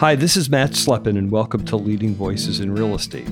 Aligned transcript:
Hi, 0.00 0.14
this 0.14 0.36
is 0.36 0.50
Matt 0.50 0.72
Slepin, 0.72 1.16
and 1.16 1.30
welcome 1.30 1.64
to 1.64 1.76
Leading 1.76 2.14
Voices 2.14 2.60
in 2.60 2.70
Real 2.70 2.94
Estate. 2.94 3.30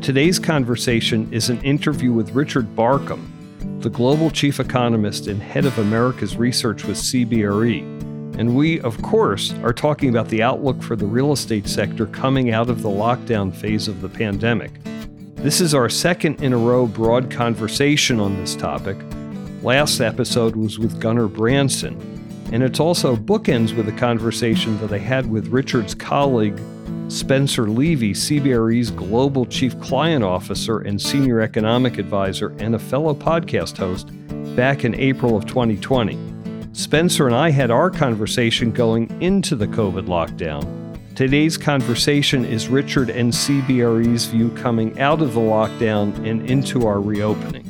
Today's 0.00 0.38
conversation 0.38 1.28
is 1.32 1.50
an 1.50 1.60
interview 1.62 2.12
with 2.12 2.36
Richard 2.36 2.76
Barkham, 2.76 3.28
the 3.80 3.90
global 3.90 4.30
chief 4.30 4.60
economist 4.60 5.26
and 5.26 5.42
head 5.42 5.64
of 5.64 5.76
America's 5.76 6.36
research 6.36 6.84
with 6.84 6.98
CBRE. 6.98 7.80
And 8.38 8.54
we, 8.54 8.80
of 8.82 9.02
course, 9.02 9.52
are 9.64 9.72
talking 9.72 10.08
about 10.08 10.28
the 10.28 10.40
outlook 10.40 10.80
for 10.84 10.94
the 10.94 11.04
real 11.04 11.32
estate 11.32 11.66
sector 11.66 12.06
coming 12.06 12.52
out 12.52 12.70
of 12.70 12.82
the 12.82 12.88
lockdown 12.88 13.52
phase 13.52 13.88
of 13.88 14.00
the 14.00 14.08
pandemic. 14.08 14.70
This 15.34 15.60
is 15.60 15.74
our 15.74 15.88
second 15.88 16.40
in 16.44 16.52
a 16.52 16.58
row 16.58 16.86
broad 16.86 17.28
conversation 17.28 18.20
on 18.20 18.36
this 18.36 18.54
topic. 18.54 18.96
Last 19.62 20.00
episode 20.00 20.54
was 20.54 20.78
with 20.78 21.00
Gunnar 21.00 21.26
Branson, 21.26 22.17
and 22.52 22.62
it's 22.62 22.80
also 22.80 23.14
bookends 23.14 23.76
with 23.76 23.88
a 23.88 23.92
conversation 23.92 24.78
that 24.78 24.92
I 24.92 24.98
had 24.98 25.30
with 25.30 25.48
Richard's 25.48 25.94
colleague, 25.94 26.58
Spencer 27.08 27.68
Levy, 27.68 28.12
CBRE's 28.12 28.90
Global 28.90 29.44
Chief 29.46 29.78
Client 29.80 30.24
Officer 30.24 30.78
and 30.78 31.00
Senior 31.00 31.40
Economic 31.40 31.98
Advisor, 31.98 32.54
and 32.58 32.74
a 32.74 32.78
fellow 32.78 33.14
podcast 33.14 33.76
host 33.76 34.10
back 34.56 34.84
in 34.84 34.94
April 34.94 35.36
of 35.36 35.46
2020. 35.46 36.18
Spencer 36.72 37.26
and 37.26 37.36
I 37.36 37.50
had 37.50 37.70
our 37.70 37.90
conversation 37.90 38.70
going 38.70 39.10
into 39.20 39.56
the 39.56 39.66
COVID 39.66 40.06
lockdown. 40.06 40.64
Today's 41.14 41.56
conversation 41.56 42.44
is 42.44 42.68
Richard 42.68 43.10
and 43.10 43.32
CBRE's 43.32 44.26
view 44.26 44.50
coming 44.50 44.98
out 45.00 45.20
of 45.20 45.34
the 45.34 45.40
lockdown 45.40 46.14
and 46.24 46.48
into 46.48 46.86
our 46.86 47.00
reopening. 47.00 47.67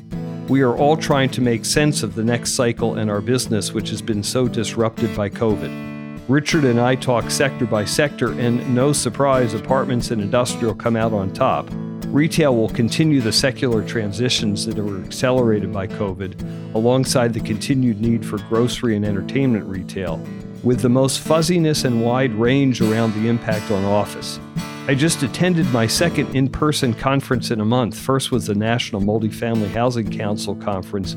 We 0.49 0.63
are 0.63 0.75
all 0.75 0.97
trying 0.97 1.29
to 1.31 1.43
make 1.43 1.67
sense 1.67 2.03
of 2.03 2.15
the 2.15 2.25
next 2.25 2.55
cycle 2.55 2.97
in 2.97 3.11
our 3.11 3.21
business, 3.21 3.75
which 3.75 3.91
has 3.91 4.01
been 4.01 4.23
so 4.23 4.49
disrupted 4.49 5.15
by 5.15 5.29
COVID. 5.29 6.23
Richard 6.27 6.65
and 6.65 6.81
I 6.81 6.95
talk 6.95 7.31
sector 7.31 7.67
by 7.67 7.85
sector, 7.85 8.33
and 8.33 8.75
no 8.75 8.95
surprise, 8.95 9.53
apartments 9.53 10.11
and 10.11 10.23
industrial 10.23 10.75
come 10.75 10.97
out 10.97 11.13
on 11.13 11.35
top. 11.35 11.69
Retail 12.07 12.57
will 12.57 12.71
continue 12.71 13.21
the 13.21 13.31
secular 13.31 13.87
transitions 13.87 14.65
that 14.65 14.77
were 14.77 15.05
accelerated 15.05 15.71
by 15.71 15.87
COVID, 15.87 16.75
alongside 16.75 17.35
the 17.35 17.41
continued 17.41 18.01
need 18.01 18.25
for 18.25 18.39
grocery 18.49 18.97
and 18.97 19.05
entertainment 19.05 19.67
retail, 19.67 20.17
with 20.63 20.81
the 20.81 20.89
most 20.89 21.21
fuzziness 21.21 21.85
and 21.85 22.03
wide 22.03 22.33
range 22.33 22.81
around 22.81 23.13
the 23.13 23.29
impact 23.29 23.71
on 23.71 23.85
office. 23.85 24.41
I 24.89 24.95
just 24.95 25.23
attended 25.23 25.71
my 25.71 25.87
second 25.87 26.35
in 26.35 26.49
person 26.49 26.95
conference 26.95 27.51
in 27.51 27.61
a 27.61 27.65
month. 27.67 27.95
First 27.95 28.33
was 28.33 28.47
the 28.47 28.55
National 28.55 29.03
Multifamily 29.03 29.71
Housing 29.71 30.11
Council 30.11 30.55
Conference, 30.55 31.15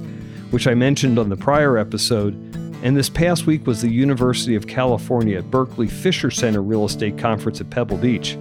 which 0.50 0.68
I 0.68 0.74
mentioned 0.74 1.18
on 1.18 1.30
the 1.30 1.38
prior 1.38 1.78
episode, 1.78 2.34
and 2.84 2.98
this 2.98 3.08
past 3.08 3.46
week 3.46 3.66
was 3.66 3.82
the 3.82 3.90
University 3.90 4.56
of 4.56 4.68
California 4.68 5.38
at 5.38 5.50
Berkeley 5.50 5.88
Fisher 5.88 6.30
Center 6.30 6.62
Real 6.62 6.84
Estate 6.84 7.18
Conference 7.18 7.62
at 7.62 7.70
Pebble 7.70 7.96
Beach. 7.96 8.38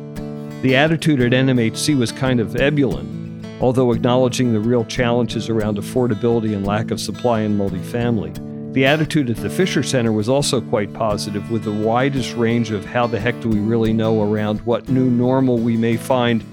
The 0.63 0.75
attitude 0.75 1.21
at 1.21 1.31
NMHC 1.31 1.97
was 1.97 2.11
kind 2.11 2.41
of 2.41 2.57
ebullient, 2.57 3.47
although 3.61 3.93
acknowledging 3.93 4.53
the 4.53 4.59
real 4.59 4.85
challenges 4.85 5.49
around 5.49 5.79
affordability 5.79 6.57
and 6.57 6.67
lack 6.67 6.91
of 6.91 7.01
supply 7.01 7.43
in 7.43 7.57
multifamily. 7.57 8.50
The 8.73 8.87
attitude 8.87 9.29
at 9.31 9.37
the 9.37 9.51
Fisher 9.51 9.83
Center 9.83 10.13
was 10.13 10.29
also 10.29 10.61
quite 10.61 10.93
positive, 10.93 11.51
with 11.51 11.65
the 11.65 11.73
widest 11.73 12.37
range 12.37 12.71
of 12.71 12.85
how 12.85 13.09
the 13.09 13.19
heck 13.19 13.41
do 13.41 13.49
we 13.49 13.59
really 13.59 13.93
know 13.93 14.23
around 14.23 14.61
what 14.61 14.89
new 14.89 15.11
normal 15.11 15.59
we 15.59 15.77
may 15.77 15.97
find 15.97 16.45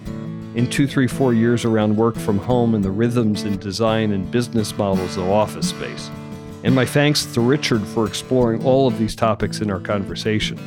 in 0.56 0.68
two, 0.68 0.88
three, 0.88 1.08
four 1.08 1.36
years 1.36 1.64
around 1.64 1.96
work 1.96 2.16
from 2.16 2.40
home 2.40 2.74
and 2.74 2.84
the 2.84 2.90
rhythms 2.90 3.44
and 3.44 3.60
design 3.60 4.14
and 4.14 4.32
business 4.32 4.76
models 4.80 5.16
of 5.16 5.30
office 5.30 5.70
space. 5.70 6.10
And 6.64 6.74
my 6.74 6.86
thanks 6.86 7.24
to 7.28 7.42
Richard 7.42 7.84
for 7.84 8.08
exploring 8.08 8.66
all 8.66 8.88
of 8.88 8.98
these 8.98 9.16
topics 9.16 9.62
in 9.62 9.70
our 9.70 9.80
conversation. 9.80 10.58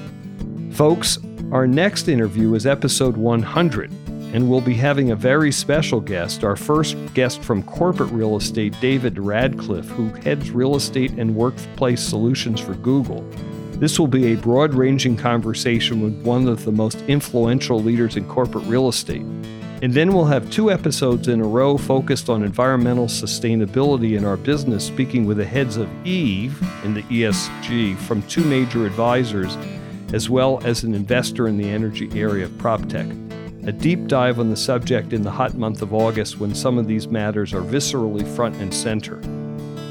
Folks, 0.73 1.19
our 1.51 1.67
next 1.67 2.07
interview 2.07 2.55
is 2.55 2.65
episode 2.65 3.17
100 3.17 3.91
and 4.33 4.49
we'll 4.49 4.61
be 4.61 4.75
having 4.75 5.11
a 5.11 5.17
very 5.17 5.51
special 5.51 6.01
guest, 6.01 6.45
our 6.45 6.57
first 6.57 6.97
guest 7.15 7.43
from 7.43 7.63
corporate 7.65 8.11
real 8.13 8.37
estate, 8.37 8.75
David 8.81 9.19
Radcliffe, 9.19 9.89
who 9.89 10.09
heads 10.21 10.51
real 10.51 10.77
estate 10.77 11.13
and 11.13 11.35
workplace 11.35 12.01
solutions 12.01 12.61
for 12.61 12.75
Google. 12.75 13.23
This 13.73 13.99
will 13.99 14.07
be 14.07 14.33
a 14.33 14.37
broad 14.37 14.75
ranging 14.75 15.17
conversation 15.17 16.01
with 16.01 16.23
one 16.23 16.47
of 16.47 16.65
the 16.65 16.71
most 16.71 17.01
influential 17.09 17.83
leaders 17.83 18.17
in 18.17 18.29
corporate 18.29 18.65
real 18.67 18.89
estate. 18.89 19.25
And 19.83 19.95
then 19.95 20.13
we'll 20.13 20.27
have 20.27 20.51
two 20.51 20.71
episodes 20.71 21.27
in 21.27 21.41
a 21.41 21.47
row 21.47 21.79
focused 21.79 22.29
on 22.29 22.43
environmental 22.43 23.07
sustainability 23.07 24.17
in 24.19 24.27
our 24.27 24.37
business, 24.37 24.87
speaking 24.87 25.25
with 25.25 25.39
the 25.39 25.45
heads 25.45 25.79
of 25.79 25.89
Eve 26.07 26.63
in 26.85 26.93
the 26.93 27.03
ESG 27.05 27.97
from 27.97 28.23
two 28.25 28.45
major 28.45 28.85
advisors, 28.85 29.57
as 30.13 30.29
well 30.29 30.61
as 30.65 30.85
an 30.85 30.95
investor 30.95 31.49
in 31.49 31.57
the 31.57 31.69
energy 31.69 32.11
area 32.15 32.45
of 32.45 32.51
PropTech 32.53 33.30
a 33.65 33.73
deep 33.73 34.07
dive 34.07 34.41
on 34.41 34.49
the 34.49 34.57
subject 34.57 35.13
in 35.13 35.23
the 35.23 35.31
hot 35.31 35.55
month 35.55 35.83
of 35.83 35.93
August 35.93 36.41
when 36.41 36.55
some 36.55 36.79
of 36.79 36.87
these 36.87 37.09
matters 37.09 37.53
are 37.53 37.61
viscerally 37.61 38.27
front 38.35 38.57
and 38.57 38.73
center. 38.73 39.21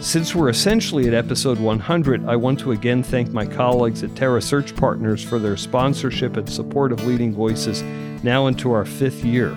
Since 0.02 0.34
we're 0.34 0.50
essentially 0.50 1.07
at 1.07 1.13
episode 1.13 1.59
100, 1.59 2.25
I 2.25 2.35
want 2.35 2.59
to 2.62 2.72
again 2.72 3.03
thank 3.03 3.31
my 3.31 3.46
colleagues 3.46 4.02
at 4.02 4.16
Terra 4.16 4.41
Search 4.41 4.75
Partners 4.75 5.24
for 5.24 5.38
their 5.38 5.56
sponsorship 5.56 6.35
and 6.35 6.50
support 6.50 6.91
of 6.91 7.06
Leading 7.06 7.31
Voices 7.31 7.84
now 8.24 8.47
into 8.47 8.72
our 8.72 8.85
fifth 8.85 9.24
year. 9.24 9.52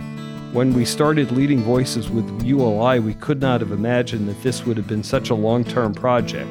When 0.53 0.75
we 0.75 0.85
started 0.85 1.31
Leading 1.31 1.63
Voices 1.63 2.11
with 2.11 2.43
ULI, 2.43 3.01
we 3.01 3.15
could 3.15 3.41
not 3.41 3.63
have 3.63 3.73
imagined 3.73 4.29
that 4.29 4.43
this 4.43 4.67
would 4.67 4.77
have 4.77 4.89
been 4.89 5.03
such 5.03 5.31
a 5.31 5.35
long 5.35 5.65
term 5.65 5.95
project, 5.95 6.51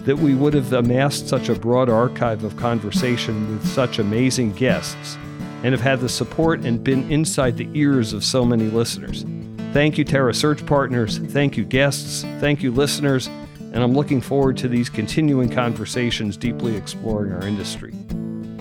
that 0.00 0.16
we 0.16 0.34
would 0.34 0.54
have 0.54 0.72
amassed 0.72 1.28
such 1.28 1.50
a 1.50 1.54
broad 1.54 1.88
archive 1.88 2.42
of 2.42 2.56
conversation 2.56 3.48
with 3.52 3.64
such 3.68 4.00
amazing 4.00 4.52
guests 4.54 5.18
and 5.62 5.72
have 5.72 5.80
had 5.80 6.00
the 6.00 6.08
support 6.08 6.60
and 6.60 6.82
been 6.82 7.10
inside 7.10 7.56
the 7.56 7.68
ears 7.74 8.12
of 8.12 8.24
so 8.24 8.44
many 8.44 8.64
listeners. 8.64 9.24
Thank 9.72 9.98
you, 9.98 10.04
Terra 10.04 10.32
Search 10.32 10.64
Partners. 10.64 11.18
Thank 11.18 11.56
you, 11.56 11.64
guests. 11.64 12.22
Thank 12.40 12.62
you, 12.62 12.72
listeners. 12.72 13.28
And 13.58 13.78
I'm 13.82 13.92
looking 13.92 14.20
forward 14.20 14.56
to 14.58 14.68
these 14.68 14.88
continuing 14.88 15.50
conversations 15.50 16.36
deeply 16.36 16.76
exploring 16.76 17.32
our 17.32 17.46
industry. 17.46 17.92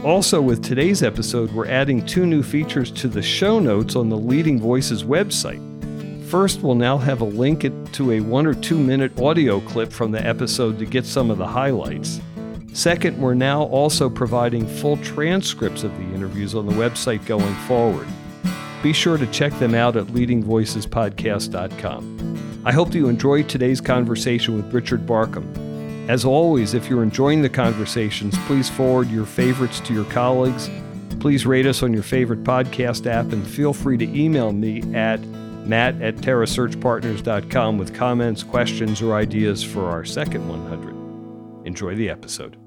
Also, 0.04 0.42
with 0.42 0.64
today's 0.64 1.02
episode, 1.02 1.52
we're 1.52 1.68
adding 1.68 2.06
two 2.06 2.26
new 2.26 2.44
features 2.44 2.92
to 2.92 3.08
the 3.08 3.22
show 3.22 3.60
notes 3.60 3.96
on 3.96 4.10
the 4.10 4.18
Leading 4.18 4.60
Voices 4.60 5.04
website. 5.04 5.62
First, 6.26 6.62
we'll 6.62 6.76
now 6.76 6.98
have 6.98 7.22
a 7.22 7.26
link 7.26 7.66
to 7.94 8.12
a 8.12 8.20
one 8.20 8.46
or 8.46 8.54
two 8.54 8.78
minute 8.78 9.20
audio 9.20 9.62
clip 9.62 9.94
from 9.94 10.12
the 10.12 10.26
episode 10.26 10.78
to 10.80 10.86
get 10.86 11.06
some 11.06 11.32
of 11.32 11.38
the 11.38 11.48
highlights. 11.48 12.20
Second, 12.76 13.20
we're 13.22 13.36
now 13.36 13.64
also 13.64 14.10
providing 14.10 14.68
full 14.68 14.98
transcripts 14.98 15.86
of 15.86 15.98
the 15.98 16.04
interviews 16.14 16.54
on 16.54 16.66
the 16.66 16.74
website 16.74 17.26
going 17.26 17.56
forward. 17.68 18.06
Be 18.84 18.92
sure 18.92 19.18
to 19.18 19.26
check 19.28 19.58
them 19.60 19.74
out 19.74 19.96
at 19.96 20.08
leadingvoicespodcast.com. 20.08 22.62
I 22.66 22.74
hope 22.74 22.94
you 22.94 23.08
enjoyed 23.08 23.48
today's 23.48 23.80
conversation 23.80 24.58
with 24.58 24.74
Richard 24.74 25.06
Barkham. 25.06 26.10
As 26.10 26.26
always, 26.26 26.74
if 26.74 26.90
you're 26.90 27.02
enjoying 27.02 27.42
the 27.42 27.48
conversations, 27.48 28.38
please 28.40 28.70
forward 28.70 29.10
your 29.10 29.26
favorites 29.26 29.80
to 29.80 29.94
your 29.94 30.04
colleagues. 30.12 30.70
Please 31.22 31.46
rate 31.46 31.68
us 31.68 31.82
on 31.82 31.94
your 31.94 32.04
favorite 32.04 32.44
podcast 32.44 33.08
app 33.08 33.32
and 33.32 33.48
feel 33.48 33.72
free 33.72 33.98
to 33.98 34.04
email 34.04 34.52
me 34.52 34.82
at 34.94 35.22
matt 35.66 36.02
at 36.02 36.18
terrasearchpartners.com 36.18 37.78
with 37.78 37.96
comments, 37.96 38.44
questions, 38.44 39.02
or 39.02 39.16
ideas 39.16 39.64
for 39.64 39.86
our 39.86 40.04
second 40.04 40.50
100. 40.50 41.66
Enjoy 41.66 41.96
the 41.96 42.10
episode. 42.10 42.58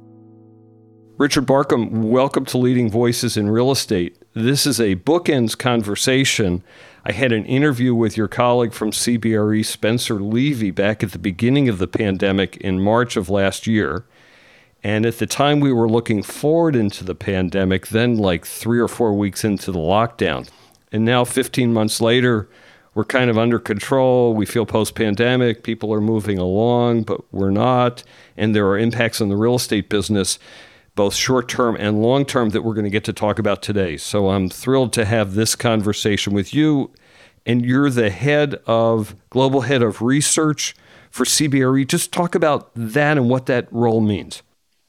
Richard 1.19 1.47
Barkham, 1.47 1.91
welcome 1.91 2.45
to 2.45 2.59
Leading 2.59 2.89
Voices 2.89 3.37
in 3.37 3.51
Real 3.51 3.73
Estate. 3.73 4.17
This 4.35 4.69
is 4.69 4.79
a 4.79 4.95
bookends 4.95 5.59
conversation. 5.59 6.63
I 7.05 7.11
had 7.11 7.33
an 7.33 7.45
interview 7.45 7.93
with 7.93 8.17
your 8.17 8.29
colleague 8.29 8.73
from 8.73 8.93
CBRE, 8.93 9.67
Spencer 9.67 10.21
Levy, 10.21 10.71
back 10.71 11.03
at 11.03 11.11
the 11.11 11.19
beginning 11.19 11.69
of 11.69 11.79
the 11.79 11.89
pandemic 11.89 12.57
in 12.59 12.81
March 12.81 13.17
of 13.17 13.29
last 13.29 13.67
year. 13.67 14.05
And 14.85 15.05
at 15.05 15.19
the 15.19 15.27
time, 15.27 15.59
we 15.59 15.73
were 15.73 15.89
looking 15.89 16.23
forward 16.23 16.77
into 16.77 17.03
the 17.03 17.17
pandemic, 17.17 17.89
then 17.89 18.17
like 18.17 18.47
three 18.47 18.79
or 18.79 18.87
four 18.87 19.13
weeks 19.13 19.43
into 19.43 19.73
the 19.73 19.81
lockdown. 19.81 20.49
And 20.93 21.05
now, 21.05 21.25
15 21.25 21.73
months 21.73 22.01
later, 22.01 22.49
we're 22.95 23.05
kind 23.05 23.29
of 23.29 23.37
under 23.37 23.59
control. 23.59 24.35
We 24.35 24.47
feel 24.47 24.67
post 24.67 24.95
pandemic, 24.95 25.65
people 25.65 25.93
are 25.93 26.01
moving 26.01 26.39
along, 26.39 27.03
but 27.03 27.23
we're 27.35 27.51
not. 27.51 28.05
And 28.37 28.55
there 28.55 28.69
are 28.69 28.79
impacts 28.79 29.21
on 29.21 29.29
the 29.29 29.37
real 29.37 29.57
estate 29.57 29.89
business 29.89 30.39
both 30.99 31.15
short 31.15 31.49
term 31.49 31.77
and 31.79 32.03
long 32.03 32.25
term, 32.25 32.49
that 32.51 32.63
we're 32.63 32.75
going 32.75 32.83
to 32.83 32.91
get 32.91 33.05
to 33.05 33.13
talk 33.13 33.39
about 33.39 33.63
today. 33.63 33.97
So 33.97 34.31
I'm 34.31 34.51
thrilled 34.51 34.93
to 34.95 35.05
have 35.05 35.35
this 35.35 35.55
conversation 35.55 36.35
with 36.35 36.53
you. 36.53 36.91
And 37.47 37.65
you're 37.65 37.89
the 37.89 38.11
head 38.11 38.57
of 38.67 39.15
global 39.31 39.61
head 39.61 39.81
of 39.81 40.03
research 40.03 40.75
for 41.13 41.23
CBRE. 41.23 41.87
Just 41.87 42.11
talk 42.11 42.35
about 42.35 42.73
that 42.75 43.17
and 43.17 43.31
what 43.31 43.47
that 43.47 43.69
role 43.73 44.01
means. 44.01 44.43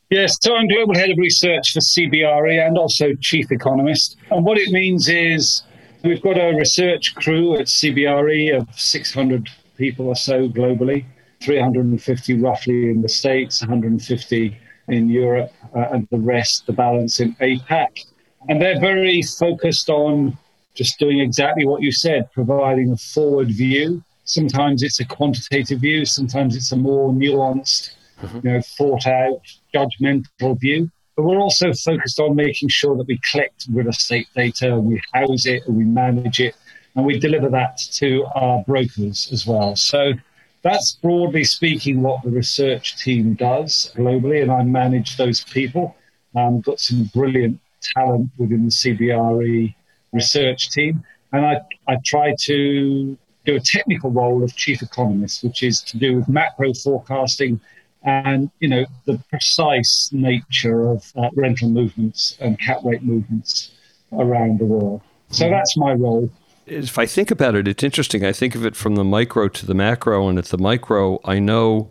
Yes, 0.10 0.36
so 0.42 0.56
I'm 0.56 0.68
global 0.68 0.96
head 0.96 1.12
of 1.12 1.18
research 1.20 1.74
for 1.74 1.80
CBRE 1.80 2.68
and 2.68 2.76
also 2.76 3.14
chief 3.22 3.52
economist. 3.52 4.18
And 4.32 4.44
what 4.44 4.58
it 4.58 4.72
means 4.72 5.08
is 5.08 5.62
we've 6.04 6.24
got 6.24 6.40
a 6.40 6.56
research 6.58 7.14
crew 7.14 7.54
at 7.54 7.68
CBRE 7.68 8.58
of 8.58 8.68
600 8.76 9.48
people 9.78 10.08
or 10.08 10.16
so 10.16 10.50
globally, 10.50 11.06
350 11.44 12.42
roughly 12.42 12.90
in 12.90 13.04
the 13.04 13.10
States, 13.10 13.62
150 13.62 14.58
in 14.90 15.10
Europe, 15.10 15.52
uh, 15.76 15.88
and 15.92 16.08
the 16.12 16.18
rest, 16.18 16.66
the 16.66 16.74
balance 16.74 17.20
in 17.20 17.36
APAC. 17.36 18.06
And 18.48 18.62
they're 18.62 18.80
very 18.80 19.22
focused 19.22 19.90
on 19.90 20.38
just 20.74 20.98
doing 21.00 21.20
exactly 21.20 21.66
what 21.66 21.82
you 21.82 21.92
said, 21.92 22.32
providing 22.32 22.92
a 22.92 22.98
forward 22.98 23.50
view. 23.50 24.04
Sometimes 24.24 24.84
it's 24.84 25.00
a 25.00 25.06
quantitative 25.06 25.80
view, 25.82 26.06
sometimes 26.06 26.56
it's 26.56 26.72
a 26.72 26.78
more 26.78 27.12
nuanced, 27.12 27.96
mm-hmm. 28.22 28.48
you 28.48 28.54
know, 28.54 28.62
thought 28.78 29.06
out, 29.08 29.42
judgmental 29.74 30.60
view. 30.60 30.90
But 31.16 31.24
we're 31.24 31.40
also 31.40 31.74
focused 31.74 32.20
on 32.20 32.36
making 32.36 32.70
sure 32.70 32.96
that 32.96 33.08
we 33.08 33.20
collect 33.30 33.68
real 33.74 33.90
estate 33.90 34.28
data, 34.36 34.80
we 34.80 35.02
house 35.14 35.46
it, 35.46 35.64
and 35.68 35.76
we 35.76 35.84
manage 35.84 36.40
it, 36.40 36.56
and 36.96 37.06
we 37.06 37.20
deliver 37.20 37.50
that 37.50 37.78
to 37.94 38.26
our 38.36 38.64
brokers 38.64 39.30
as 39.34 39.46
well. 39.46 39.76
So 39.76 40.14
that's 40.62 40.94
broadly 40.94 41.44
speaking 41.44 42.02
what 42.02 42.24
the 42.24 42.30
research 42.30 42.98
team 42.98 43.34
does 43.34 43.92
globally, 43.96 44.42
and 44.42 44.52
I 44.52 44.64
manage 44.64 45.18
those 45.18 45.44
people. 45.44 45.96
Um, 46.36 46.62
got 46.62 46.80
some 46.80 47.06
brilliant 47.14 47.60
talent 47.82 48.30
within 48.38 48.66
the 48.66 48.72
CBRE 48.72 49.74
research 50.12 50.70
team, 50.72 51.04
and 51.32 51.46
I, 51.46 51.62
I 51.88 51.98
try 52.06 52.36
to 52.42 53.18
do 53.46 53.56
a 53.56 53.60
technical 53.60 54.12
role 54.12 54.44
of 54.44 54.56
chief 54.56 54.82
economist, 54.82 55.44
which 55.44 55.64
is 55.64 55.82
to 55.84 55.98
do 55.98 56.18
with 56.18 56.28
macro 56.28 56.74
forecasting 56.74 57.60
and 58.04 58.50
you 58.60 58.70
know 58.70 58.86
the 59.06 59.22
precise 59.30 60.10
nature 60.14 60.90
of 60.90 61.12
uh, 61.18 61.30
rental 61.36 61.70
movements 61.70 62.38
and 62.40 62.58
cap 62.60 62.80
rate 62.84 63.04
movements 63.04 63.72
around 64.14 64.60
the 64.60 64.66
world. 64.66 65.02
So 65.30 65.46
mm-hmm. 65.46 65.54
that's 65.54 65.78
my 65.78 65.94
role 65.94 66.30
if 66.70 66.98
I 66.98 67.06
think 67.06 67.32
about 67.32 67.56
it, 67.56 67.68
it's 67.68 67.84
interesting. 67.84 68.26
I 68.26 68.32
think 68.32 68.56
of 68.56 68.66
it 68.66 68.76
from 68.76 68.96
the 68.96 69.04
micro 69.04 69.48
to 69.48 69.66
the 69.66 69.74
macro, 69.74 70.28
and 70.28 70.38
at 70.38 70.46
the 70.46 70.58
micro, 70.58 71.20
I 71.24 71.40
know 71.40 71.90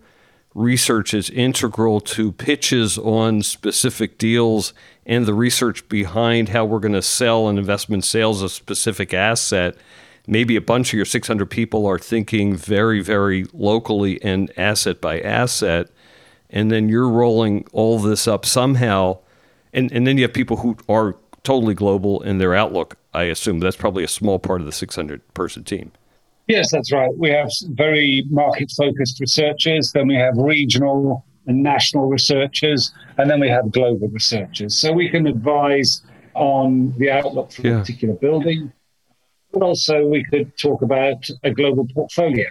research 0.54 1.14
is 1.14 1.30
integral 1.30 2.00
to 2.00 2.32
pitches 2.32 2.98
on 2.98 3.42
specific 3.42 4.18
deals 4.18 4.72
and 5.06 5.24
the 5.26 5.34
research 5.34 5.88
behind 5.88 6.48
how 6.48 6.64
we're 6.64 6.80
going 6.80 6.92
to 6.92 7.02
sell 7.02 7.48
an 7.48 7.58
investment 7.58 8.04
sales 8.04 8.42
a 8.42 8.48
specific 8.48 9.14
asset. 9.14 9.76
Maybe 10.26 10.56
a 10.56 10.60
bunch 10.60 10.92
of 10.92 10.96
your 10.96 11.04
600 11.04 11.46
people 11.46 11.86
are 11.86 11.98
thinking 11.98 12.54
very, 12.54 13.00
very 13.00 13.46
locally 13.52 14.22
and 14.22 14.52
asset 14.58 15.00
by 15.00 15.20
asset, 15.20 15.88
and 16.50 16.70
then 16.70 16.88
you're 16.88 17.08
rolling 17.08 17.66
all 17.72 17.98
this 17.98 18.28
up 18.28 18.44
somehow, 18.44 19.18
and 19.72 19.90
and 19.92 20.06
then 20.06 20.18
you 20.18 20.24
have 20.24 20.32
people 20.32 20.58
who 20.58 20.76
are 20.88 21.16
totally 21.44 21.74
global 21.74 22.22
in 22.22 22.38
their 22.38 22.54
outlook. 22.54 22.96
I 23.18 23.24
assume 23.24 23.58
that's 23.58 23.74
probably 23.74 24.04
a 24.04 24.08
small 24.08 24.38
part 24.38 24.60
of 24.60 24.66
the 24.66 24.72
600 24.72 25.34
person 25.34 25.64
team. 25.64 25.90
Yes, 26.46 26.70
that's 26.70 26.92
right. 26.92 27.10
We 27.18 27.30
have 27.30 27.50
very 27.70 28.24
market 28.30 28.70
focused 28.70 29.18
researchers, 29.18 29.90
then 29.92 30.06
we 30.06 30.14
have 30.14 30.34
regional 30.36 31.24
and 31.48 31.60
national 31.60 32.06
researchers, 32.06 32.92
and 33.16 33.28
then 33.28 33.40
we 33.40 33.48
have 33.48 33.72
global 33.72 34.06
researchers. 34.08 34.76
So 34.76 34.92
we 34.92 35.08
can 35.08 35.26
advise 35.26 36.02
on 36.34 36.94
the 36.98 37.10
outlook 37.10 37.50
for 37.50 37.62
yeah. 37.62 37.76
a 37.76 37.80
particular 37.80 38.14
building, 38.14 38.72
but 39.52 39.62
also 39.62 40.06
we 40.06 40.22
could 40.24 40.56
talk 40.56 40.82
about 40.82 41.28
a 41.42 41.50
global 41.50 41.88
portfolio, 41.88 42.46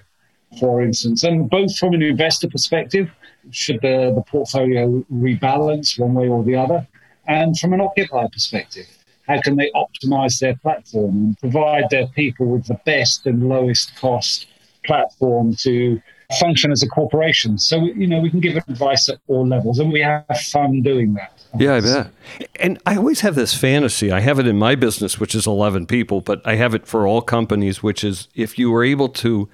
for 0.59 0.81
instance, 0.81 1.23
and 1.23 1.49
both 1.49 1.77
from 1.77 1.93
an 1.93 2.01
investor 2.01 2.49
perspective, 2.49 3.09
should 3.51 3.79
the, 3.81 4.11
the 4.13 4.23
portfolio 4.27 5.05
rebalance 5.13 5.97
one 5.97 6.13
way 6.13 6.27
or 6.27 6.43
the 6.43 6.57
other, 6.57 6.85
and 7.25 7.57
from 7.57 7.71
an 7.71 7.79
occupier 7.79 8.27
perspective 8.27 8.96
how 9.27 9.41
can 9.41 9.55
they 9.55 9.71
optimize 9.75 10.39
their 10.39 10.55
platform 10.57 11.15
and 11.17 11.39
provide 11.39 11.85
their 11.89 12.07
people 12.07 12.47
with 12.47 12.65
the 12.67 12.79
best 12.85 13.25
and 13.25 13.49
lowest 13.49 13.95
cost 13.97 14.47
platform 14.85 15.53
to 15.55 16.01
function 16.39 16.71
as 16.71 16.83
a 16.83 16.87
corporation. 16.87 17.57
So, 17.57 17.85
you 17.85 18.07
know, 18.07 18.19
we 18.19 18.29
can 18.29 18.39
give 18.39 18.57
advice 18.57 19.07
at 19.09 19.19
all 19.27 19.47
levels 19.47 19.79
and 19.79 19.91
we 19.91 20.01
have 20.01 20.25
fun 20.51 20.81
doing 20.81 21.13
that. 21.13 21.31
Yeah, 21.57 21.75
I 21.75 21.81
bet. 21.81 22.11
And 22.57 22.79
I 22.85 22.97
always 22.97 23.21
have 23.21 23.35
this 23.35 23.53
fantasy. 23.53 24.11
I 24.11 24.19
have 24.19 24.39
it 24.39 24.47
in 24.47 24.57
my 24.57 24.75
business, 24.75 25.19
which 25.19 25.33
is 25.33 25.47
11 25.47 25.87
people, 25.87 26.21
but 26.21 26.45
I 26.45 26.55
have 26.55 26.73
it 26.73 26.85
for 26.85 27.07
all 27.07 27.21
companies, 27.21 27.81
which 27.81 28.03
is 28.03 28.27
if 28.35 28.59
you 28.59 28.69
were 28.69 28.83
able 28.83 29.09
to 29.09 29.47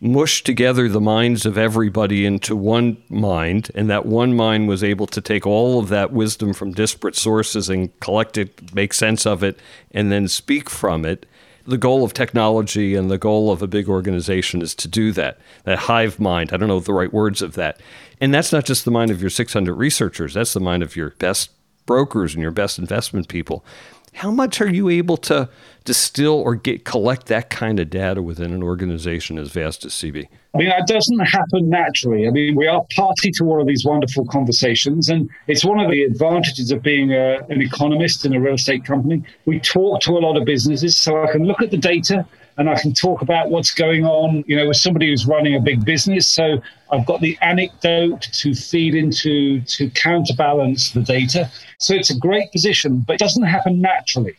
mushed 0.00 0.46
together 0.46 0.88
the 0.88 1.00
minds 1.00 1.44
of 1.44 1.58
everybody 1.58 2.24
into 2.24 2.54
one 2.54 3.02
mind, 3.08 3.70
and 3.74 3.90
that 3.90 4.06
one 4.06 4.34
mind 4.34 4.68
was 4.68 4.84
able 4.84 5.06
to 5.08 5.20
take 5.20 5.46
all 5.46 5.78
of 5.78 5.88
that 5.88 6.12
wisdom 6.12 6.52
from 6.52 6.72
disparate 6.72 7.16
sources 7.16 7.68
and 7.68 7.98
collect 8.00 8.38
it, 8.38 8.74
make 8.74 8.92
sense 8.94 9.26
of 9.26 9.42
it, 9.42 9.58
and 9.90 10.12
then 10.12 10.28
speak 10.28 10.70
from 10.70 11.04
it. 11.04 11.26
The 11.66 11.78
goal 11.78 12.04
of 12.04 12.14
technology 12.14 12.94
and 12.94 13.10
the 13.10 13.18
goal 13.18 13.50
of 13.50 13.60
a 13.60 13.66
big 13.66 13.88
organization 13.88 14.62
is 14.62 14.74
to 14.76 14.88
do 14.88 15.12
that, 15.12 15.38
that 15.64 15.80
hive 15.80 16.18
mind. 16.18 16.52
I 16.52 16.56
don't 16.56 16.68
know 16.68 16.80
the 16.80 16.94
right 16.94 17.12
words 17.12 17.42
of 17.42 17.54
that. 17.54 17.80
And 18.20 18.32
that's 18.32 18.52
not 18.52 18.64
just 18.64 18.84
the 18.84 18.90
mind 18.90 19.10
of 19.10 19.20
your 19.20 19.30
600 19.30 19.74
researchers, 19.74 20.34
that's 20.34 20.54
the 20.54 20.60
mind 20.60 20.82
of 20.82 20.96
your 20.96 21.10
best 21.18 21.50
brokers 21.86 22.34
and 22.34 22.42
your 22.42 22.52
best 22.52 22.78
investment 22.78 23.28
people. 23.28 23.64
How 24.14 24.30
much 24.30 24.60
are 24.60 24.68
you 24.68 24.88
able 24.88 25.16
to 25.18 25.48
distill 25.84 26.34
or 26.34 26.54
get 26.54 26.84
collect 26.84 27.26
that 27.26 27.50
kind 27.50 27.80
of 27.80 27.88
data 27.88 28.22
within 28.22 28.52
an 28.52 28.62
organization 28.62 29.38
as 29.38 29.50
vast 29.50 29.84
as 29.84 29.92
CB? 29.92 30.28
I 30.54 30.58
mean, 30.58 30.68
that 30.70 30.86
doesn't 30.86 31.18
happen 31.20 31.68
naturally. 31.68 32.26
I 32.26 32.30
mean, 32.30 32.56
we 32.56 32.66
are 32.66 32.84
party 32.96 33.30
to 33.32 33.44
all 33.44 33.60
of 33.60 33.66
these 33.66 33.84
wonderful 33.84 34.26
conversations, 34.26 35.08
and 35.08 35.30
it's 35.46 35.64
one 35.64 35.78
of 35.78 35.90
the 35.90 36.02
advantages 36.02 36.70
of 36.70 36.82
being 36.82 37.12
a, 37.12 37.38
an 37.48 37.62
economist 37.62 38.24
in 38.24 38.34
a 38.34 38.40
real 38.40 38.54
estate 38.54 38.84
company. 38.84 39.22
We 39.44 39.60
talk 39.60 40.00
to 40.02 40.12
a 40.12 40.20
lot 40.20 40.36
of 40.36 40.44
businesses, 40.44 40.96
so 40.96 41.22
I 41.22 41.30
can 41.30 41.44
look 41.44 41.62
at 41.62 41.70
the 41.70 41.76
data 41.76 42.26
and 42.58 42.68
I 42.68 42.78
can 42.78 42.92
talk 42.92 43.22
about 43.22 43.50
what's 43.50 43.70
going 43.70 44.04
on, 44.04 44.44
you 44.48 44.56
know, 44.56 44.66
with 44.66 44.76
somebody 44.76 45.08
who's 45.08 45.26
running 45.26 45.54
a 45.54 45.60
big 45.60 45.84
business. 45.84 46.26
So 46.26 46.60
I've 46.90 47.06
got 47.06 47.20
the 47.20 47.38
anecdote 47.40 48.22
to 48.22 48.52
feed 48.52 48.96
into 48.96 49.60
to 49.62 49.88
counterbalance 49.90 50.90
the 50.90 51.00
data. 51.00 51.50
So 51.78 51.94
it's 51.94 52.10
a 52.10 52.18
great 52.18 52.50
position, 52.50 53.04
but 53.06 53.14
it 53.14 53.20
doesn't 53.20 53.44
happen 53.44 53.80
naturally. 53.80 54.34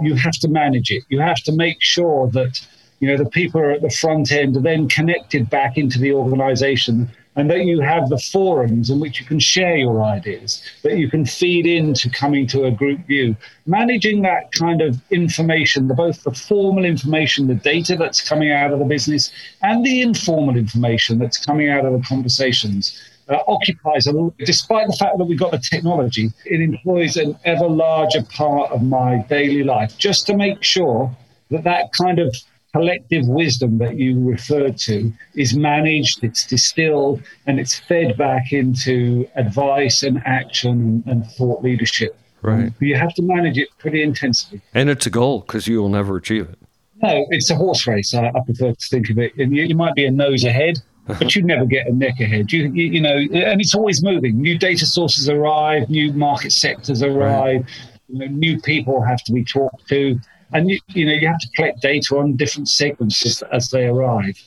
You 0.00 0.14
have 0.14 0.34
to 0.34 0.48
manage 0.48 0.90
it. 0.90 1.02
You 1.08 1.20
have 1.20 1.42
to 1.42 1.52
make 1.52 1.78
sure 1.80 2.28
that, 2.28 2.64
you 3.00 3.08
know, 3.08 3.16
the 3.16 3.28
people 3.28 3.60
are 3.60 3.72
at 3.72 3.82
the 3.82 3.90
front 3.90 4.30
end 4.30 4.56
are 4.56 4.60
then 4.60 4.88
connected 4.88 5.50
back 5.50 5.76
into 5.76 5.98
the 5.98 6.12
organization 6.12 7.10
and 7.36 7.50
that 7.50 7.64
you 7.64 7.80
have 7.80 8.08
the 8.08 8.18
forums 8.18 8.90
in 8.90 9.00
which 9.00 9.20
you 9.20 9.26
can 9.26 9.38
share 9.38 9.76
your 9.76 10.02
ideas, 10.02 10.62
that 10.82 10.98
you 10.98 11.10
can 11.10 11.24
feed 11.24 11.66
into 11.66 12.08
coming 12.10 12.46
to 12.46 12.64
a 12.64 12.70
group 12.70 13.04
view. 13.06 13.36
Managing 13.66 14.22
that 14.22 14.52
kind 14.52 14.80
of 14.80 15.00
information, 15.10 15.88
the, 15.88 15.94
both 15.94 16.22
the 16.22 16.32
formal 16.32 16.84
information, 16.84 17.46
the 17.46 17.54
data 17.54 17.96
that's 17.96 18.26
coming 18.26 18.52
out 18.52 18.72
of 18.72 18.78
the 18.78 18.84
business, 18.84 19.32
and 19.62 19.84
the 19.84 20.02
informal 20.02 20.56
information 20.56 21.18
that's 21.18 21.44
coming 21.44 21.68
out 21.68 21.84
of 21.84 21.92
the 21.92 22.06
conversations. 22.06 23.00
Uh, 23.26 23.38
occupies 23.48 24.06
a 24.06 24.12
despite 24.40 24.86
the 24.86 24.96
fact 24.96 25.16
that 25.16 25.24
we've 25.24 25.38
got 25.38 25.50
the 25.50 25.58
technology, 25.58 26.30
it 26.44 26.60
employs 26.60 27.16
an 27.16 27.34
ever 27.46 27.66
larger 27.66 28.22
part 28.24 28.70
of 28.70 28.82
my 28.82 29.24
daily 29.30 29.64
life 29.64 29.96
just 29.96 30.26
to 30.26 30.36
make 30.36 30.62
sure 30.62 31.10
that 31.50 31.64
that 31.64 31.90
kind 31.92 32.18
of 32.18 32.36
collective 32.74 33.28
wisdom 33.28 33.78
that 33.78 33.96
you 33.96 34.18
referred 34.18 34.76
to 34.76 35.12
is 35.36 35.56
managed, 35.56 36.24
it's 36.24 36.44
distilled, 36.44 37.22
and 37.46 37.60
it's 37.60 37.78
fed 37.78 38.16
back 38.16 38.52
into 38.52 39.28
advice 39.36 40.02
and 40.02 40.20
action 40.26 41.04
and, 41.06 41.24
thought 41.24 41.62
leadership. 41.62 42.16
Right. 42.42 42.72
You 42.80 42.96
have 42.96 43.14
to 43.14 43.22
manage 43.22 43.58
it 43.58 43.68
pretty 43.78 44.02
intensely. 44.02 44.60
And 44.74 44.90
it's 44.90 45.06
a 45.06 45.10
goal 45.10 45.40
because 45.40 45.68
you 45.68 45.80
will 45.80 45.88
never 45.88 46.16
achieve 46.16 46.48
it. 46.48 46.58
No, 47.02 47.26
it's 47.30 47.48
a 47.50 47.54
horse 47.54 47.86
race. 47.86 48.12
I, 48.12 48.28
I 48.28 48.40
prefer 48.44 48.72
to 48.72 48.88
think 48.88 49.08
of 49.08 49.18
it. 49.18 49.36
And 49.36 49.54
you, 49.54 49.62
you 49.62 49.76
might 49.76 49.94
be 49.94 50.04
a 50.04 50.10
nose 50.10 50.44
ahead, 50.44 50.78
but 51.06 51.36
you 51.36 51.42
never 51.42 51.64
get 51.64 51.86
a 51.86 51.92
neck 51.92 52.18
ahead. 52.20 52.52
You, 52.52 52.72
you, 52.72 52.86
you 52.94 53.00
know, 53.00 53.16
and 53.16 53.60
it's 53.60 53.74
always 53.74 54.02
moving. 54.02 54.40
New 54.40 54.58
data 54.58 54.84
sources 54.84 55.28
arrive, 55.28 55.88
new 55.88 56.12
market 56.12 56.52
sectors 56.52 57.02
arrive, 57.02 57.62
right. 57.62 57.88
you 58.08 58.18
know, 58.18 58.26
new 58.26 58.60
people 58.60 59.00
have 59.02 59.22
to 59.24 59.32
be 59.32 59.44
talked 59.44 59.88
to 59.88 60.18
and 60.54 60.70
you, 60.70 60.78
you 60.88 61.04
know 61.04 61.12
you 61.12 61.26
have 61.26 61.38
to 61.38 61.48
collect 61.56 61.82
data 61.82 62.16
on 62.16 62.36
different 62.36 62.68
segments 62.68 63.42
as 63.52 63.70
they 63.70 63.86
arrive. 63.86 64.40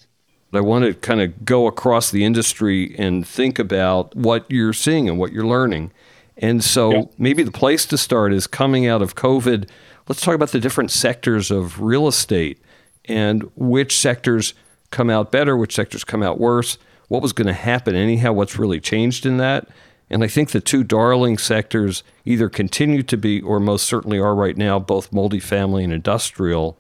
I 0.53 0.61
want 0.61 0.85
to 0.85 0.93
kind 0.93 1.21
of 1.21 1.45
go 1.45 1.67
across 1.67 2.09
the 2.09 2.23
industry 2.23 2.95
and 2.97 3.27
think 3.27 3.59
about 3.59 4.15
what 4.15 4.49
you're 4.49 4.73
seeing 4.73 5.09
and 5.09 5.19
what 5.19 5.31
you're 5.31 5.45
learning. 5.45 5.91
And 6.37 6.63
so 6.63 6.91
yeah. 6.91 7.01
maybe 7.17 7.43
the 7.43 7.51
place 7.51 7.85
to 7.87 7.97
start 7.97 8.33
is 8.33 8.47
coming 8.47 8.87
out 8.87 9.01
of 9.01 9.15
COVID. 9.15 9.69
Let's 10.07 10.21
talk 10.21 10.35
about 10.35 10.51
the 10.51 10.59
different 10.59 10.89
sectors 10.89 11.51
of 11.51 11.81
real 11.81 12.07
estate 12.07 12.61
and 13.05 13.49
which 13.55 13.97
sectors 13.97 14.53
come 14.89 15.09
out 15.09 15.31
better, 15.31 15.57
which 15.57 15.75
sectors 15.75 16.03
come 16.03 16.23
out 16.23 16.39
worse, 16.39 16.77
what 17.09 17.21
was 17.21 17.33
going 17.33 17.47
to 17.47 17.53
happen 17.53 17.95
anyhow, 17.95 18.31
what's 18.31 18.57
really 18.57 18.79
changed 18.79 19.25
in 19.25 19.37
that. 19.37 19.67
And 20.09 20.23
I 20.23 20.27
think 20.27 20.51
the 20.51 20.61
two 20.61 20.83
darling 20.83 21.37
sectors 21.37 22.03
either 22.23 22.49
continue 22.49 23.03
to 23.03 23.17
be, 23.17 23.41
or 23.41 23.59
most 23.59 23.85
certainly 23.85 24.19
are 24.19 24.35
right 24.35 24.55
now, 24.55 24.79
both 24.79 25.11
multifamily 25.11 25.83
and 25.83 25.91
industrial. 25.91 26.77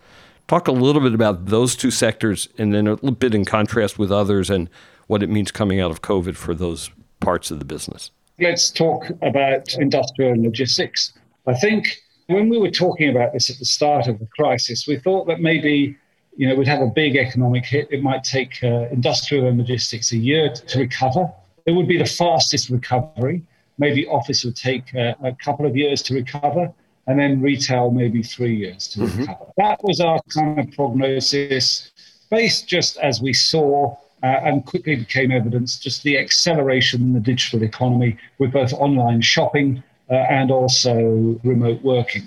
Talk 0.47 0.67
a 0.67 0.71
little 0.71 1.01
bit 1.01 1.13
about 1.13 1.47
those 1.47 1.75
two 1.75 1.91
sectors 1.91 2.47
and 2.57 2.73
then 2.73 2.87
a 2.87 2.91
little 2.91 3.11
bit 3.11 3.35
in 3.35 3.43
contrast 3.43 3.99
with 3.99 4.11
others 4.11 4.49
and 4.49 4.69
what 5.07 5.23
it 5.23 5.29
means 5.29 5.51
coming 5.51 5.81
out 5.81 5.91
of 5.91 6.01
COVID 6.01 6.35
for 6.35 6.55
those 6.55 6.89
parts 7.19 7.51
of 7.51 7.59
the 7.59 7.65
business. 7.65 8.11
Let's 8.39 8.69
talk 8.71 9.09
about 9.21 9.73
industrial 9.75 10.31
and 10.31 10.43
logistics. 10.43 11.13
I 11.47 11.53
think 11.53 11.97
when 12.27 12.49
we 12.49 12.57
were 12.57 12.71
talking 12.71 13.09
about 13.09 13.33
this 13.33 13.49
at 13.49 13.57
the 13.57 13.65
start 13.65 14.07
of 14.07 14.19
the 14.19 14.27
crisis, 14.27 14.87
we 14.87 14.97
thought 14.97 15.27
that 15.27 15.41
maybe 15.41 15.97
you 16.35 16.47
know 16.47 16.55
we'd 16.55 16.67
have 16.67 16.81
a 16.81 16.87
big 16.87 17.15
economic 17.15 17.65
hit. 17.65 17.87
It 17.91 18.03
might 18.03 18.23
take 18.23 18.63
uh, 18.63 18.87
industrial 18.91 19.47
and 19.47 19.57
logistics 19.57 20.11
a 20.11 20.17
year 20.17 20.53
to 20.53 20.79
recover 20.79 21.31
it 21.67 21.71
would 21.71 21.87
be 21.87 21.97
the 21.97 22.05
fastest 22.05 22.69
recovery. 22.69 23.43
Maybe 23.77 24.07
office 24.07 24.43
would 24.43 24.55
take 24.55 24.93
a, 24.95 25.15
a 25.23 25.33
couple 25.33 25.65
of 25.67 25.77
years 25.77 26.01
to 26.03 26.15
recover. 26.15 26.73
and 27.07 27.17
then 27.17 27.41
retail 27.41 27.89
maybe 27.89 28.21
three 28.21 28.55
years 28.55 28.87
to 28.89 28.99
mm-hmm. 28.99 29.21
recover. 29.21 29.45
That 29.57 29.79
was 29.83 29.99
our 30.01 30.19
kind 30.29 30.59
of 30.59 30.71
prognosis, 30.71 31.91
based 32.29 32.67
just 32.67 32.97
as 32.97 33.21
we 33.21 33.33
saw 33.33 33.95
uh, 34.23 34.25
and 34.25 34.65
quickly 34.65 34.95
became 34.97 35.31
evidence 35.31 35.79
just 35.79 36.03
the 36.03 36.17
acceleration 36.17 37.01
in 37.01 37.13
the 37.13 37.19
digital 37.19 37.63
economy 37.63 38.17
with 38.39 38.51
both 38.51 38.73
online 38.73 39.21
shopping 39.21 39.81
uh, 40.09 40.15
and 40.15 40.51
also 40.51 41.39
remote 41.43 41.81
working. 41.81 42.23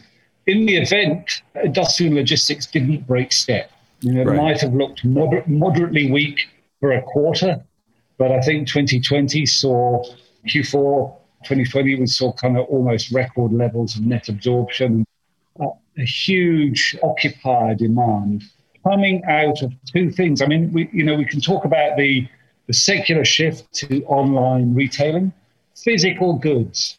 In 0.46 0.66
the 0.66 0.76
event, 0.76 1.42
industrial 1.62 2.14
logistics 2.14 2.66
didn't 2.66 3.06
break 3.06 3.32
step. 3.32 3.70
You 4.00 4.12
know, 4.14 4.24
right. 4.24 4.34
It 4.34 4.42
might 4.42 4.60
have 4.62 4.72
looked 4.72 5.04
moder- 5.04 5.44
moderately 5.46 6.10
weak 6.10 6.48
for 6.80 6.92
a 6.92 7.02
quarter, 7.02 7.62
but 8.20 8.30
I 8.30 8.42
think 8.42 8.68
2020 8.68 9.46
saw 9.46 10.04
Q4 10.46 11.16
2020 11.44 11.94
we 11.94 12.06
saw 12.06 12.34
kind 12.34 12.58
of 12.58 12.66
almost 12.66 13.10
record 13.12 13.50
levels 13.50 13.96
of 13.96 14.04
net 14.04 14.28
absorption, 14.28 15.06
a 15.58 16.02
huge 16.02 16.94
occupier 17.02 17.74
demand 17.74 18.44
coming 18.84 19.24
out 19.24 19.62
of 19.62 19.72
two 19.90 20.10
things. 20.10 20.42
I 20.42 20.46
mean, 20.46 20.70
we 20.70 20.90
you 20.92 21.02
know 21.02 21.14
we 21.14 21.24
can 21.24 21.40
talk 21.40 21.64
about 21.64 21.96
the 21.96 22.28
the 22.66 22.74
secular 22.74 23.24
shift 23.24 23.72
to 23.76 24.04
online 24.04 24.74
retailing. 24.74 25.32
Physical 25.74 26.34
goods 26.34 26.98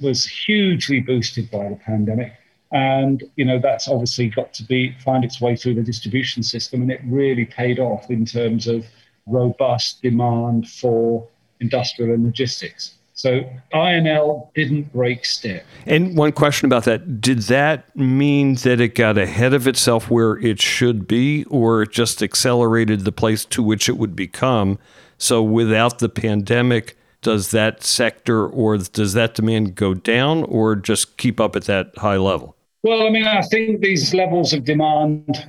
was 0.00 0.26
hugely 0.26 0.98
boosted 0.98 1.48
by 1.48 1.68
the 1.68 1.76
pandemic. 1.76 2.32
And 2.72 3.22
you 3.36 3.44
know 3.44 3.60
that's 3.60 3.86
obviously 3.86 4.30
got 4.30 4.52
to 4.54 4.64
be 4.64 4.96
find 4.98 5.24
its 5.24 5.40
way 5.40 5.54
through 5.54 5.76
the 5.76 5.84
distribution 5.84 6.42
system, 6.42 6.82
and 6.82 6.90
it 6.90 7.00
really 7.04 7.44
paid 7.44 7.78
off 7.78 8.10
in 8.10 8.24
terms 8.26 8.66
of 8.66 8.84
robust 9.26 10.02
demand 10.02 10.68
for 10.68 11.26
industrial 11.60 12.14
and 12.14 12.24
logistics. 12.24 12.94
So 13.14 13.40
I&L 13.72 14.50
didn't 14.54 14.92
break 14.92 15.24
step. 15.24 15.64
And 15.86 16.18
one 16.18 16.32
question 16.32 16.66
about 16.66 16.84
that 16.84 17.20
did 17.20 17.38
that 17.42 17.96
mean 17.96 18.56
that 18.56 18.78
it 18.78 18.94
got 18.94 19.16
ahead 19.16 19.54
of 19.54 19.66
itself 19.66 20.10
where 20.10 20.36
it 20.38 20.60
should 20.60 21.08
be, 21.08 21.44
or 21.44 21.82
it 21.82 21.92
just 21.92 22.22
accelerated 22.22 23.00
the 23.00 23.12
place 23.12 23.46
to 23.46 23.62
which 23.62 23.88
it 23.88 23.96
would 23.96 24.14
become? 24.14 24.78
So 25.16 25.42
without 25.42 25.98
the 25.98 26.10
pandemic, 26.10 26.98
does 27.22 27.52
that 27.52 27.82
sector 27.82 28.46
or 28.46 28.76
does 28.76 29.14
that 29.14 29.34
demand 29.34 29.76
go 29.76 29.94
down 29.94 30.44
or 30.44 30.76
just 30.76 31.16
keep 31.16 31.40
up 31.40 31.56
at 31.56 31.64
that 31.64 31.96
high 31.96 32.18
level? 32.18 32.54
Well, 32.82 33.06
I 33.06 33.10
mean, 33.10 33.26
I 33.26 33.40
think 33.40 33.80
these 33.80 34.12
levels 34.12 34.52
of 34.52 34.64
demand 34.64 35.42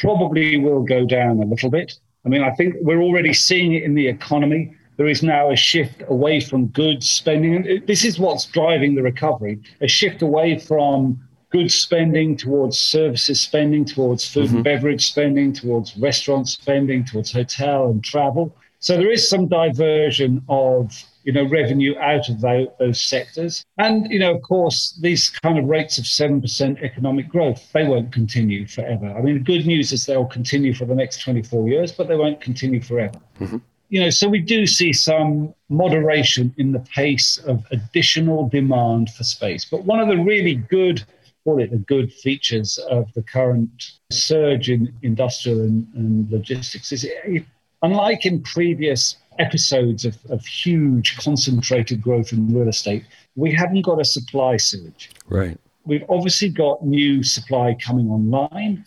probably 0.00 0.56
will 0.56 0.84
go 0.84 1.04
down 1.04 1.40
a 1.40 1.44
little 1.44 1.68
bit. 1.68 1.98
I 2.24 2.28
mean, 2.28 2.42
I 2.42 2.50
think 2.50 2.76
we're 2.80 3.02
already 3.02 3.32
seeing 3.32 3.72
it 3.74 3.82
in 3.82 3.94
the 3.94 4.06
economy. 4.06 4.76
There 4.96 5.08
is 5.08 5.22
now 5.22 5.50
a 5.50 5.56
shift 5.56 6.02
away 6.06 6.40
from 6.40 6.66
goods 6.68 7.08
spending. 7.08 7.54
And 7.54 7.86
this 7.86 8.04
is 8.04 8.18
what's 8.18 8.44
driving 8.46 8.94
the 8.94 9.02
recovery 9.02 9.60
a 9.80 9.88
shift 9.88 10.22
away 10.22 10.58
from 10.58 11.20
goods 11.50 11.74
spending 11.74 12.36
towards 12.36 12.78
services 12.78 13.40
spending, 13.40 13.84
towards 13.84 14.26
food 14.26 14.46
mm-hmm. 14.46 14.56
and 14.56 14.64
beverage 14.64 15.06
spending, 15.06 15.52
towards 15.52 15.96
restaurant 15.96 16.48
spending, 16.48 17.04
towards 17.04 17.32
hotel 17.32 17.90
and 17.90 18.02
travel. 18.04 18.54
So 18.82 18.96
there 18.96 19.12
is 19.12 19.28
some 19.28 19.46
diversion 19.46 20.42
of 20.48 20.92
you 21.22 21.32
know 21.32 21.44
revenue 21.44 21.96
out 22.00 22.28
of 22.28 22.40
those, 22.40 22.66
those 22.80 23.00
sectors, 23.00 23.64
and 23.78 24.10
you 24.10 24.18
know 24.18 24.34
of 24.34 24.42
course 24.42 24.98
these 25.00 25.30
kind 25.30 25.56
of 25.56 25.66
rates 25.66 25.98
of 25.98 26.06
seven 26.06 26.40
percent 26.40 26.80
economic 26.82 27.28
growth 27.28 27.70
they 27.72 27.86
won't 27.86 28.12
continue 28.12 28.66
forever. 28.66 29.08
I 29.16 29.22
mean 29.22 29.34
the 29.34 29.44
good 29.44 29.66
news 29.66 29.92
is 29.92 30.04
they'll 30.04 30.26
continue 30.26 30.74
for 30.74 30.84
the 30.84 30.96
next 30.96 31.22
twenty 31.22 31.42
four 31.42 31.68
years, 31.68 31.92
but 31.92 32.08
they 32.08 32.16
won't 32.16 32.40
continue 32.40 32.80
forever. 32.82 33.20
Mm-hmm. 33.38 33.58
You 33.90 34.00
know, 34.00 34.10
so 34.10 34.28
we 34.28 34.40
do 34.40 34.66
see 34.66 34.92
some 34.92 35.54
moderation 35.68 36.52
in 36.58 36.72
the 36.72 36.80
pace 36.80 37.38
of 37.38 37.64
additional 37.70 38.48
demand 38.48 39.10
for 39.10 39.22
space. 39.22 39.64
But 39.64 39.84
one 39.84 40.00
of 40.00 40.08
the 40.08 40.16
really 40.16 40.56
good 40.56 41.04
call 41.44 41.60
it 41.60 41.70
the 41.70 41.76
good 41.76 42.12
features 42.12 42.78
of 42.90 43.12
the 43.14 43.22
current 43.22 43.92
surge 44.10 44.70
in 44.70 44.92
industrial 45.02 45.60
and, 45.60 45.86
and 45.94 46.30
logistics 46.30 46.90
is 46.90 47.04
it, 47.04 47.44
unlike 47.82 48.26
in 48.26 48.42
previous 48.42 49.16
episodes 49.38 50.04
of, 50.04 50.16
of 50.30 50.44
huge 50.44 51.16
concentrated 51.16 52.02
growth 52.02 52.32
in 52.32 52.54
real 52.54 52.68
estate, 52.68 53.04
we 53.34 53.52
haven't 53.52 53.82
got 53.82 54.00
a 54.00 54.04
supply 54.04 54.56
surge. 54.56 55.10
Right. 55.28 55.58
We've 55.84 56.04
obviously 56.08 56.48
got 56.48 56.84
new 56.84 57.22
supply 57.22 57.76
coming 57.84 58.08
online, 58.08 58.84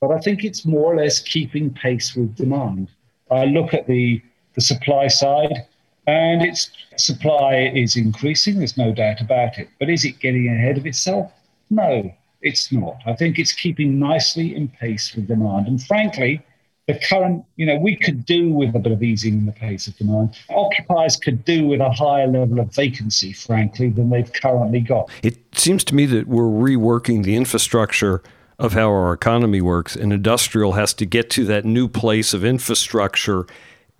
but 0.00 0.10
I 0.10 0.18
think 0.18 0.44
it's 0.44 0.64
more 0.64 0.92
or 0.92 0.96
less 0.96 1.20
keeping 1.20 1.72
pace 1.72 2.16
with 2.16 2.34
demand. 2.34 2.88
I 3.30 3.44
look 3.44 3.72
at 3.74 3.86
the, 3.86 4.20
the 4.54 4.60
supply 4.60 5.08
side, 5.08 5.66
and 6.06 6.42
its 6.42 6.70
supply 6.96 7.70
is 7.74 7.96
increasing, 7.96 8.58
there's 8.58 8.76
no 8.76 8.92
doubt 8.92 9.20
about 9.20 9.58
it. 9.58 9.68
But 9.78 9.88
is 9.88 10.04
it 10.04 10.18
getting 10.18 10.48
ahead 10.48 10.76
of 10.76 10.86
itself? 10.86 11.30
No, 11.70 12.12
it's 12.40 12.72
not. 12.72 12.96
I 13.06 13.14
think 13.14 13.38
it's 13.38 13.52
keeping 13.52 14.00
nicely 14.00 14.56
in 14.56 14.66
pace 14.68 15.14
with 15.14 15.28
demand. 15.28 15.68
And 15.68 15.80
frankly, 15.80 16.42
the 16.88 16.98
current, 17.08 17.44
you 17.56 17.64
know, 17.64 17.76
we 17.76 17.96
could 17.96 18.24
do 18.26 18.50
with 18.50 18.74
a 18.74 18.78
bit 18.78 18.92
of 18.92 19.02
easing 19.02 19.34
in 19.34 19.46
the 19.46 19.52
pace 19.52 19.86
of 19.86 19.96
demand. 19.96 20.36
Occupiers 20.50 21.16
could 21.16 21.44
do 21.44 21.66
with 21.66 21.80
a 21.80 21.90
higher 21.90 22.26
level 22.26 22.58
of 22.58 22.74
vacancy, 22.74 23.32
frankly, 23.32 23.88
than 23.90 24.10
they've 24.10 24.32
currently 24.32 24.80
got. 24.80 25.08
It 25.22 25.38
seems 25.52 25.84
to 25.84 25.94
me 25.94 26.06
that 26.06 26.26
we're 26.26 26.42
reworking 26.42 27.22
the 27.22 27.36
infrastructure 27.36 28.22
of 28.58 28.72
how 28.72 28.88
our 28.88 29.12
economy 29.12 29.60
works, 29.60 29.96
and 29.96 30.12
industrial 30.12 30.72
has 30.72 30.92
to 30.94 31.06
get 31.06 31.30
to 31.30 31.44
that 31.46 31.64
new 31.64 31.88
place 31.88 32.34
of 32.34 32.44
infrastructure. 32.44 33.46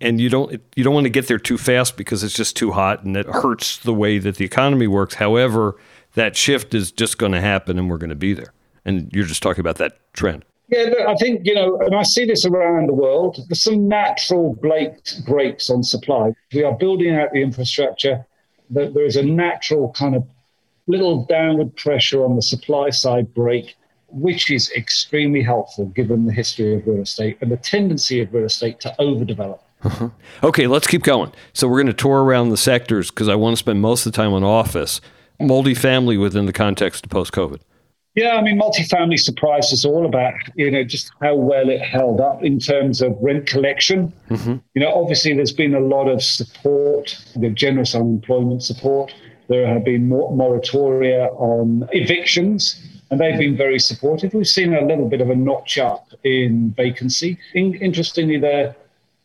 And 0.01 0.19
you 0.19 0.29
don't 0.29 0.61
you 0.75 0.83
don't 0.83 0.93
want 0.93 1.05
to 1.05 1.09
get 1.09 1.27
there 1.27 1.39
too 1.39 1.57
fast 1.57 1.95
because 1.95 2.23
it's 2.23 2.33
just 2.33 2.57
too 2.57 2.71
hot 2.71 3.03
and 3.03 3.15
it 3.15 3.25
hurts 3.25 3.77
the 3.77 3.93
way 3.93 4.19
that 4.19 4.35
the 4.35 4.45
economy 4.45 4.87
works. 4.87 5.15
However, 5.15 5.77
that 6.15 6.35
shift 6.35 6.73
is 6.73 6.91
just 6.91 7.17
going 7.17 7.31
to 7.31 7.41
happen 7.41 7.79
and 7.79 7.89
we're 7.89 7.97
going 7.97 8.09
to 8.09 8.15
be 8.15 8.33
there. 8.33 8.53
And 8.83 9.09
you're 9.13 9.25
just 9.25 9.41
talking 9.41 9.61
about 9.61 9.77
that 9.77 9.97
trend. 10.13 10.43
Yeah, 10.69 10.83
look, 10.83 11.07
I 11.07 11.15
think, 11.15 11.45
you 11.45 11.53
know, 11.53 11.77
and 11.79 11.93
I 11.93 12.03
see 12.03 12.25
this 12.25 12.45
around 12.45 12.87
the 12.87 12.93
world, 12.93 13.37
there's 13.47 13.61
some 13.61 13.87
natural 13.87 14.55
brakes 14.55 15.69
on 15.69 15.83
supply. 15.83 16.33
We 16.53 16.63
are 16.63 16.73
building 16.73 17.15
out 17.15 17.31
the 17.33 17.41
infrastructure. 17.41 18.25
There 18.69 19.05
is 19.05 19.17
a 19.17 19.23
natural 19.23 19.91
kind 19.91 20.15
of 20.15 20.25
little 20.87 21.25
downward 21.25 21.75
pressure 21.75 22.23
on 22.23 22.35
the 22.35 22.41
supply 22.41 22.89
side 22.89 23.33
brake, 23.33 23.75
which 24.09 24.49
is 24.49 24.71
extremely 24.71 25.43
helpful 25.43 25.85
given 25.87 26.25
the 26.25 26.33
history 26.33 26.75
of 26.75 26.87
real 26.87 27.01
estate 27.01 27.37
and 27.41 27.51
the 27.51 27.57
tendency 27.57 28.21
of 28.21 28.33
real 28.33 28.45
estate 28.45 28.79
to 28.81 28.95
overdevelop. 28.99 29.59
Uh-huh. 29.83 30.09
Okay, 30.43 30.65
let's 30.65 30.87
keep 30.87 31.03
going. 31.03 31.31
So 31.51 31.67
we're 31.67 31.81
going 31.83 31.87
to 31.87 31.93
tour 31.93 32.23
around 32.23 32.49
the 32.49 32.57
sectors 32.57 33.11
because 33.11 33.27
I 33.27 33.35
want 33.35 33.53
to 33.53 33.57
spend 33.57 33.81
most 33.81 34.05
of 34.05 34.13
the 34.13 34.15
time 34.15 34.33
on 34.33 34.43
office, 34.43 35.01
multifamily 35.41 36.19
within 36.19 36.45
the 36.45 36.53
context 36.53 37.05
of 37.05 37.11
post 37.11 37.33
COVID. 37.33 37.59
Yeah, 38.15 38.35
I 38.35 38.43
mean, 38.43 38.59
multifamily 38.59 39.19
surprised 39.19 39.73
us 39.73 39.83
all 39.83 40.05
about, 40.05 40.35
you 40.55 40.69
know, 40.69 40.83
just 40.83 41.11
how 41.19 41.35
well 41.35 41.69
it 41.69 41.81
held 41.81 42.21
up 42.21 42.43
in 42.43 42.59
terms 42.59 43.01
of 43.01 43.17
rent 43.21 43.47
collection. 43.47 44.13
Mm-hmm. 44.29 44.57
You 44.75 44.81
know, 44.81 44.93
obviously 44.93 45.33
there's 45.33 45.51
been 45.51 45.73
a 45.73 45.79
lot 45.79 46.07
of 46.07 46.21
support, 46.21 47.17
the 47.35 47.49
generous 47.49 47.95
unemployment 47.95 48.61
support. 48.61 49.13
There 49.49 49.67
have 49.67 49.83
been 49.83 50.07
more 50.07 50.31
moratoria 50.31 51.33
on 51.39 51.89
evictions, 51.91 52.79
and 53.09 53.19
they've 53.19 53.37
been 53.37 53.57
very 53.57 53.79
supportive. 53.79 54.33
We've 54.35 54.47
seen 54.47 54.75
a 54.75 54.85
little 54.85 55.09
bit 55.09 55.19
of 55.19 55.31
a 55.31 55.35
notch 55.35 55.79
up 55.79 56.07
in 56.23 56.71
vacancy. 56.77 57.39
In, 57.55 57.73
interestingly, 57.75 58.39
the 58.39 58.75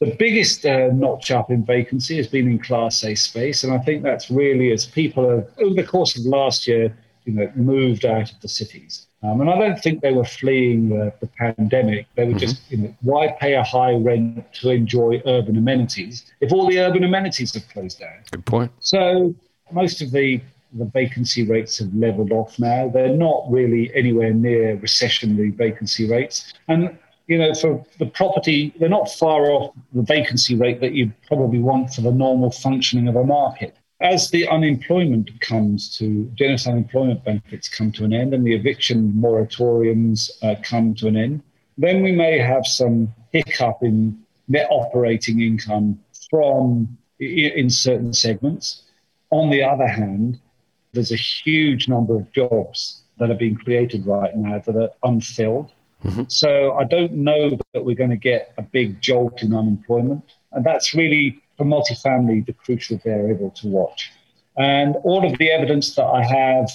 the 0.00 0.14
biggest 0.16 0.64
uh, 0.64 0.90
notch 0.92 1.32
up 1.32 1.50
in 1.50 1.64
vacancy 1.64 2.16
has 2.18 2.28
been 2.28 2.48
in 2.48 2.60
Class 2.60 3.02
A 3.02 3.16
space, 3.16 3.64
and 3.64 3.72
I 3.72 3.78
think 3.78 4.04
that's 4.04 4.30
really 4.30 4.70
as 4.70 4.86
people 4.86 5.28
have 5.28 5.48
over 5.58 5.74
the 5.74 5.82
course 5.84 6.16
of 6.16 6.24
last 6.24 6.68
year 6.68 6.96
you 7.28 7.34
know, 7.34 7.52
moved 7.54 8.06
out 8.06 8.32
of 8.32 8.40
the 8.40 8.48
cities. 8.48 9.06
Um, 9.22 9.42
and 9.42 9.50
I 9.50 9.58
don't 9.58 9.78
think 9.78 10.00
they 10.00 10.12
were 10.12 10.24
fleeing 10.24 10.88
the, 10.88 11.12
the 11.20 11.26
pandemic. 11.26 12.06
They 12.14 12.24
were 12.24 12.30
mm-hmm. 12.30 12.38
just, 12.38 12.70
you 12.70 12.78
know, 12.78 12.94
why 13.02 13.36
pay 13.38 13.54
a 13.54 13.62
high 13.62 13.92
rent 13.92 14.50
to 14.54 14.70
enjoy 14.70 15.20
urban 15.26 15.58
amenities 15.58 16.24
if 16.40 16.52
all 16.52 16.66
the 16.66 16.78
urban 16.80 17.04
amenities 17.04 17.52
have 17.52 17.68
closed 17.68 18.00
down? 18.00 18.18
Good 18.30 18.46
point. 18.46 18.72
So 18.80 19.34
most 19.70 20.00
of 20.00 20.10
the 20.10 20.40
the 20.74 20.84
vacancy 20.84 21.46
rates 21.46 21.78
have 21.78 21.92
leveled 21.94 22.30
off 22.30 22.58
now. 22.58 22.90
They're 22.90 23.16
not 23.16 23.50
really 23.50 23.90
anywhere 23.94 24.34
near 24.34 24.76
recessionary 24.76 25.54
vacancy 25.54 26.06
rates. 26.06 26.52
And 26.68 26.96
you 27.26 27.38
know, 27.38 27.54
for 27.54 27.84
the 27.98 28.06
property, 28.06 28.74
they're 28.78 28.88
not 28.88 29.10
far 29.10 29.50
off 29.50 29.74
the 29.94 30.02
vacancy 30.02 30.54
rate 30.54 30.80
that 30.80 30.92
you 30.92 31.12
probably 31.26 31.58
want 31.58 31.94
for 31.94 32.02
the 32.02 32.12
normal 32.12 32.50
functioning 32.50 33.08
of 33.08 33.16
a 33.16 33.24
market 33.24 33.77
as 34.00 34.30
the 34.30 34.46
unemployment 34.48 35.40
comes 35.40 35.96
to 35.98 36.30
generous 36.34 36.66
unemployment 36.66 37.24
benefits 37.24 37.68
come 37.68 37.90
to 37.92 38.04
an 38.04 38.12
end 38.12 38.32
and 38.32 38.46
the 38.46 38.54
eviction 38.54 39.12
moratoriums 39.12 40.30
uh, 40.42 40.54
come 40.62 40.94
to 40.94 41.08
an 41.08 41.16
end, 41.16 41.42
then 41.76 42.02
we 42.02 42.12
may 42.12 42.38
have 42.38 42.66
some 42.66 43.12
hiccup 43.32 43.82
in 43.82 44.18
net 44.46 44.68
operating 44.70 45.40
income 45.40 45.98
from 46.30 46.96
in 47.18 47.68
certain 47.68 48.12
segments. 48.12 48.82
On 49.30 49.50
the 49.50 49.62
other 49.62 49.86
hand, 49.86 50.38
there's 50.92 51.12
a 51.12 51.16
huge 51.16 51.88
number 51.88 52.16
of 52.16 52.30
jobs 52.32 53.02
that 53.18 53.30
are 53.30 53.34
being 53.34 53.56
created 53.56 54.06
right 54.06 54.34
now 54.36 54.60
that 54.60 54.76
are 54.76 54.90
unfilled. 55.02 55.70
Mm-hmm. 56.04 56.24
So 56.28 56.74
I 56.74 56.84
don't 56.84 57.12
know 57.14 57.58
that 57.74 57.84
we're 57.84 57.96
going 57.96 58.10
to 58.10 58.16
get 58.16 58.54
a 58.56 58.62
big 58.62 59.00
jolt 59.00 59.42
in 59.42 59.52
unemployment. 59.52 60.24
And 60.52 60.64
that's 60.64 60.94
really 60.94 61.42
for 61.58 61.64
multifamily 61.64 62.46
the 62.46 62.54
crucial 62.54 62.96
variable 63.04 63.50
to 63.50 63.66
watch. 63.66 64.12
And 64.56 64.96
all 65.04 65.30
of 65.30 65.36
the 65.38 65.50
evidence 65.50 65.94
that 65.96 66.06
I 66.06 66.24
have 66.24 66.70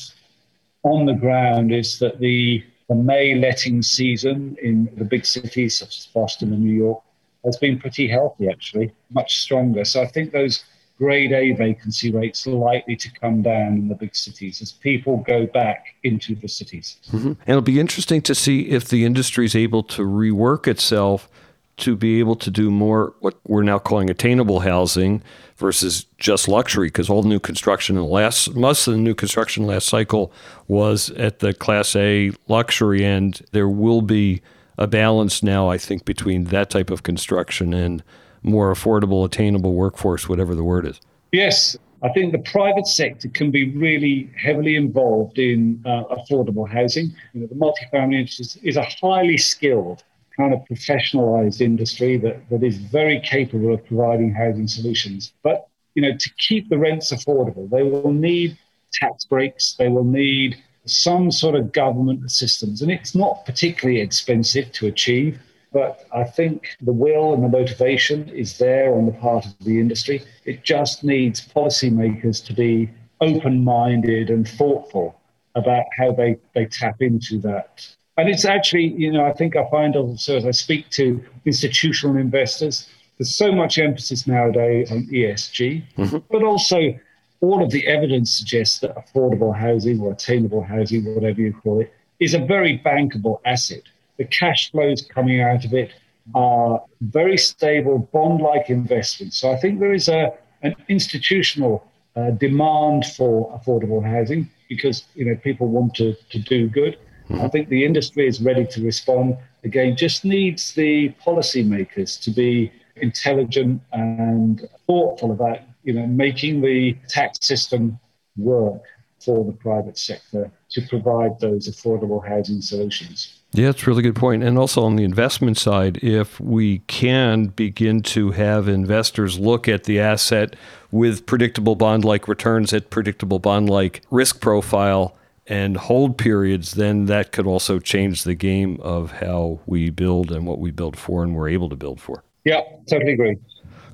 on 0.83 1.05
the 1.05 1.13
ground 1.13 1.73
is 1.73 1.97
that 1.99 2.19
the, 2.19 2.63
the 2.89 2.95
May 2.95 3.35
letting 3.35 3.81
season 3.81 4.57
in 4.61 4.89
the 4.97 5.05
big 5.05 5.25
cities 5.25 5.77
such 5.77 5.97
as 5.99 6.05
Boston 6.07 6.53
and 6.53 6.63
New 6.63 6.73
York 6.73 7.01
has 7.45 7.57
been 7.57 7.79
pretty 7.79 8.07
healthy, 8.07 8.47
actually, 8.49 8.93
much 9.09 9.39
stronger. 9.39 9.83
So 9.85 10.01
I 10.01 10.07
think 10.07 10.31
those 10.31 10.63
grade 10.97 11.31
A 11.33 11.51
vacancy 11.53 12.11
rates 12.11 12.45
are 12.47 12.51
likely 12.51 12.95
to 12.95 13.11
come 13.19 13.41
down 13.41 13.73
in 13.73 13.87
the 13.87 13.95
big 13.95 14.15
cities 14.15 14.61
as 14.61 14.71
people 14.71 15.17
go 15.17 15.45
back 15.47 15.95
into 16.03 16.35
the 16.35 16.47
cities. 16.47 16.97
Mm-hmm. 17.11 17.27
And 17.27 17.47
it'll 17.47 17.61
be 17.61 17.79
interesting 17.79 18.21
to 18.23 18.35
see 18.35 18.69
if 18.69 18.87
the 18.87 19.03
industry 19.03 19.45
is 19.45 19.55
able 19.55 19.83
to 19.83 20.03
rework 20.03 20.67
itself 20.67 21.29
to 21.77 21.95
be 21.95 22.19
able 22.19 22.35
to 22.35 22.51
do 22.51 22.69
more 22.69 23.13
what 23.19 23.35
we're 23.47 23.63
now 23.63 23.79
calling 23.79 24.09
attainable 24.09 24.59
housing 24.59 25.23
versus 25.57 26.05
just 26.17 26.47
luxury 26.47 26.87
because 26.87 27.09
all 27.09 27.23
new 27.23 27.39
construction 27.39 27.95
in 27.95 28.03
the 28.03 28.07
last 28.07 28.53
most 28.55 28.87
of 28.87 28.93
the 28.93 28.99
new 28.99 29.15
construction 29.15 29.65
last 29.65 29.87
cycle 29.87 30.31
was 30.67 31.09
at 31.11 31.39
the 31.39 31.53
class 31.53 31.95
A 31.95 32.31
luxury 32.47 33.03
end 33.03 33.41
there 33.51 33.69
will 33.69 34.01
be 34.01 34.41
a 34.77 34.87
balance 34.87 35.41
now 35.41 35.69
I 35.69 35.77
think 35.77 36.05
between 36.05 36.45
that 36.45 36.69
type 36.69 36.89
of 36.89 37.03
construction 37.03 37.73
and 37.73 38.03
more 38.43 38.71
affordable 38.71 39.25
attainable 39.25 39.73
workforce 39.73 40.29
whatever 40.29 40.53
the 40.53 40.63
word 40.63 40.85
is. 40.85 40.99
Yes. 41.31 41.75
I 42.03 42.09
think 42.09 42.33
the 42.33 42.39
private 42.39 42.85
sector 42.85 43.29
can 43.29 43.49
be 43.49 43.69
really 43.77 44.29
heavily 44.37 44.75
involved 44.75 45.39
in 45.39 45.81
uh, 45.85 46.03
affordable 46.11 46.67
housing. 46.69 47.15
You 47.33 47.41
know, 47.41 47.47
the 47.47 47.55
multifamily 47.55 48.15
industry 48.15 48.61
is 48.61 48.75
a 48.75 48.83
highly 48.83 49.37
skilled 49.37 50.03
kind 50.37 50.53
of 50.53 50.61
professionalized 50.65 51.61
industry 51.61 52.17
that, 52.17 52.49
that 52.49 52.63
is 52.63 52.77
very 52.77 53.19
capable 53.19 53.73
of 53.73 53.85
providing 53.85 54.33
housing 54.33 54.67
solutions. 54.67 55.33
But 55.43 55.67
you 55.95 56.01
know, 56.01 56.15
to 56.17 56.29
keep 56.39 56.69
the 56.69 56.77
rents 56.77 57.11
affordable, 57.11 57.69
they 57.69 57.83
will 57.83 58.11
need 58.11 58.57
tax 58.91 59.25
breaks, 59.25 59.73
they 59.73 59.89
will 59.89 60.03
need 60.03 60.57
some 60.85 61.31
sort 61.31 61.55
of 61.55 61.71
government 61.71 62.25
assistance. 62.25 62.81
And 62.81 62.91
it's 62.91 63.15
not 63.15 63.45
particularly 63.45 64.01
expensive 64.01 64.71
to 64.73 64.87
achieve, 64.87 65.39
but 65.71 66.05
I 66.13 66.23
think 66.23 66.75
the 66.81 66.93
will 66.93 67.33
and 67.33 67.43
the 67.43 67.49
motivation 67.49 68.29
is 68.29 68.57
there 68.57 68.93
on 68.93 69.05
the 69.05 69.11
part 69.13 69.45
of 69.45 69.57
the 69.61 69.79
industry. 69.79 70.23
It 70.45 70.63
just 70.63 71.03
needs 71.03 71.47
policymakers 71.47 72.45
to 72.45 72.53
be 72.53 72.89
open 73.21 73.63
minded 73.63 74.29
and 74.29 74.47
thoughtful 74.47 75.19
about 75.55 75.85
how 75.97 76.11
they, 76.11 76.37
they 76.53 76.65
tap 76.65 77.01
into 77.01 77.39
that 77.39 77.87
and 78.17 78.29
it's 78.29 78.45
actually, 78.45 78.93
you 78.93 79.11
know, 79.11 79.25
I 79.25 79.33
think 79.33 79.55
I 79.55 79.67
find 79.69 79.95
also 79.95 80.37
as 80.37 80.45
I 80.45 80.51
speak 80.51 80.89
to 80.91 81.23
institutional 81.45 82.17
investors, 82.17 82.87
there's 83.17 83.35
so 83.35 83.51
much 83.51 83.77
emphasis 83.77 84.27
nowadays 84.27 84.91
on 84.91 85.07
ESG, 85.07 85.83
mm-hmm. 85.97 86.17
but 86.29 86.43
also 86.43 86.97
all 87.41 87.63
of 87.63 87.71
the 87.71 87.87
evidence 87.87 88.33
suggests 88.35 88.79
that 88.79 88.95
affordable 88.95 89.55
housing 89.55 89.99
or 89.99 90.13
attainable 90.13 90.63
housing, 90.63 91.03
whatever 91.13 91.41
you 91.41 91.53
call 91.53 91.81
it, 91.81 91.93
is 92.19 92.33
a 92.33 92.39
very 92.39 92.81
bankable 92.85 93.39
asset. 93.45 93.81
The 94.17 94.25
cash 94.25 94.71
flows 94.71 95.01
coming 95.01 95.41
out 95.41 95.65
of 95.65 95.73
it 95.73 95.91
are 96.35 96.81
very 97.01 97.37
stable 97.37 98.09
bond 98.13 98.41
like 98.41 98.69
investments. 98.69 99.37
So 99.37 99.51
I 99.51 99.57
think 99.57 99.79
there 99.79 99.93
is 99.93 100.07
a, 100.07 100.31
an 100.61 100.75
institutional 100.87 101.85
uh, 102.15 102.31
demand 102.31 103.05
for 103.05 103.51
affordable 103.59 104.03
housing 104.03 104.49
because 104.69 105.03
you 105.15 105.25
know 105.25 105.35
people 105.35 105.67
want 105.67 105.95
to, 105.95 106.15
to 106.29 106.39
do 106.39 106.69
good. 106.69 106.97
I 107.31 107.47
think 107.47 107.69
the 107.69 107.85
industry 107.85 108.27
is 108.27 108.41
ready 108.41 108.65
to 108.67 108.83
respond. 108.83 109.37
Again, 109.63 109.95
just 109.95 110.25
needs 110.25 110.73
the 110.73 111.13
policymakers 111.25 112.21
to 112.21 112.31
be 112.31 112.71
intelligent 112.97 113.81
and 113.91 114.67
thoughtful 114.87 115.31
about, 115.31 115.59
you 115.83 115.93
know, 115.93 116.05
making 116.05 116.61
the 116.61 116.97
tax 117.07 117.39
system 117.41 117.99
work 118.37 118.83
for 119.23 119.45
the 119.45 119.53
private 119.53 119.97
sector 119.97 120.51
to 120.69 120.81
provide 120.87 121.39
those 121.39 121.69
affordable 121.69 122.27
housing 122.27 122.61
solutions. 122.61 123.39
Yeah, 123.53 123.67
that's 123.67 123.83
a 123.83 123.85
really 123.85 124.01
good 124.01 124.15
point. 124.15 124.43
And 124.43 124.57
also 124.57 124.83
on 124.83 124.95
the 124.95 125.03
investment 125.03 125.57
side, 125.57 125.97
if 126.03 126.39
we 126.39 126.79
can 126.79 127.45
begin 127.47 128.01
to 128.01 128.31
have 128.31 128.67
investors 128.67 129.39
look 129.39 129.67
at 129.67 129.83
the 129.83 129.99
asset 129.99 130.55
with 130.91 131.25
predictable 131.25 131.75
bond 131.75 132.03
like 132.03 132.27
returns 132.27 132.73
at 132.73 132.89
predictable 132.89 133.39
bond 133.39 133.69
like 133.69 134.01
risk 134.09 134.41
profile 134.41 135.15
and 135.47 135.77
hold 135.77 136.17
periods, 136.17 136.73
then 136.73 137.05
that 137.05 137.31
could 137.31 137.45
also 137.45 137.79
change 137.79 138.23
the 138.23 138.35
game 138.35 138.79
of 138.81 139.11
how 139.11 139.59
we 139.65 139.89
build 139.89 140.31
and 140.31 140.45
what 140.47 140.59
we 140.59 140.71
build 140.71 140.97
for 140.97 141.23
and 141.23 141.35
we're 141.35 141.49
able 141.49 141.69
to 141.69 141.75
build 141.75 141.99
for. 141.99 142.23
Yeah, 142.45 142.61
totally 142.87 143.13
agree. 143.13 143.37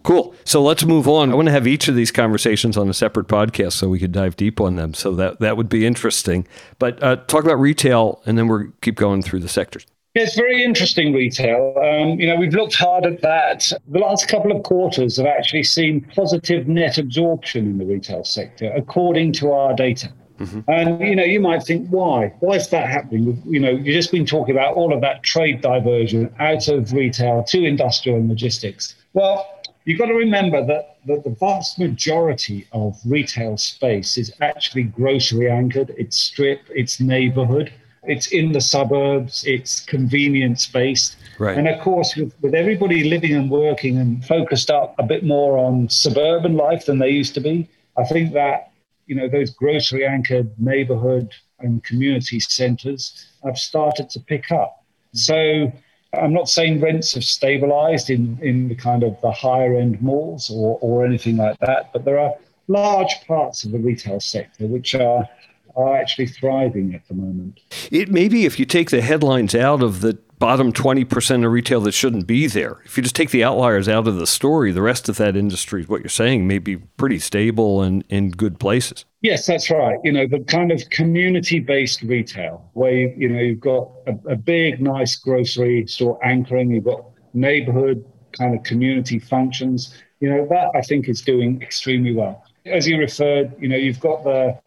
Cool. 0.04 0.34
So 0.46 0.62
let's 0.62 0.86
move 0.86 1.08
on. 1.08 1.32
I 1.32 1.36
want 1.36 1.48
to 1.48 1.52
have 1.52 1.68
each 1.68 1.88
of 1.88 1.96
these 1.96 2.12
conversations 2.12 2.78
on 2.78 2.90
a 2.90 2.94
separate 2.94 3.28
podcast 3.28 3.74
so 3.74 3.90
we 3.90 4.00
could 4.00 4.12
dive 4.12 4.36
deep 4.38 4.62
on 4.62 4.76
them. 4.76 4.94
So 4.94 5.14
that 5.16 5.40
that 5.40 5.58
would 5.58 5.70
be 5.70 5.86
interesting. 5.86 6.48
But 6.80 7.02
uh, 7.04 7.18
talk 7.28 7.44
about 7.44 7.60
retail, 7.60 8.22
and 8.26 8.38
then 8.38 8.48
we'll 8.48 8.72
keep 8.82 8.96
going 8.96 9.22
through 9.22 9.42
the 9.42 9.50
sectors. 9.50 9.86
It's 10.16 10.36
very 10.36 10.64
interesting 10.64 11.14
retail. 11.14 11.76
Um, 11.78 12.20
you 12.20 12.26
know, 12.28 12.36
we've 12.36 12.54
looked 12.54 12.76
hard 12.76 13.06
at 13.06 13.22
that. 13.22 13.72
The 13.88 14.00
last 14.00 14.28
couple 14.28 14.52
of 14.52 14.64
quarters 14.64 15.18
have 15.18 15.28
actually 15.28 15.64
seen 15.64 16.02
positive 16.16 16.68
net 16.68 16.98
absorption 16.98 17.66
in 17.66 17.78
the 17.78 17.86
retail 17.86 18.24
sector, 18.24 18.72
according 18.76 19.34
to 19.34 19.52
our 19.52 19.76
data. 19.76 20.12
Mm-hmm. 20.40 20.72
And 20.72 21.02
you 21.02 21.16
know, 21.16 21.24
you 21.24 21.40
might 21.40 21.64
think, 21.64 21.90
why? 21.90 22.34
Why 22.40 22.56
is 22.56 22.70
that 22.70 22.90
happening? 22.90 23.42
You 23.46 23.60
know, 23.60 23.72
you've 23.72 23.94
just 23.94 24.12
been 24.12 24.26
talking 24.26 24.56
about 24.56 24.76
all 24.76 24.94
of 24.94 25.02
that 25.02 25.24
trade 25.24 25.62
diversion 25.62 26.34
out 26.40 26.68
of 26.68 26.94
retail 26.94 27.44
to 27.44 27.66
industrial 27.66 28.18
and 28.18 28.30
logistics. 28.30 28.96
Well, 29.14 29.46
you've 29.86 30.00
got 30.00 30.06
to 30.06 30.14
remember 30.14 30.66
that, 30.66 30.98
that 31.08 31.24
the 31.24 31.32
vast 31.32 31.78
majority 31.78 32.68
of 32.72 32.98
retail 33.06 33.58
space 33.58 34.18
is 34.18 34.32
actually 34.42 34.84
grocery 34.84 35.50
anchored. 35.50 35.94
It's 35.98 36.18
strip, 36.18 36.62
it's 36.70 37.00
neighborhood, 37.00 37.74
it's 38.04 38.28
in 38.28 38.54
the 38.54 38.62
suburbs, 38.62 39.44
it's 39.46 39.82
convenience 39.82 40.68
based. 40.68 41.18
Right. 41.38 41.58
And 41.58 41.68
of 41.68 41.82
course, 41.82 42.16
with, 42.16 42.34
with 42.42 42.56
everybody 42.56 43.04
living 43.04 43.34
and 43.34 43.50
working 43.50 43.98
and 43.98 44.24
focused 44.26 44.72
up 44.72 44.96
a 45.00 45.04
bit 45.04 45.26
more 45.26 45.58
on 45.58 45.90
suburban 45.90 46.56
life 46.56 46.86
than 46.86 47.00
they 47.00 47.10
used 47.10 47.34
to 47.34 47.42
be, 47.42 47.68
I 47.98 48.06
think 48.06 48.34
that 48.34 48.69
you 49.10 49.16
know, 49.16 49.28
those 49.28 49.50
grocery 49.50 50.06
anchored 50.06 50.52
neighborhood 50.60 51.34
and 51.60 51.84
community 51.84 52.40
centers 52.40 53.26
have 53.44 53.58
started 53.58 54.08
to 54.12 54.20
pick 54.20 54.52
up. 54.52 54.84
So 55.14 55.74
I'm 56.14 56.32
not 56.32 56.48
saying 56.48 56.80
rents 56.80 57.16
have 57.16 57.24
stabilized 57.24 58.12
in, 58.12 58.38
in 58.40 58.70
the 58.70 58.76
kind 58.76 59.02
of 59.02 59.20
the 59.22 59.32
higher 59.32 59.76
end 59.76 60.00
malls 60.00 60.52
or, 60.52 60.78
or 60.82 61.04
anything 61.04 61.38
like 61.38 61.58
that, 61.60 61.92
but 61.92 62.06
there 62.06 62.20
are 62.20 62.36
large 62.68 63.26
parts 63.26 63.64
of 63.64 63.72
the 63.72 63.80
retail 63.80 64.20
sector 64.20 64.68
which 64.68 64.94
are 64.94 65.28
are 65.76 65.98
actually 65.98 66.28
thriving 66.28 66.94
at 66.94 67.08
the 67.08 67.14
moment. 67.14 67.60
It 67.92 68.10
maybe 68.10 68.46
if 68.46 68.60
you 68.60 68.66
take 68.66 68.90
the 68.90 69.02
headlines 69.02 69.56
out 69.56 69.82
of 69.82 70.02
the 70.02 70.18
bottom 70.40 70.72
20% 70.72 71.46
of 71.46 71.52
retail 71.52 71.82
that 71.82 71.92
shouldn't 71.92 72.26
be 72.26 72.48
there. 72.48 72.82
If 72.86 72.96
you 72.96 73.04
just 73.04 73.16
take 73.16 73.32
the 73.32 73.44
outliers 73.44 73.90
out 73.90 74.08
of 74.08 74.16
the 74.16 74.26
story, 74.26 74.72
the 74.72 74.82
rest 74.82 75.10
of 75.10 75.18
that 75.18 75.36
industry, 75.36 75.84
what 75.84 76.00
you're 76.00 76.10
saying, 76.10 76.48
may 76.48 76.60
be 76.60 76.78
pretty 76.78 77.20
stable 77.20 77.82
and 77.82 78.06
in 78.10 78.32
good 78.32 78.58
places. 78.58 79.04
Yes, 79.22 79.46
that's 79.46 79.70
right. 79.70 80.00
You 80.04 80.14
know, 80.14 80.28
the 80.28 80.40
kind 80.40 80.72
of 80.72 80.90
community 80.90 81.60
based 81.60 82.02
retail 82.02 82.70
where, 82.74 82.94
you, 82.94 83.14
you 83.18 83.30
know, 83.30 83.40
you've 83.40 83.60
got 83.60 83.92
a, 84.08 84.32
a 84.32 84.36
big, 84.38 84.82
nice 84.82 85.18
grocery 85.18 85.86
store 85.88 86.18
anchoring, 86.26 86.72
you've 86.72 86.86
got 86.86 87.04
neighborhood 87.34 88.04
kind 88.32 88.56
of 88.56 88.64
community 88.64 89.20
functions. 89.20 89.94
You 90.22 90.30
know, 90.30 90.48
that 90.50 90.72
I 90.74 90.82
think 90.82 91.10
is 91.10 91.22
doing 91.22 91.62
extremely 91.62 92.14
well. 92.14 92.44
As 92.66 92.88
you 92.88 92.98
referred, 92.98 93.54
you 93.60 93.68
know, 93.68 93.78
you've 93.78 94.00
got 94.00 94.24
the 94.24 94.58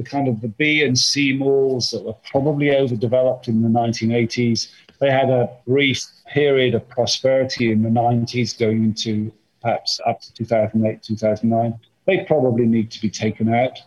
the 0.00 0.08
kind 0.08 0.28
of 0.28 0.40
the 0.40 0.48
B 0.48 0.82
and 0.82 0.98
C 0.98 1.32
malls 1.32 1.90
that 1.90 2.02
were 2.02 2.16
probably 2.30 2.74
overdeveloped 2.74 3.48
in 3.48 3.62
the 3.62 3.68
1980s 3.68 4.68
they 5.00 5.10
had 5.10 5.30
a 5.30 5.50
brief 5.66 6.06
period 6.28 6.74
of 6.74 6.88
prosperity 6.88 7.72
in 7.72 7.82
the 7.82 7.88
90s 7.88 8.56
going 8.56 8.84
into 8.84 9.32
perhaps 9.62 9.98
up 10.06 10.20
to 10.20 10.32
2008, 10.34 11.02
2009. 11.02 11.80
They 12.06 12.24
probably 12.24 12.66
need 12.66 12.90
to 12.92 13.00
be 13.00 13.10
taken 13.10 13.52
out. 13.52 13.78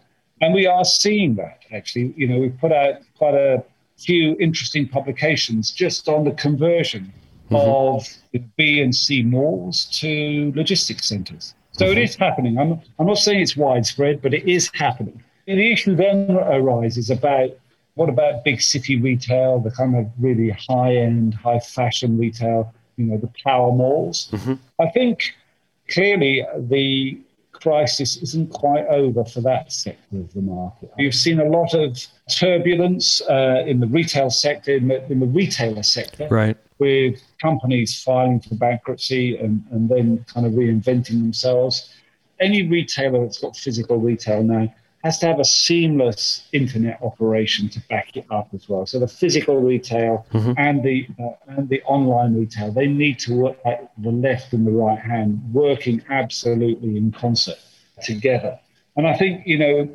And 0.41 0.54
we 0.54 0.65
are 0.65 0.84
seeing 0.84 1.36
that 1.36 1.60
actually. 1.71 2.13
You 2.17 2.28
know, 2.28 2.39
we've 2.39 2.58
put 2.60 2.71
out 2.71 2.95
quite 3.17 3.36
a 3.36 3.63
few 3.97 4.36
interesting 4.39 4.88
publications 4.88 5.71
just 5.71 6.10
on 6.10 6.26
the 6.26 6.32
conversion 6.32 7.13
mm-hmm. 7.49 7.56
of 7.56 8.08
the 8.32 8.39
B 8.58 8.82
and 8.82 8.93
C 8.93 9.21
malls 9.21 9.86
to 9.99 10.52
logistics 10.56 11.08
centers. 11.08 11.54
So 11.71 11.86
mm-hmm. 11.86 11.97
it 11.97 12.04
is 12.04 12.15
happening. 12.15 12.58
I'm, 12.58 12.82
I'm 12.99 13.06
not 13.06 13.19
saying 13.19 13.41
it's 13.41 13.56
widespread, 13.56 14.21
but 14.21 14.34
it 14.34 14.47
is 14.49 14.69
happening. 14.73 15.23
The 15.46 15.72
issue 15.72 15.96
then 15.96 16.32
arises 16.32 17.10
about 17.10 17.50
what 17.96 18.10
about 18.10 18.44
big 18.44 18.62
city 18.62 19.00
retail, 19.00 19.60
the 19.60 19.72
kind 19.72 19.96
of 19.96 20.08
really 20.20 20.50
high 20.50 20.96
end, 20.96 21.36
high 21.36 21.60
fashion 21.60 22.18
retail, 22.18 22.74
you 22.98 23.06
know, 23.06 23.18
the 23.18 23.30
power 23.44 23.72
malls? 23.72 24.30
Mm-hmm. 24.32 24.54
I 24.80 24.90
think 24.90 25.36
clearly 25.90 26.46
the 26.58 27.20
crisis 27.52 28.18
isn't 28.18 28.52
quite 28.52 28.86
over 28.88 29.24
for 29.24 29.42
that 29.42 29.72
sector 29.72 30.18
of 30.18 30.34
the 30.34 30.42
market. 30.42 30.92
You've 30.98 31.16
seen 31.16 31.40
a 31.40 31.46
lot 31.46 31.74
of 31.74 31.98
turbulence 32.30 33.22
uh, 33.22 33.64
in 33.66 33.80
the 33.80 33.88
retail 33.88 34.30
sector, 34.30 34.76
in 34.76 34.88
the, 34.88 35.12
in 35.12 35.20
the 35.20 35.28
retailer 35.28 35.84
sector, 35.84 36.28
right. 36.30 36.58
with 36.80 37.22
companies 37.42 38.02
filing 38.02 38.42
for 38.42 38.56
bankruptcy 38.56 39.38
and, 39.38 39.64
and 39.72 39.88
then 39.88 40.26
kind 40.34 40.46
of 40.46 40.54
reinventing 40.54 41.22
themselves. 41.22 41.94
Any 42.40 42.68
retailer 42.68 43.22
that's 43.22 43.40
got 43.40 43.56
physical 43.56 43.98
retail 43.98 44.44
now 44.44 44.74
has 45.04 45.20
to 45.20 45.28
have 45.28 45.39
a 45.39 45.46
seamless 45.46 46.48
internet 46.54 46.98
operation 47.02 47.68
to 47.68 47.80
back 47.89 48.16
it 48.16 48.26
up 48.32 48.48
as 48.54 48.70
well. 48.70 48.86
So 48.86 49.00
the 49.00 49.08
physical 49.08 49.60
retail 49.60 50.26
mm-hmm. 50.32 50.54
and 50.58 50.82
the 50.82 51.08
uh, 51.20 51.32
and 51.48 51.68
the 51.68 51.82
online 51.84 52.36
retail, 52.36 52.72
they 52.72 52.88
need 52.88 53.20
to 53.20 53.34
work 53.34 53.58
like 53.66 53.82
the 53.98 54.12
left 54.12 54.54
and 54.54 54.66
the 54.66 54.72
right 54.72 55.00
hand 55.00 55.42
working 55.54 56.02
absolutely 56.10 56.98
in 56.98 57.12
concert 57.12 57.60
together. 58.02 58.58
And 58.96 59.06
I 59.06 59.18
think 59.18 59.46
you 59.46 59.58
know 59.58 59.89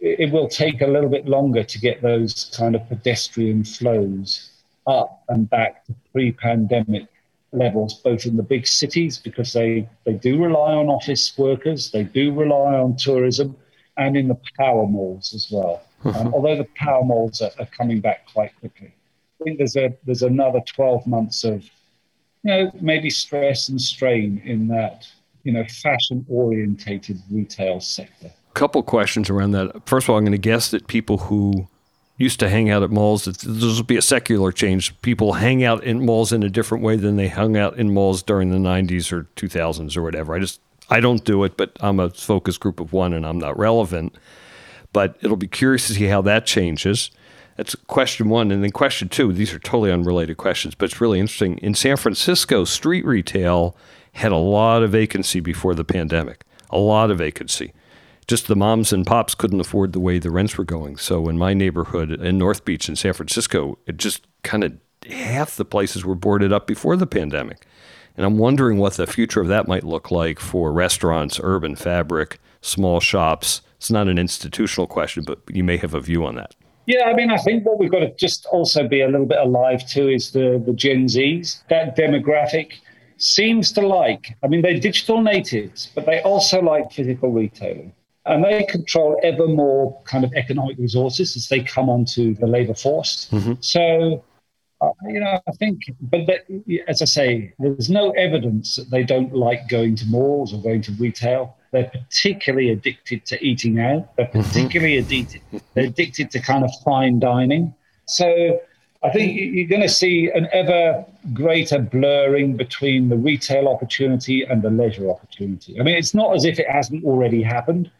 it, 0.00 0.20
it 0.20 0.32
will 0.32 0.48
take 0.48 0.80
a 0.80 0.86
little 0.88 1.10
bit 1.10 1.26
longer 1.26 1.62
to 1.62 1.78
get 1.78 2.02
those 2.02 2.52
kind 2.56 2.74
of 2.74 2.86
pedestrian 2.88 3.64
flows 3.64 4.50
up 4.88 5.22
and 5.28 5.48
back 5.48 5.84
to 5.86 5.94
pre-pandemic 6.10 7.06
levels, 7.52 7.94
both 7.94 8.26
in 8.26 8.36
the 8.36 8.42
big 8.42 8.66
cities 8.66 9.18
because 9.18 9.52
they 9.52 9.88
they 10.04 10.14
do 10.14 10.42
rely 10.42 10.72
on 10.74 10.88
office 10.88 11.38
workers, 11.38 11.92
they 11.92 12.02
do 12.02 12.34
rely 12.34 12.74
on 12.74 12.96
tourism 12.96 13.56
and 13.96 14.16
in 14.16 14.28
the 14.28 14.38
power 14.56 14.86
malls 14.86 15.34
as 15.34 15.48
well. 15.50 15.82
Um, 16.04 16.32
although 16.34 16.56
the 16.56 16.68
power 16.74 17.04
malls 17.04 17.40
are, 17.40 17.50
are, 17.58 17.66
coming 17.66 18.00
back 18.00 18.26
quite 18.32 18.58
quickly. 18.58 18.92
I 19.40 19.44
think 19.44 19.58
there's 19.58 19.76
a 19.76 19.96
there's 20.04 20.22
another 20.22 20.60
12 20.66 21.06
months 21.06 21.44
of, 21.44 21.62
you 22.42 22.50
know, 22.50 22.72
maybe 22.80 23.08
stress 23.08 23.68
and 23.68 23.80
strain 23.80 24.42
in 24.44 24.66
that, 24.68 25.06
you 25.44 25.52
know, 25.52 25.64
fashion 25.64 26.26
orientated 26.28 27.22
retail 27.30 27.80
sector. 27.80 28.30
Couple 28.54 28.82
questions 28.82 29.30
around 29.30 29.52
that. 29.52 29.86
First 29.86 30.06
of 30.06 30.10
all, 30.10 30.18
I'm 30.18 30.24
going 30.24 30.32
to 30.32 30.38
guess 30.38 30.70
that 30.72 30.88
people 30.88 31.18
who 31.18 31.68
used 32.18 32.40
to 32.40 32.48
hang 32.48 32.68
out 32.68 32.82
at 32.82 32.90
malls, 32.90 33.24
this 33.24 33.44
will 33.44 33.82
be 33.82 33.96
a 33.96 34.02
secular 34.02 34.52
change. 34.52 35.00
People 35.02 35.34
hang 35.34 35.64
out 35.64 35.82
in 35.84 36.04
malls 36.04 36.32
in 36.32 36.42
a 36.42 36.50
different 36.50 36.84
way 36.84 36.96
than 36.96 37.16
they 37.16 37.28
hung 37.28 37.56
out 37.56 37.76
in 37.76 37.92
malls 37.94 38.22
during 38.22 38.50
the 38.50 38.58
90s 38.58 39.12
or 39.12 39.28
2000s 39.36 39.96
or 39.96 40.02
whatever. 40.02 40.34
I 40.34 40.38
just 40.38 40.60
I 40.90 41.00
don't 41.00 41.24
do 41.24 41.44
it, 41.44 41.56
but 41.56 41.76
I'm 41.80 42.00
a 42.00 42.10
focus 42.10 42.58
group 42.58 42.80
of 42.80 42.92
one 42.92 43.12
and 43.12 43.26
I'm 43.26 43.38
not 43.38 43.58
relevant. 43.58 44.14
But 44.92 45.16
it'll 45.22 45.36
be 45.36 45.48
curious 45.48 45.86
to 45.86 45.94
see 45.94 46.04
how 46.04 46.22
that 46.22 46.44
changes. 46.44 47.10
That's 47.56 47.74
question 47.74 48.28
one. 48.28 48.50
And 48.50 48.62
then 48.62 48.70
question 48.70 49.08
two, 49.08 49.32
these 49.32 49.52
are 49.54 49.58
totally 49.58 49.92
unrelated 49.92 50.36
questions, 50.36 50.74
but 50.74 50.86
it's 50.86 51.00
really 51.00 51.20
interesting. 51.20 51.58
In 51.58 51.74
San 51.74 51.96
Francisco, 51.96 52.64
street 52.64 53.04
retail 53.04 53.76
had 54.12 54.32
a 54.32 54.36
lot 54.36 54.82
of 54.82 54.90
vacancy 54.90 55.40
before 55.40 55.74
the 55.74 55.84
pandemic, 55.84 56.44
a 56.70 56.78
lot 56.78 57.10
of 57.10 57.18
vacancy. 57.18 57.72
Just 58.26 58.46
the 58.46 58.56
moms 58.56 58.92
and 58.92 59.06
pops 59.06 59.34
couldn't 59.34 59.60
afford 59.60 59.92
the 59.92 60.00
way 60.00 60.18
the 60.18 60.30
rents 60.30 60.56
were 60.56 60.64
going. 60.64 60.96
So 60.96 61.28
in 61.28 61.38
my 61.38 61.54
neighborhood 61.54 62.12
in 62.12 62.38
North 62.38 62.64
Beach 62.64 62.88
in 62.88 62.96
San 62.96 63.12
Francisco, 63.14 63.78
it 63.86 63.96
just 63.96 64.26
kind 64.42 64.64
of 64.64 64.78
half 65.10 65.56
the 65.56 65.64
places 65.64 66.04
were 66.04 66.14
boarded 66.14 66.52
up 66.52 66.66
before 66.66 66.96
the 66.96 67.06
pandemic. 67.06 67.66
And 68.16 68.26
I'm 68.26 68.38
wondering 68.38 68.78
what 68.78 68.94
the 68.94 69.06
future 69.06 69.40
of 69.40 69.48
that 69.48 69.66
might 69.66 69.84
look 69.84 70.10
like 70.10 70.38
for 70.38 70.72
restaurants, 70.72 71.40
urban 71.42 71.76
fabric, 71.76 72.38
small 72.60 73.00
shops. 73.00 73.62
It's 73.76 73.90
not 73.90 74.08
an 74.08 74.18
institutional 74.18 74.86
question, 74.86 75.24
but 75.24 75.40
you 75.50 75.64
may 75.64 75.76
have 75.78 75.94
a 75.94 76.00
view 76.00 76.24
on 76.24 76.34
that. 76.36 76.54
Yeah, 76.86 77.04
I 77.04 77.14
mean, 77.14 77.30
I 77.30 77.38
think 77.38 77.64
what 77.64 77.78
we've 77.78 77.90
got 77.90 78.00
to 78.00 78.12
just 78.14 78.46
also 78.46 78.86
be 78.88 79.00
a 79.00 79.06
little 79.06 79.26
bit 79.26 79.38
alive 79.38 79.86
to 79.90 80.08
is 80.08 80.32
the, 80.32 80.62
the 80.64 80.72
Gen 80.72 81.06
Zs. 81.06 81.62
That 81.68 81.96
demographic 81.96 82.74
seems 83.18 83.72
to 83.72 83.86
like, 83.86 84.36
I 84.42 84.48
mean, 84.48 84.62
they're 84.62 84.78
digital 84.78 85.22
natives, 85.22 85.90
but 85.94 86.06
they 86.06 86.20
also 86.22 86.60
like 86.60 86.90
physical 86.90 87.30
retailing. 87.30 87.92
And 88.26 88.44
they 88.44 88.64
control 88.64 89.18
ever 89.22 89.46
more 89.46 90.00
kind 90.04 90.24
of 90.24 90.32
economic 90.34 90.78
resources 90.78 91.36
as 91.36 91.48
they 91.48 91.60
come 91.60 91.88
onto 91.88 92.34
the 92.34 92.46
labor 92.46 92.74
force. 92.74 93.28
Mm-hmm. 93.30 93.54
So 93.60 94.24
you 95.08 95.20
know, 95.20 95.40
I 95.46 95.52
think, 95.52 95.82
but 96.00 96.26
that, 96.26 96.40
as 96.88 97.02
I 97.02 97.04
say, 97.04 97.52
there's 97.58 97.90
no 97.90 98.10
evidence 98.12 98.76
that 98.76 98.90
they 98.90 99.04
don't 99.04 99.34
like 99.34 99.68
going 99.68 99.96
to 99.96 100.06
malls 100.06 100.52
or 100.52 100.62
going 100.62 100.82
to 100.82 100.92
retail. 100.92 101.56
They're 101.70 101.90
particularly 101.90 102.70
addicted 102.70 103.24
to 103.26 103.44
eating 103.44 103.80
out. 103.80 104.14
They're 104.16 104.26
mm-hmm. 104.26 104.42
particularly 104.42 104.98
addicted. 104.98 105.42
They're 105.74 105.86
addicted 105.86 106.30
to 106.32 106.40
kind 106.40 106.64
of 106.64 106.70
fine 106.84 107.18
dining. 107.18 107.74
So 108.06 108.60
I 109.02 109.10
think 109.10 109.36
you're 109.36 109.68
going 109.68 109.82
to 109.82 109.88
see 109.88 110.30
an 110.32 110.48
ever 110.52 111.04
greater 111.32 111.78
blurring 111.78 112.56
between 112.56 113.08
the 113.08 113.16
retail 113.16 113.68
opportunity 113.68 114.42
and 114.42 114.62
the 114.62 114.70
leisure 114.70 115.10
opportunity. 115.10 115.80
I 115.80 115.82
mean, 115.82 115.96
it's 115.96 116.14
not 116.14 116.34
as 116.36 116.44
if 116.44 116.58
it 116.58 116.68
hasn't 116.68 117.04
already 117.04 117.42
happened. 117.42 117.90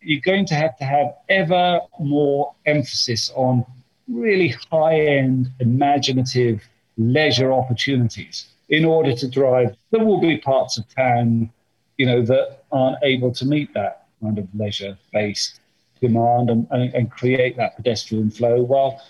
You're 0.00 0.20
going 0.20 0.46
to 0.46 0.54
have 0.54 0.76
to 0.78 0.84
have 0.84 1.14
ever 1.28 1.80
more 1.98 2.54
emphasis 2.64 3.30
on 3.34 3.66
really 4.08 4.54
high 4.70 5.00
end, 5.00 5.50
imaginative 5.60 6.62
leisure 6.96 7.52
opportunities 7.52 8.46
in 8.68 8.84
order 8.84 9.14
to 9.14 9.28
drive. 9.28 9.76
There 9.90 10.04
will 10.04 10.20
be 10.20 10.38
parts 10.38 10.78
of 10.78 10.84
town, 10.94 11.50
you 11.96 12.06
know, 12.06 12.22
that 12.22 12.64
aren't 12.72 12.98
able 13.02 13.32
to 13.32 13.44
meet 13.44 13.72
that 13.74 14.06
kind 14.22 14.38
of 14.38 14.48
leisure 14.54 14.96
based 15.12 15.60
demand 16.00 16.50
and, 16.50 16.66
and, 16.70 16.94
and 16.94 17.10
create 17.10 17.56
that 17.56 17.76
pedestrian 17.76 18.30
flow. 18.30 18.62
Well, 18.62 19.00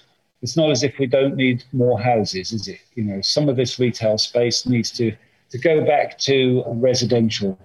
it's 0.42 0.56
not 0.56 0.70
as 0.70 0.82
if 0.82 0.98
we 0.98 1.06
don't 1.06 1.36
need 1.36 1.64
more 1.72 1.98
houses, 1.98 2.52
is 2.52 2.68
it? 2.68 2.80
You 2.94 3.04
know, 3.04 3.20
some 3.20 3.48
of 3.48 3.56
this 3.56 3.78
retail 3.78 4.18
space 4.18 4.66
needs 4.66 4.90
to, 4.92 5.12
to 5.50 5.58
go 5.58 5.84
back 5.84 6.18
to 6.20 6.62
residential. 6.66 7.58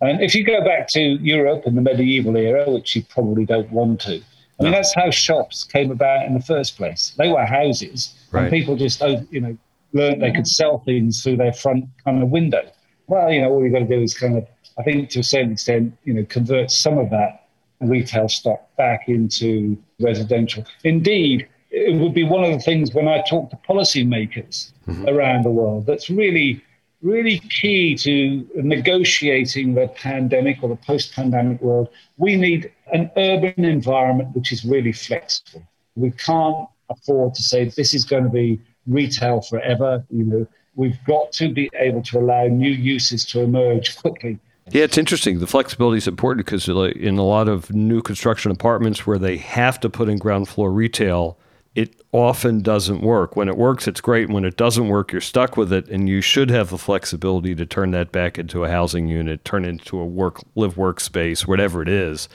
And 0.00 0.20
if 0.20 0.34
you 0.34 0.44
go 0.44 0.62
back 0.62 0.88
to 0.88 1.00
Europe 1.00 1.62
in 1.66 1.74
the 1.74 1.80
medieval 1.80 2.36
era, 2.36 2.68
which 2.70 2.94
you 2.96 3.02
probably 3.04 3.46
don't 3.46 3.70
want 3.70 4.00
to, 4.02 4.22
I 4.58 4.62
mean, 4.62 4.72
that's 4.72 4.94
how 4.94 5.10
shops 5.10 5.64
came 5.64 5.90
about 5.90 6.24
in 6.24 6.34
the 6.34 6.40
first 6.40 6.76
place. 6.76 7.14
They 7.18 7.28
were 7.28 7.44
houses, 7.44 8.14
right. 8.30 8.42
and 8.42 8.50
people 8.50 8.76
just, 8.76 9.02
oh, 9.02 9.26
you 9.30 9.40
know, 9.40 9.56
learned 9.92 10.22
they 10.22 10.32
could 10.32 10.46
sell 10.46 10.78
things 10.78 11.22
through 11.22 11.36
their 11.36 11.52
front 11.52 11.86
kind 12.04 12.22
of 12.22 12.30
window. 12.30 12.62
Well, 13.06 13.30
you 13.30 13.42
know, 13.42 13.50
all 13.50 13.62
you've 13.62 13.72
got 13.72 13.80
to 13.80 13.86
do 13.86 14.02
is 14.02 14.14
kind 14.14 14.36
of, 14.36 14.46
I 14.78 14.82
think, 14.82 15.10
to 15.10 15.20
a 15.20 15.24
certain 15.24 15.52
extent, 15.52 15.96
you 16.04 16.14
know, 16.14 16.24
convert 16.24 16.70
some 16.70 16.96
of 16.98 17.10
that 17.10 17.48
retail 17.80 18.28
stock 18.28 18.74
back 18.76 19.08
into 19.08 19.76
residential. 20.00 20.64
Indeed, 20.84 21.46
it 21.70 22.00
would 22.00 22.14
be 22.14 22.24
one 22.24 22.42
of 22.42 22.52
the 22.52 22.60
things 22.60 22.94
when 22.94 23.06
I 23.08 23.22
talk 23.28 23.50
to 23.50 23.56
policymakers 23.68 24.72
mm-hmm. 24.88 25.06
around 25.08 25.44
the 25.44 25.50
world 25.50 25.84
that's 25.86 26.08
really 26.08 26.62
really 27.02 27.38
key 27.38 27.94
to 27.94 28.48
negotiating 28.54 29.74
the 29.74 29.88
pandemic 29.88 30.62
or 30.62 30.68
the 30.68 30.76
post 30.76 31.12
pandemic 31.12 31.60
world. 31.60 31.88
We 32.16 32.36
need 32.36 32.72
an 32.92 33.10
urban 33.16 33.64
environment 33.64 34.34
which 34.34 34.52
is 34.52 34.64
really 34.64 34.92
flexible. 34.92 35.62
We 35.96 36.10
can't 36.12 36.68
afford 36.88 37.34
to 37.34 37.42
say 37.42 37.64
this 37.64 37.94
is 37.94 38.04
going 38.04 38.24
to 38.24 38.30
be 38.30 38.60
retail 38.86 39.40
forever. 39.40 40.04
You 40.10 40.24
know, 40.24 40.46
we've 40.74 40.98
got 41.06 41.32
to 41.32 41.52
be 41.52 41.70
able 41.74 42.02
to 42.02 42.18
allow 42.18 42.46
new 42.46 42.70
uses 42.70 43.24
to 43.26 43.40
emerge 43.40 43.96
quickly. 43.96 44.38
Yeah, 44.70 44.82
it's 44.82 44.98
interesting. 44.98 45.38
The 45.38 45.46
flexibility 45.46 45.98
is 45.98 46.08
important 46.08 46.44
because 46.44 46.68
in 46.68 47.18
a 47.18 47.24
lot 47.24 47.48
of 47.48 47.72
new 47.72 48.02
construction 48.02 48.50
apartments 48.50 49.06
where 49.06 49.18
they 49.18 49.36
have 49.36 49.78
to 49.80 49.88
put 49.88 50.08
in 50.08 50.18
ground 50.18 50.48
floor 50.48 50.72
retail, 50.72 51.38
it 51.76 52.00
often 52.10 52.62
doesn't 52.62 53.00
work. 53.00 53.36
When 53.36 53.48
it 53.48 53.56
works, 53.56 53.86
it's 53.86 54.00
great. 54.00 54.28
When 54.28 54.44
it 54.44 54.56
doesn't 54.56 54.88
work, 54.88 55.12
you're 55.12 55.20
stuck 55.20 55.56
with 55.56 55.72
it, 55.72 55.88
and 55.88 56.08
you 56.08 56.20
should 56.20 56.50
have 56.50 56.70
the 56.70 56.78
flexibility 56.78 57.54
to 57.54 57.66
turn 57.66 57.92
that 57.92 58.10
back 58.10 58.38
into 58.38 58.64
a 58.64 58.70
housing 58.70 59.06
unit, 59.08 59.44
turn 59.44 59.64
it 59.64 59.68
into 59.68 60.00
a 60.00 60.04
work 60.04 60.42
live 60.56 60.74
workspace, 60.74 61.46
whatever 61.46 61.80
it 61.80 61.88
is. 61.88 62.28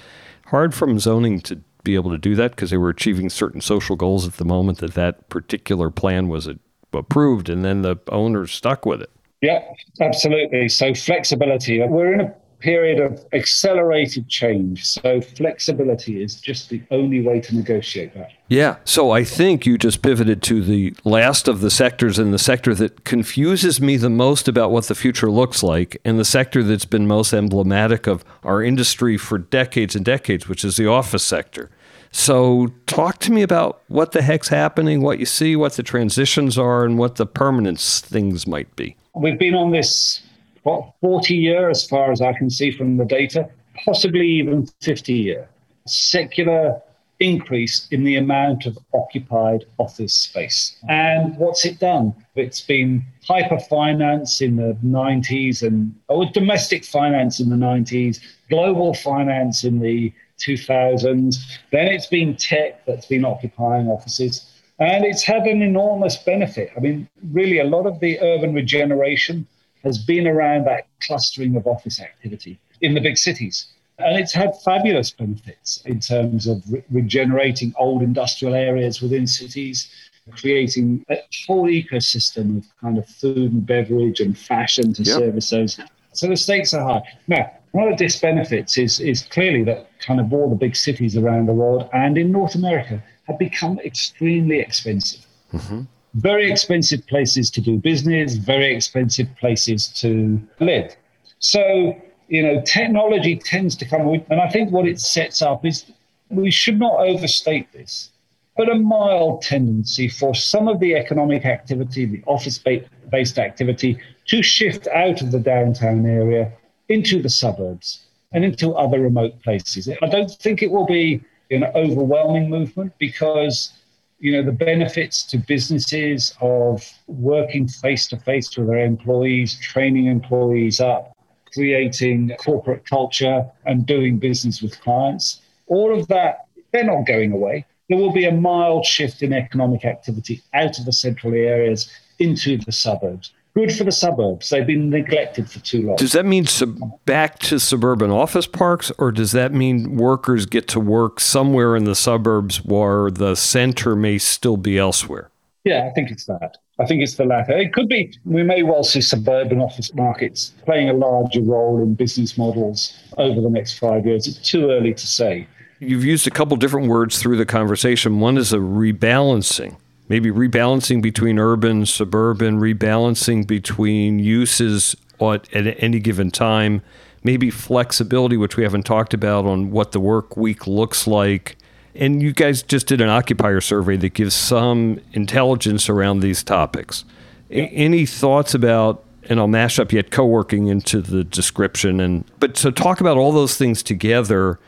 Hard 0.51 0.75
from 0.75 0.99
zoning 0.99 1.39
to 1.41 1.61
be 1.83 1.95
able 1.95 2.11
to 2.11 2.17
do 2.17 2.35
that 2.35 2.51
because 2.51 2.69
they 2.69 2.77
were 2.77 2.89
achieving 2.89 3.29
certain 3.29 3.61
social 3.61 3.95
goals 3.95 4.27
at 4.27 4.33
the 4.33 4.43
moment 4.43 4.79
that 4.79 4.93
that 4.95 5.29
particular 5.29 5.89
plan 5.89 6.27
was 6.27 6.49
approved, 6.91 7.49
and 7.49 7.63
then 7.63 7.83
the 7.83 7.95
owners 8.09 8.51
stuck 8.51 8.85
with 8.85 9.01
it. 9.01 9.09
Yeah, 9.41 9.63
absolutely. 10.01 10.67
So 10.67 10.93
flexibility. 10.93 11.81
We're 11.81 12.13
in 12.13 12.19
a 12.19 12.35
period 12.61 12.99
of 12.99 13.25
accelerated 13.33 14.27
change. 14.29 14.85
So 14.85 15.21
flexibility 15.21 16.21
is 16.21 16.35
just 16.39 16.69
the 16.69 16.81
only 16.91 17.21
way 17.21 17.41
to 17.41 17.55
negotiate 17.55 18.13
that. 18.13 18.31
Yeah. 18.47 18.77
So 18.85 19.11
I 19.11 19.23
think 19.23 19.65
you 19.65 19.77
just 19.77 20.01
pivoted 20.01 20.41
to 20.43 20.61
the 20.61 20.93
last 21.03 21.47
of 21.47 21.61
the 21.61 21.71
sectors 21.71 22.19
and 22.19 22.33
the 22.33 22.39
sector 22.39 22.75
that 22.75 23.03
confuses 23.03 23.81
me 23.81 23.97
the 23.97 24.09
most 24.09 24.47
about 24.47 24.71
what 24.71 24.85
the 24.85 24.95
future 24.95 25.31
looks 25.31 25.63
like, 25.63 25.99
and 26.05 26.19
the 26.19 26.25
sector 26.25 26.63
that's 26.63 26.85
been 26.85 27.07
most 27.07 27.33
emblematic 27.33 28.07
of 28.07 28.23
our 28.43 28.61
industry 28.61 29.17
for 29.17 29.37
decades 29.37 29.95
and 29.95 30.05
decades, 30.05 30.47
which 30.47 30.63
is 30.63 30.77
the 30.77 30.87
office 30.87 31.23
sector. 31.23 31.69
So, 32.13 32.67
talk 32.87 33.19
to 33.19 33.31
me 33.31 33.41
about 33.41 33.83
what 33.87 34.11
the 34.11 34.21
heck's 34.21 34.49
happening, 34.49 35.01
what 35.01 35.17
you 35.17 35.25
see, 35.25 35.55
what 35.55 35.73
the 35.73 35.83
transitions 35.83 36.57
are, 36.57 36.83
and 36.83 36.97
what 36.97 37.15
the 37.15 37.25
permanence 37.25 38.01
things 38.01 38.45
might 38.45 38.75
be. 38.75 38.97
We've 39.15 39.39
been 39.39 39.55
on 39.55 39.71
this 39.71 40.21
what, 40.63 40.93
40 41.01 41.35
year, 41.35 41.69
as 41.69 41.85
far 41.85 42.11
as 42.11 42.21
I 42.21 42.33
can 42.33 42.49
see 42.49 42.71
from 42.71 42.97
the 42.97 43.05
data, 43.05 43.49
possibly 43.85 44.27
even 44.27 44.67
50 44.81 45.13
year, 45.13 45.49
secular 45.85 46.81
increase 47.21 47.87
in 47.91 48.03
the 48.03 48.15
amount 48.15 48.65
of 48.65 48.77
occupied 48.93 49.63
office 49.77 50.13
space. 50.13 50.75
And 50.89 51.37
what's 51.37 51.65
it 51.65 51.79
done? 51.79 52.13
It's 52.35 52.61
been 52.61 53.03
hyper 53.27 53.59
finance 53.59 54.41
in 54.41 54.55
the 54.55 54.75
90s 54.83 55.61
and 55.61 55.95
or 56.07 56.25
domestic 56.31 56.83
finance 56.83 57.39
in 57.39 57.49
the 57.49 57.55
90s, 57.55 58.19
global 58.49 58.93
finance 58.93 59.63
in 59.63 59.79
the 59.79 60.11
2000s. 60.39 61.35
Then 61.71 61.87
it's 61.87 62.07
been 62.07 62.35
tech 62.35 62.85
that's 62.85 63.05
been 63.05 63.23
occupying 63.23 63.87
offices. 63.87 64.47
And 64.79 65.05
it's 65.05 65.23
had 65.23 65.43
an 65.43 65.61
enormous 65.61 66.17
benefit. 66.17 66.71
I 66.75 66.79
mean, 66.79 67.07
really, 67.31 67.59
a 67.59 67.65
lot 67.65 67.85
of 67.85 67.99
the 67.99 68.19
urban 68.19 68.55
regeneration 68.55 69.47
has 69.83 69.97
been 69.97 70.27
around 70.27 70.65
that 70.65 70.87
clustering 70.99 71.55
of 71.55 71.67
office 71.67 71.99
activity 71.99 72.59
in 72.81 72.93
the 72.93 73.01
big 73.01 73.17
cities. 73.17 73.67
And 73.99 74.17
it's 74.17 74.33
had 74.33 74.59
fabulous 74.61 75.11
benefits 75.11 75.81
in 75.85 75.99
terms 75.99 76.47
of 76.47 76.63
re- 76.71 76.83
regenerating 76.89 77.73
old 77.77 78.01
industrial 78.01 78.55
areas 78.55 79.01
within 79.01 79.27
cities, 79.27 79.89
creating 80.31 81.05
a 81.09 81.17
whole 81.45 81.67
ecosystem 81.67 82.57
of 82.57 82.65
kind 82.79 82.97
of 82.97 83.07
food 83.07 83.51
and 83.51 83.65
beverage 83.65 84.19
and 84.19 84.37
fashion 84.37 84.93
to 84.93 85.03
yep. 85.03 85.17
service 85.17 85.49
those. 85.49 85.79
So 86.13 86.27
the 86.27 86.35
stakes 86.35 86.73
are 86.73 86.83
high. 86.83 87.03
Now, 87.27 87.51
one 87.71 87.91
of 87.91 87.97
the 87.97 88.05
disbenefits 88.05 88.77
is, 88.77 88.99
is 88.99 89.23
clearly 89.23 89.63
that 89.63 89.89
kind 89.99 90.19
of 90.19 90.33
all 90.33 90.49
the 90.49 90.55
big 90.55 90.75
cities 90.75 91.15
around 91.15 91.45
the 91.45 91.53
world 91.53 91.89
and 91.93 92.17
in 92.17 92.31
North 92.31 92.55
America 92.55 93.03
have 93.27 93.39
become 93.39 93.79
extremely 93.79 94.59
expensive. 94.59 95.25
Mm-hmm. 95.53 95.81
Very 96.15 96.51
expensive 96.51 97.05
places 97.07 97.49
to 97.51 97.61
do 97.61 97.77
business, 97.77 98.35
very 98.35 98.75
expensive 98.75 99.27
places 99.39 99.87
to 100.01 100.41
live. 100.59 100.95
So, 101.39 101.95
you 102.27 102.43
know, 102.43 102.61
technology 102.61 103.37
tends 103.37 103.75
to 103.77 103.85
come 103.85 104.05
with, 104.05 104.23
and 104.29 104.41
I 104.41 104.49
think 104.49 104.71
what 104.71 104.87
it 104.87 104.99
sets 104.99 105.41
up 105.41 105.65
is 105.65 105.85
we 106.29 106.51
should 106.51 106.79
not 106.79 106.99
overstate 106.99 107.71
this, 107.71 108.11
but 108.57 108.69
a 108.69 108.75
mild 108.75 109.41
tendency 109.41 110.07
for 110.09 110.35
some 110.35 110.67
of 110.67 110.79
the 110.79 110.95
economic 110.95 111.45
activity, 111.45 112.05
the 112.05 112.23
office 112.25 112.57
based 112.57 113.39
activity, 113.39 113.97
to 114.27 114.43
shift 114.43 114.87
out 114.87 115.21
of 115.21 115.31
the 115.31 115.39
downtown 115.39 116.05
area 116.05 116.51
into 116.89 117.21
the 117.21 117.29
suburbs 117.29 118.05
and 118.33 118.45
into 118.45 118.73
other 118.73 118.99
remote 118.99 119.41
places. 119.41 119.89
I 120.01 120.07
don't 120.07 120.29
think 120.29 120.61
it 120.61 120.71
will 120.71 120.85
be 120.85 121.23
an 121.49 121.65
overwhelming 121.75 122.49
movement 122.49 122.93
because 122.97 123.73
you 124.21 124.31
know 124.31 124.43
the 124.43 124.51
benefits 124.51 125.23
to 125.23 125.37
businesses 125.37 126.33
of 126.41 126.87
working 127.07 127.67
face 127.67 128.07
to 128.07 128.17
face 128.17 128.55
with 128.55 128.67
their 128.67 128.85
employees, 128.85 129.59
training 129.59 130.05
employees 130.05 130.79
up, 130.79 131.17
creating 131.53 132.31
corporate 132.39 132.85
culture 132.85 133.49
and 133.65 133.85
doing 133.85 134.19
business 134.19 134.61
with 134.61 134.79
clients. 134.81 135.41
All 135.67 135.97
of 135.97 136.07
that, 136.09 136.45
they're 136.71 136.83
not 136.83 137.07
going 137.07 137.31
away. 137.31 137.65
There 137.89 137.97
will 137.97 138.13
be 138.13 138.25
a 138.25 138.31
mild 138.31 138.85
shift 138.85 139.23
in 139.23 139.33
economic 139.33 139.85
activity 139.85 140.41
out 140.53 140.77
of 140.77 140.85
the 140.85 140.93
central 140.93 141.33
areas 141.33 141.91
into 142.19 142.57
the 142.57 142.71
suburbs 142.71 143.31
good 143.53 143.73
for 143.73 143.83
the 143.83 143.91
suburbs. 143.91 144.49
They've 144.49 144.65
been 144.65 144.89
neglected 144.89 145.49
for 145.49 145.59
too 145.59 145.87
long. 145.87 145.95
Does 145.97 146.13
that 146.13 146.25
mean 146.25 146.45
sub- 146.45 146.79
back 147.05 147.39
to 147.39 147.59
suburban 147.59 148.11
office 148.11 148.47
parks, 148.47 148.91
or 148.97 149.11
does 149.11 149.31
that 149.33 149.53
mean 149.53 149.97
workers 149.97 150.45
get 150.45 150.67
to 150.69 150.79
work 150.79 151.19
somewhere 151.19 151.75
in 151.75 151.85
the 151.85 151.95
suburbs 151.95 152.63
where 152.63 153.11
the 153.11 153.35
center 153.35 153.95
may 153.95 154.17
still 154.17 154.57
be 154.57 154.77
elsewhere? 154.77 155.29
Yeah, 155.63 155.87
I 155.87 155.93
think 155.93 156.09
it's 156.09 156.25
that. 156.25 156.57
I 156.79 156.85
think 156.85 157.03
it's 157.03 157.15
the 157.15 157.25
latter. 157.25 157.55
It 157.55 157.73
could 157.73 157.87
be, 157.87 158.11
we 158.25 158.41
may 158.41 158.63
well 158.63 158.83
see 158.83 159.01
suburban 159.01 159.61
office 159.61 159.93
markets 159.93 160.53
playing 160.65 160.89
a 160.89 160.93
larger 160.93 161.41
role 161.41 161.79
in 161.81 161.93
business 161.93 162.37
models 162.37 162.97
over 163.17 163.39
the 163.39 163.49
next 163.49 163.77
five 163.77 164.05
years. 164.05 164.25
It's 164.27 164.39
too 164.39 164.71
early 164.71 164.93
to 164.95 165.07
say. 165.07 165.47
You've 165.79 166.05
used 166.05 166.25
a 166.25 166.31
couple 166.31 166.57
different 166.57 166.87
words 166.87 167.19
through 167.19 167.37
the 167.37 167.45
conversation. 167.45 168.19
One 168.19 168.37
is 168.37 168.53
a 168.53 168.57
rebalancing 168.57 169.77
maybe 170.11 170.29
rebalancing 170.29 171.01
between 171.01 171.39
urban, 171.39 171.85
suburban, 171.85 172.59
rebalancing 172.59 173.47
between 173.47 174.19
uses 174.19 174.93
at, 175.21 175.55
at 175.55 175.81
any 175.81 176.01
given 176.01 176.29
time, 176.29 176.81
maybe 177.23 177.49
flexibility, 177.49 178.35
which 178.35 178.57
we 178.57 178.63
haven't 178.63 178.83
talked 178.83 179.13
about 179.13 179.45
on 179.45 179.71
what 179.71 179.93
the 179.93 180.01
work 180.01 180.35
week 180.35 180.67
looks 180.67 181.07
like. 181.07 181.55
And 181.95 182.21
you 182.21 182.33
guys 182.33 182.61
just 182.61 182.87
did 182.87 182.99
an 182.99 183.07
occupier 183.07 183.61
survey 183.61 183.95
that 183.97 184.13
gives 184.13 184.35
some 184.35 184.99
intelligence 185.13 185.87
around 185.87 186.19
these 186.19 186.43
topics. 186.43 187.05
A- 187.49 187.69
any 187.69 188.05
thoughts 188.05 188.53
about 188.53 189.05
and 189.29 189.39
I'll 189.39 189.47
mash 189.47 189.79
up 189.79 189.93
yet 189.93 190.11
co-working 190.11 190.67
into 190.67 190.99
the 190.99 191.23
description 191.23 192.01
and 192.01 192.25
but 192.39 192.57
so 192.57 192.69
talk 192.69 192.99
about 192.99 193.15
all 193.17 193.31
those 193.31 193.55
things 193.55 193.81
together 193.83 194.59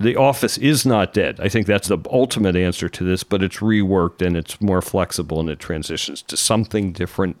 the 0.00 0.16
office 0.16 0.56
is 0.58 0.86
not 0.86 1.12
dead. 1.12 1.38
I 1.40 1.50
think 1.50 1.66
that's 1.66 1.88
the 1.88 1.98
ultimate 2.10 2.56
answer 2.56 2.88
to 2.88 3.04
this, 3.04 3.22
but 3.22 3.42
it's 3.42 3.58
reworked 3.58 4.26
and 4.26 4.34
it's 4.34 4.60
more 4.60 4.80
flexible 4.80 5.40
and 5.40 5.50
it 5.50 5.58
transitions 5.58 6.22
to 6.22 6.36
something 6.38 6.92
different 6.92 7.36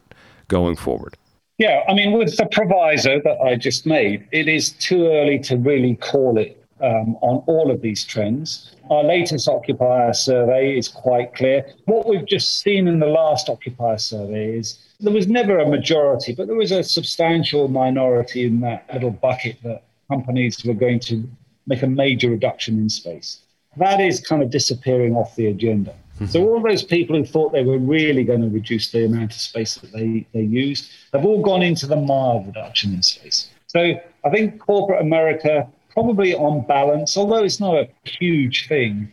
going 0.48 0.76
forward. 0.76 1.16
Yeah, 1.56 1.82
I 1.88 1.94
mean, 1.94 2.12
with 2.12 2.36
the 2.36 2.46
proviso 2.46 3.20
that 3.24 3.38
I 3.40 3.56
just 3.56 3.86
made, 3.86 4.26
it 4.30 4.46
is 4.46 4.72
too 4.72 5.06
early 5.06 5.38
to 5.40 5.56
really 5.56 5.96
call 5.96 6.38
it 6.38 6.62
um, 6.82 7.16
on 7.22 7.42
all 7.46 7.70
of 7.70 7.80
these 7.80 8.04
trends. 8.04 8.74
Our 8.90 9.04
latest 9.04 9.48
occupier 9.48 10.12
survey 10.12 10.76
is 10.76 10.88
quite 10.88 11.34
clear. 11.34 11.66
What 11.86 12.06
we've 12.06 12.26
just 12.26 12.60
seen 12.60 12.88
in 12.88 12.98
the 12.98 13.06
last 13.06 13.48
occupier 13.48 13.98
survey 13.98 14.58
is 14.58 14.78
there 15.00 15.12
was 15.12 15.28
never 15.28 15.58
a 15.58 15.68
majority, 15.68 16.34
but 16.34 16.46
there 16.46 16.56
was 16.56 16.72
a 16.72 16.82
substantial 16.82 17.68
minority 17.68 18.44
in 18.44 18.60
that 18.60 18.86
little 18.92 19.10
bucket 19.10 19.56
that 19.62 19.84
companies 20.10 20.62
were 20.64 20.74
going 20.74 21.00
to 21.00 21.28
make 21.66 21.82
a 21.82 21.86
major 21.86 22.30
reduction 22.30 22.78
in 22.78 22.88
space. 22.88 23.40
That 23.76 24.00
is 24.00 24.20
kind 24.20 24.42
of 24.42 24.50
disappearing 24.50 25.14
off 25.14 25.36
the 25.36 25.46
agenda. 25.46 25.94
Mm-hmm. 26.16 26.26
So 26.26 26.48
all 26.48 26.60
those 26.60 26.82
people 26.82 27.16
who 27.16 27.24
thought 27.24 27.52
they 27.52 27.62
were 27.62 27.78
really 27.78 28.24
going 28.24 28.42
to 28.42 28.48
reduce 28.48 28.90
the 28.90 29.04
amount 29.06 29.32
of 29.32 29.40
space 29.40 29.76
that 29.76 29.92
they, 29.92 30.26
they 30.34 30.42
used 30.42 30.90
have 31.12 31.24
all 31.24 31.42
gone 31.42 31.62
into 31.62 31.86
the 31.86 31.96
mild 31.96 32.46
reduction 32.46 32.92
in 32.92 33.02
space. 33.02 33.48
So 33.68 33.94
I 34.24 34.30
think 34.30 34.58
corporate 34.58 35.00
America, 35.00 35.68
probably 35.90 36.34
on 36.34 36.66
balance, 36.66 37.16
although 37.16 37.44
it's 37.44 37.60
not 37.60 37.76
a 37.76 37.88
huge 38.04 38.68
thing, 38.68 39.10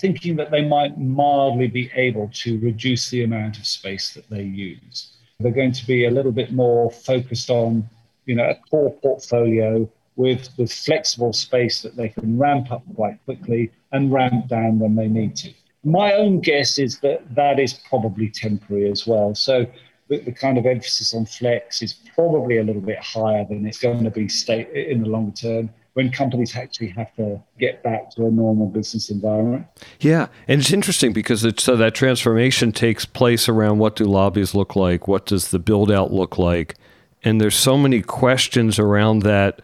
thinking 0.00 0.36
that 0.36 0.50
they 0.50 0.64
might 0.64 0.98
mildly 0.98 1.66
be 1.66 1.90
able 1.94 2.30
to 2.32 2.58
reduce 2.60 3.10
the 3.10 3.24
amount 3.24 3.58
of 3.58 3.66
space 3.66 4.14
that 4.14 4.28
they 4.30 4.42
use. 4.42 5.12
They're 5.38 5.52
going 5.52 5.72
to 5.72 5.86
be 5.86 6.06
a 6.06 6.10
little 6.10 6.32
bit 6.32 6.52
more 6.52 6.90
focused 6.90 7.50
on, 7.50 7.88
you 8.24 8.34
know, 8.36 8.48
a 8.48 8.54
core 8.70 8.94
portfolio 9.02 9.86
with, 10.16 10.48
with 10.56 10.72
flexible 10.72 11.32
space 11.32 11.82
that 11.82 11.96
they 11.96 12.08
can 12.08 12.38
ramp 12.38 12.72
up 12.72 12.82
quite 12.94 13.22
quickly 13.24 13.70
and 13.92 14.12
ramp 14.12 14.48
down 14.48 14.78
when 14.78 14.96
they 14.96 15.08
need 15.08 15.36
to. 15.36 15.52
My 15.84 16.14
own 16.14 16.40
guess 16.40 16.78
is 16.78 16.98
that 17.00 17.34
that 17.34 17.60
is 17.60 17.74
probably 17.88 18.28
temporary 18.28 18.90
as 18.90 19.06
well. 19.06 19.34
So 19.34 19.66
the, 20.08 20.20
the 20.20 20.32
kind 20.32 20.58
of 20.58 20.66
emphasis 20.66 21.14
on 21.14 21.26
flex 21.26 21.82
is 21.82 21.94
probably 22.14 22.58
a 22.58 22.64
little 22.64 22.82
bit 22.82 22.98
higher 22.98 23.44
than 23.44 23.66
it's 23.66 23.78
going 23.78 24.02
to 24.04 24.10
be 24.10 24.28
state 24.28 24.68
in 24.70 25.02
the 25.02 25.08
longer 25.08 25.36
term 25.36 25.70
when 25.94 26.10
companies 26.10 26.54
actually 26.54 26.88
have 26.88 27.14
to 27.14 27.42
get 27.58 27.82
back 27.82 28.10
to 28.10 28.26
a 28.26 28.30
normal 28.30 28.66
business 28.66 29.10
environment. 29.10 29.64
Yeah, 30.00 30.26
and 30.46 30.60
it's 30.60 30.70
interesting 30.70 31.14
because 31.14 31.42
it's 31.42 31.62
so 31.62 31.74
that 31.76 31.94
transformation 31.94 32.70
takes 32.70 33.06
place 33.06 33.48
around 33.48 33.78
what 33.78 33.96
do 33.96 34.04
lobbies 34.04 34.54
look 34.54 34.76
like, 34.76 35.08
what 35.08 35.24
does 35.24 35.50
the 35.50 35.58
build 35.58 35.90
out 35.90 36.12
look 36.12 36.36
like, 36.36 36.74
and 37.22 37.40
there's 37.40 37.56
so 37.56 37.78
many 37.78 38.02
questions 38.02 38.78
around 38.78 39.20
that 39.20 39.62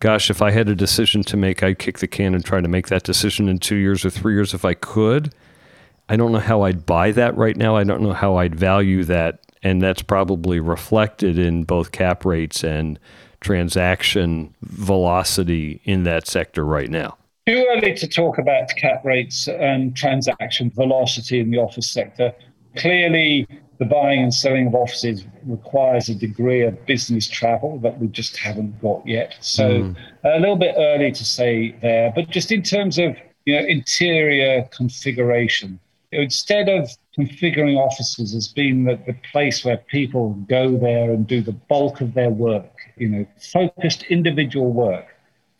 gosh, 0.00 0.30
if 0.30 0.40
I 0.42 0.50
had 0.50 0.68
a 0.68 0.74
decision 0.74 1.22
to 1.24 1.36
make, 1.36 1.62
I'd 1.62 1.78
kick 1.78 1.98
the 1.98 2.06
can 2.06 2.34
and 2.34 2.44
try 2.44 2.60
to 2.60 2.68
make 2.68 2.88
that 2.88 3.02
decision 3.02 3.48
in 3.48 3.58
two 3.58 3.76
years 3.76 4.04
or 4.04 4.10
three 4.10 4.34
years 4.34 4.54
if 4.54 4.64
I 4.64 4.74
could. 4.74 5.32
I 6.08 6.16
don't 6.16 6.32
know 6.32 6.38
how 6.38 6.62
I'd 6.62 6.86
buy 6.86 7.12
that 7.12 7.36
right 7.36 7.56
now. 7.56 7.76
I 7.76 7.84
don't 7.84 8.02
know 8.02 8.12
how 8.12 8.36
I'd 8.36 8.54
value 8.54 9.04
that. 9.04 9.40
And 9.62 9.82
that's 9.82 10.02
probably 10.02 10.60
reflected 10.60 11.38
in 11.38 11.64
both 11.64 11.92
cap 11.92 12.24
rates 12.24 12.62
and 12.62 12.98
transaction 13.40 14.54
velocity 14.62 15.80
in 15.84 16.04
that 16.04 16.26
sector 16.26 16.64
right 16.64 16.90
now. 16.90 17.16
Too 17.46 17.66
early 17.70 17.94
to 17.94 18.06
talk 18.06 18.38
about 18.38 18.68
cap 18.76 19.04
rates 19.04 19.48
and 19.48 19.96
transaction 19.96 20.70
velocity 20.70 21.40
in 21.40 21.50
the 21.50 21.58
office 21.58 21.90
sector. 21.90 22.32
Clearly, 22.76 23.46
the 23.78 23.84
buying 23.84 24.22
and 24.22 24.34
selling 24.34 24.66
of 24.66 24.74
offices 24.74 25.24
requires 25.46 26.08
a 26.08 26.14
degree 26.14 26.62
of 26.62 26.84
business 26.86 27.28
travel 27.28 27.78
that 27.78 27.98
we 27.98 28.08
just 28.08 28.36
haven't 28.36 28.80
got 28.82 29.06
yet. 29.06 29.36
So 29.40 29.82
mm. 29.82 29.96
a 30.24 30.40
little 30.40 30.56
bit 30.56 30.74
early 30.76 31.12
to 31.12 31.24
say 31.24 31.76
there, 31.80 32.12
but 32.14 32.28
just 32.28 32.50
in 32.50 32.62
terms 32.62 32.98
of 32.98 33.16
you 33.44 33.54
know 33.54 33.66
interior 33.66 34.68
configuration, 34.72 35.78
instead 36.12 36.68
of 36.68 36.90
configuring 37.18 37.76
offices 37.76 38.34
as 38.34 38.48
being 38.48 38.84
the, 38.84 38.98
the 39.06 39.14
place 39.32 39.64
where 39.64 39.76
people 39.76 40.30
go 40.48 40.76
there 40.76 41.10
and 41.10 41.26
do 41.26 41.40
the 41.40 41.52
bulk 41.52 42.00
of 42.00 42.14
their 42.14 42.30
work, 42.30 42.72
you 42.96 43.08
know, 43.08 43.26
focused 43.52 44.04
individual 44.04 44.72
work. 44.72 45.06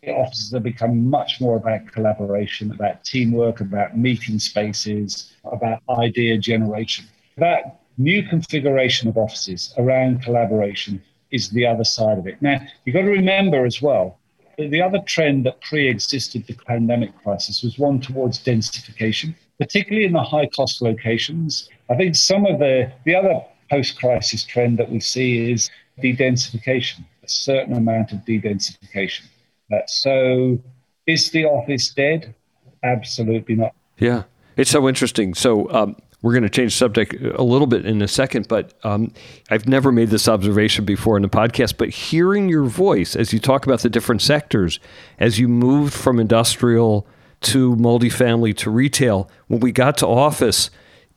Offices 0.07 0.53
have 0.53 0.63
become 0.63 1.09
much 1.09 1.41
more 1.41 1.57
about 1.57 1.85
collaboration, 1.87 2.71
about 2.71 3.03
teamwork, 3.03 3.59
about 3.59 3.97
meeting 3.97 4.39
spaces, 4.39 5.33
about 5.51 5.81
idea 5.89 6.37
generation. 6.37 7.05
That 7.35 7.78
new 7.99 8.23
configuration 8.23 9.09
of 9.09 9.17
offices 9.17 9.73
around 9.77 10.23
collaboration 10.23 11.01
is 11.31 11.49
the 11.49 11.67
other 11.67 11.83
side 11.83 12.17
of 12.17 12.25
it. 12.25 12.41
Now, 12.41 12.59
you've 12.85 12.95
got 12.95 13.01
to 13.01 13.09
remember 13.09 13.65
as 13.65 13.81
well, 13.81 14.17
that 14.57 14.71
the 14.71 14.81
other 14.81 14.99
trend 15.05 15.45
that 15.45 15.61
pre 15.61 15.87
existed 15.87 16.47
the 16.47 16.53
pandemic 16.53 17.15
crisis 17.21 17.61
was 17.61 17.77
one 17.77 17.99
towards 17.99 18.43
densification, 18.43 19.35
particularly 19.59 20.05
in 20.05 20.13
the 20.13 20.23
high 20.23 20.47
cost 20.47 20.81
locations. 20.81 21.69
I 21.89 21.95
think 21.95 22.15
some 22.15 22.45
of 22.45 22.59
the, 22.59 22.91
the 23.05 23.15
other 23.15 23.41
post 23.69 23.99
crisis 23.99 24.43
trend 24.43 24.79
that 24.79 24.89
we 24.89 24.99
see 24.99 25.51
is 25.51 25.69
de-densification, 26.01 27.05
a 27.23 27.29
certain 27.29 27.73
amount 27.73 28.11
of 28.11 28.25
de-densification. 28.25 29.25
Uh, 29.71 29.79
so, 29.85 30.59
is 31.05 31.31
the 31.31 31.45
office 31.45 31.89
dead? 31.89 32.33
Absolutely 32.83 33.55
not. 33.55 33.75
Yeah, 33.97 34.23
it's 34.55 34.71
so 34.71 34.87
interesting. 34.87 35.33
So, 35.33 35.69
um, 35.71 35.95
We're 36.21 36.33
going 36.33 36.43
to 36.43 36.49
change 36.49 36.75
subject 36.75 37.15
a 37.21 37.43
little 37.43 37.67
bit 37.67 37.85
in 37.85 38.01
a 38.01 38.07
second, 38.07 38.49
but 38.49 38.73
um, 38.83 39.13
I've 39.49 39.67
never 39.67 39.91
made 39.91 40.09
this 40.09 40.27
observation 40.27 40.83
before 40.83 41.15
in 41.15 41.23
the 41.23 41.29
podcast. 41.29 41.77
But 41.77 41.89
hearing 41.89 42.49
your 42.49 42.65
voice 42.65 43.15
as 43.15 43.31
you 43.31 43.39
talk 43.39 43.65
about 43.65 43.81
the 43.81 43.89
different 43.89 44.21
sectors, 44.21 44.79
as 45.17 45.39
you 45.39 45.47
moved 45.47 45.93
from 45.93 46.19
industrial 46.19 47.07
to 47.41 47.73
multifamily 47.77 48.55
to 48.57 48.69
retail, 48.69 49.29
when 49.47 49.61
we 49.61 49.71
got 49.71 49.97
to 49.99 50.07
office, 50.07 50.69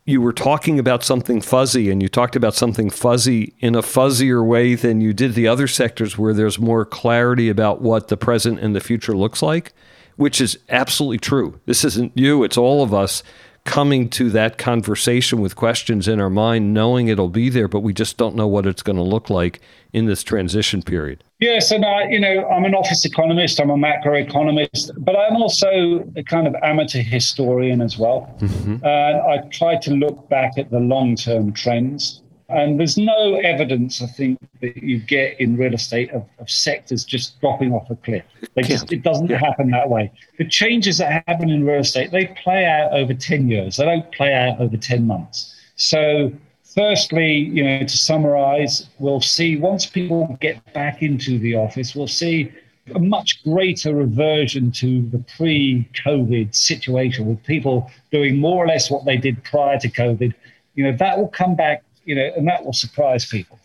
you 0.04 0.20
were 0.20 0.32
talking 0.32 0.78
about 0.78 1.02
something 1.02 1.40
fuzzy 1.40 1.90
and 1.90 2.00
you 2.00 2.08
talked 2.08 2.36
about 2.36 2.54
something 2.54 2.90
fuzzy 2.90 3.54
in 3.58 3.74
a 3.74 3.82
fuzzier 3.82 4.44
way 4.44 4.74
than 4.74 5.00
you 5.00 5.12
did 5.12 5.34
the 5.34 5.48
other 5.48 5.66
sectors 5.66 6.16
where 6.18 6.34
there's 6.34 6.58
more 6.58 6.84
clarity 6.84 7.48
about 7.48 7.80
what 7.80 8.08
the 8.08 8.16
present 8.16 8.58
and 8.60 8.74
the 8.74 8.80
future 8.80 9.16
looks 9.16 9.42
like, 9.42 9.72
which 10.16 10.40
is 10.40 10.58
absolutely 10.68 11.18
true. 11.18 11.60
This 11.66 11.84
isn't 11.84 12.16
you, 12.16 12.42
it's 12.42 12.56
all 12.56 12.82
of 12.82 12.92
us 12.92 13.22
coming 13.64 14.08
to 14.08 14.30
that 14.30 14.58
conversation 14.58 15.40
with 15.40 15.54
questions 15.54 16.08
in 16.08 16.20
our 16.20 16.30
mind, 16.30 16.74
knowing 16.74 17.08
it'll 17.08 17.28
be 17.28 17.48
there, 17.48 17.68
but 17.68 17.80
we 17.80 17.92
just 17.92 18.16
don't 18.16 18.34
know 18.34 18.48
what 18.48 18.66
it's 18.66 18.82
going 18.82 18.96
to 18.96 19.02
look 19.02 19.30
like 19.30 19.60
in 19.92 20.06
this 20.06 20.22
transition 20.22 20.82
period. 20.82 21.22
Yes, 21.38 21.70
and 21.70 21.84
I, 21.84 22.08
you 22.08 22.18
know, 22.18 22.48
I'm 22.48 22.64
an 22.64 22.74
office 22.74 23.04
economist, 23.04 23.60
I'm 23.60 23.70
a 23.70 23.76
macroeconomist, 23.76 24.92
but 24.98 25.16
I'm 25.16 25.36
also 25.36 26.04
a 26.16 26.22
kind 26.22 26.46
of 26.46 26.54
amateur 26.62 27.02
historian 27.02 27.80
as 27.80 27.98
well. 27.98 28.34
Mm-hmm. 28.40 28.84
I 28.84 29.48
try 29.50 29.76
to 29.76 29.90
look 29.92 30.28
back 30.28 30.58
at 30.58 30.70
the 30.70 30.80
long-term 30.80 31.52
trends 31.52 32.21
and 32.48 32.78
there's 32.78 32.98
no 32.98 33.36
evidence, 33.36 34.02
I 34.02 34.06
think, 34.06 34.38
that 34.60 34.76
you 34.76 34.98
get 34.98 35.40
in 35.40 35.56
real 35.56 35.74
estate 35.74 36.10
of, 36.10 36.26
of 36.38 36.50
sectors 36.50 37.04
just 37.04 37.40
dropping 37.40 37.72
off 37.72 37.90
a 37.90 37.96
cliff. 37.96 38.24
They 38.54 38.62
just, 38.62 38.92
it 38.92 39.02
doesn't 39.02 39.30
yeah. 39.30 39.38
happen 39.38 39.70
that 39.70 39.88
way. 39.88 40.12
The 40.38 40.46
changes 40.46 40.98
that 40.98 41.24
happen 41.26 41.50
in 41.50 41.64
real 41.64 41.80
estate, 41.80 42.10
they 42.10 42.26
play 42.42 42.66
out 42.66 42.92
over 42.92 43.14
10 43.14 43.48
years. 43.48 43.76
They 43.76 43.84
don't 43.84 44.10
play 44.12 44.34
out 44.34 44.60
over 44.60 44.76
10 44.76 45.06
months. 45.06 45.54
So, 45.76 46.32
firstly, 46.74 47.32
you 47.32 47.64
know, 47.64 47.80
to 47.80 47.96
summarize, 47.96 48.88
we'll 48.98 49.20
see 49.20 49.56
once 49.56 49.86
people 49.86 50.36
get 50.40 50.72
back 50.74 51.02
into 51.02 51.38
the 51.38 51.54
office, 51.54 51.94
we'll 51.94 52.06
see 52.06 52.52
a 52.94 52.98
much 52.98 53.42
greater 53.44 53.94
reversion 53.94 54.72
to 54.72 55.02
the 55.10 55.24
pre-COVID 55.36 56.54
situation 56.54 57.26
with 57.26 57.42
people 57.44 57.90
doing 58.10 58.38
more 58.38 58.64
or 58.64 58.66
less 58.66 58.90
what 58.90 59.04
they 59.04 59.16
did 59.16 59.42
prior 59.44 59.78
to 59.78 59.88
COVID. 59.88 60.34
You 60.74 60.84
know, 60.84 60.96
that 60.98 61.16
will 61.16 61.28
come 61.28 61.54
back 61.54 61.84
you 62.04 62.14
know, 62.14 62.30
and 62.36 62.46
that 62.48 62.64
will 62.64 62.72
surprise 62.72 63.24
people. 63.26 63.58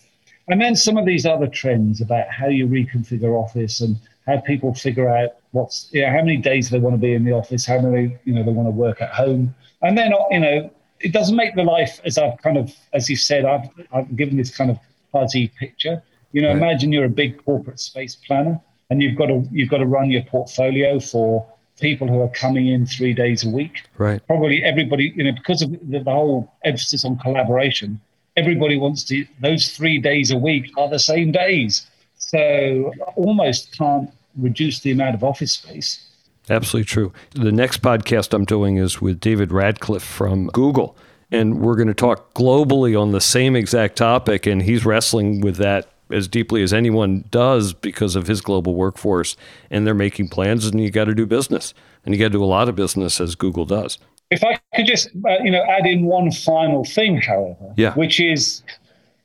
And 0.48 0.62
then 0.62 0.76
some 0.76 0.98
of 0.98 1.06
these 1.06 1.26
other 1.26 1.48
trends 1.48 2.00
about 2.02 2.30
how 2.30 2.48
you 2.48 2.68
reconfigure 2.68 3.34
office 3.34 3.82
and 3.82 3.98
how 4.26 4.40
people 4.42 4.74
figure 4.74 5.10
out 5.10 5.32
what's, 5.52 5.90
you 5.92 6.02
know, 6.02 6.10
how 6.10 6.18
many 6.18 6.38
days 6.38 6.70
they 6.70 6.80
want 6.80 6.94
to 6.94 6.98
be 6.98 7.14
in 7.14 7.26
the 7.26 7.32
office, 7.32 7.66
how 7.66 7.80
many, 7.80 8.18
you 8.24 8.34
know, 8.34 8.44
they 8.44 8.52
want 8.52 8.68
to 8.68 8.72
work 8.72 9.02
at 9.02 9.10
home. 9.10 9.54
And 9.82 9.98
then, 9.98 10.14
you 10.32 10.40
know, 10.40 10.72
it 11.00 11.14
doesn't 11.14 11.36
make 11.36 11.56
the 11.56 11.64
life, 11.64 12.00
as 12.06 12.18
I've 12.18 12.38
kind 12.42 12.58
of, 12.58 12.74
as 12.94 13.10
you 13.10 13.16
said, 13.16 13.46
I've, 13.46 13.70
I've 13.94 14.16
given 14.16 14.38
this 14.38 14.56
kind 14.56 14.72
of 14.72 14.80
fuzzy 15.12 15.50
picture. 15.60 16.02
You 16.32 16.42
know, 16.42 16.50
right. 16.50 16.58
imagine 16.58 16.92
you're 16.92 17.06
a 17.06 17.10
big 17.10 17.44
corporate 17.44 17.80
space 17.80 18.16
planner 18.16 18.60
and 18.90 19.02
you've 19.02 19.18
got 19.18 19.28
to, 19.28 19.48
you've 19.52 19.70
got 19.70 19.78
to 19.78 19.86
run 19.86 20.10
your 20.12 20.24
portfolio 20.24 21.00
for 21.00 21.46
people 21.80 22.08
who 22.08 22.22
are 22.22 22.30
coming 22.30 22.68
in 22.68 22.86
three 22.86 23.14
days 23.14 23.46
a 23.46 23.50
week. 23.50 23.84
Right. 23.98 24.26
Probably 24.28 24.64
everybody, 24.64 25.14
you 25.16 25.24
know, 25.24 25.32
because 25.32 25.62
of 25.62 25.72
the, 25.72 26.00
the 26.00 26.12
whole 26.12 26.54
emphasis 26.64 27.06
on 27.06 27.18
collaboration, 27.20 28.02
everybody 28.38 28.78
wants 28.78 29.04
to, 29.06 29.26
those 29.42 29.76
three 29.76 29.98
days 29.98 30.32
a 30.32 30.38
week 30.38 30.72
are 30.78 30.88
the 30.88 31.00
same 31.00 31.32
days. 31.32 31.88
So 32.18 32.94
almost 33.16 33.78
can't 33.78 34.10
reduce 34.38 34.80
the 34.80 34.92
amount 34.92 35.16
of 35.16 35.24
office 35.24 35.54
space. 35.54 36.04
Absolutely 36.50 36.86
true. 36.86 37.12
The 37.32 37.52
next 37.52 37.82
podcast 37.82 38.34
I'm 38.34 38.46
doing 38.46 38.78
is 38.78 39.02
with 39.02 39.20
David 39.20 39.52
Radcliffe 39.52 40.04
from 40.04 40.48
Google. 40.48 40.96
And 41.30 41.60
we're 41.60 41.76
going 41.76 41.90
to 41.90 41.94
talk 41.94 42.34
globally 42.36 43.00
on 43.00 43.12
the 43.12 43.20
same 43.20 43.56
exact 43.56 43.98
topic. 43.98 44.46
And 44.46 44.62
he's 44.62 44.86
wrestling 44.86 45.42
with 45.42 45.58
that 45.58 45.90
as 46.10 46.30
deeply 46.30 46.64
as 46.64 46.74
anyone 46.74 47.26
does 47.32 47.74
because 47.74 48.16
of 48.16 48.28
his 48.28 48.40
global 48.40 48.76
workforce. 48.76 49.36
And 49.70 49.86
they're 49.86 49.94
making 49.94 50.30
plans, 50.30 50.66
and 50.66 50.80
you 50.80 50.90
got 50.90 51.06
to 51.06 51.16
do 51.16 51.26
business. 51.26 51.74
And 52.06 52.16
you 52.16 52.20
got 52.20 52.28
to 52.28 52.38
do 52.38 52.44
a 52.44 52.46
lot 52.46 52.70
of 52.70 52.78
business 52.78 53.20
as 53.20 53.36
Google 53.36 53.66
does. 53.66 53.98
If 54.30 54.44
I 54.44 54.60
could 54.76 54.86
just, 54.86 55.08
uh, 55.28 55.38
you 55.44 55.52
know, 55.52 55.64
add 55.64 55.86
in 55.86 56.06
one 56.06 56.32
final 56.32 56.84
thing, 56.84 57.22
however, 57.22 57.74
yeah. 57.78 57.94
which 57.94 58.20
is, 58.20 58.62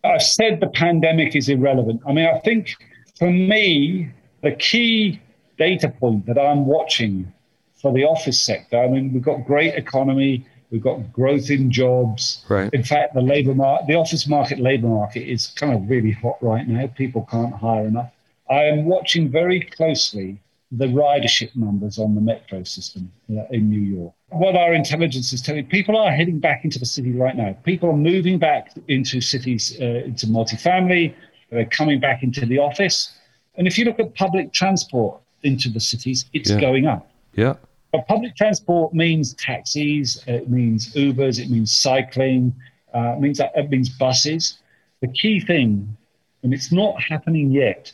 I've 0.05 0.23
said 0.23 0.61
the 0.61 0.69
pandemic 0.69 1.35
is 1.35 1.49
irrelevant. 1.49 2.03
I 2.07 2.13
mean, 2.13 2.27
I 2.27 2.39
think 2.41 2.77
for 3.19 3.31
me, 3.31 4.11
the 4.43 4.53
key 4.53 5.21
data 5.59 5.89
point 5.89 6.27
that 6.27 6.39
I'm 6.39 6.67
watching 6.67 7.33
for 7.81 7.93
the 7.93 8.05
office 8.05 8.41
sector, 8.41 8.79
I 8.79 8.89
mean, 8.89 9.13
we've 9.13 9.23
got 9.23 9.45
great 9.45 9.75
economy, 9.75 10.47
we've 10.71 10.83
got 10.83 11.13
growth 11.13 11.51
in 11.51 11.71
jobs. 11.71 12.45
Right. 12.49 12.73
In 12.73 12.85
fact, 12.85 13.15
the 13.15 13.23
labor 13.23 13.55
market, 13.55 13.89
the 13.89 13.95
office 13.95 14.27
market, 14.29 14.61
labor 14.61 14.89
market 14.89 15.29
is 15.29 15.49
kind 15.49 15.75
of 15.75 15.89
really 15.91 16.13
hot 16.13 16.39
right 16.41 16.67
now. 16.67 16.87
People 16.87 17.27
can't 17.31 17.55
hire 17.55 17.87
enough. 17.87 18.11
I 18.49 18.65
am 18.65 18.85
watching 18.85 19.31
very 19.31 19.61
closely 19.61 20.39
the 20.73 20.87
ridership 20.87 21.55
numbers 21.55 21.99
on 21.99 22.15
the 22.15 22.21
metro 22.21 22.65
system 22.65 23.13
uh, 23.31 23.43
in 23.51 23.69
New 23.69 23.81
York. 23.81 24.13
What 24.31 24.57
our 24.57 24.73
intelligence 24.73 25.33
is 25.33 25.43
telling 25.43 25.67
people 25.67 25.97
are 25.97 26.11
heading 26.11 26.39
back 26.39 26.65
into 26.65 26.79
the 26.79 26.87
city 26.87 27.13
right 27.13 27.37
now. 27.37 27.55
People 27.63 27.91
are 27.91 27.97
moving 27.97 28.39
back 28.39 28.73
into 28.89 29.21
cities, 29.21 29.77
uh, 29.81 29.85
into 29.85 30.27
multifamily. 30.27 31.15
They're 31.51 31.67
coming 31.67 32.01
back 32.01 32.23
into 32.23 32.47
the 32.47 32.59
office. 32.59 33.13
And 33.57 33.67
if 33.67 33.77
you 33.77 33.85
look 33.85 34.01
at 34.01 34.15
public 34.15 34.55
transport 34.55 35.21
into 35.43 35.69
the 35.69 35.81
cities, 35.81 36.25
it's 36.33 36.51
yeah. 36.51 36.61
going 36.61 36.87
up. 36.87 37.11
Yeah. 37.35 37.55
But 37.93 38.07
public 38.07 38.35
transport 38.37 38.95
means 38.95 39.35
taxis, 39.35 40.25
it 40.27 40.49
means 40.49 40.95
Ubers, 40.95 41.39
it 41.39 41.51
means 41.51 41.79
cycling, 41.79 42.55
uh, 42.95 43.17
it 43.17 43.21
means 43.21 43.39
it 43.41 43.71
means 43.71 43.91
buses. 43.91 44.59
The 45.01 45.09
key 45.09 45.41
thing, 45.41 45.95
and 46.43 46.55
it's 46.55 46.73
not 46.73 47.03
happening 47.03 47.51
yet, 47.51 47.93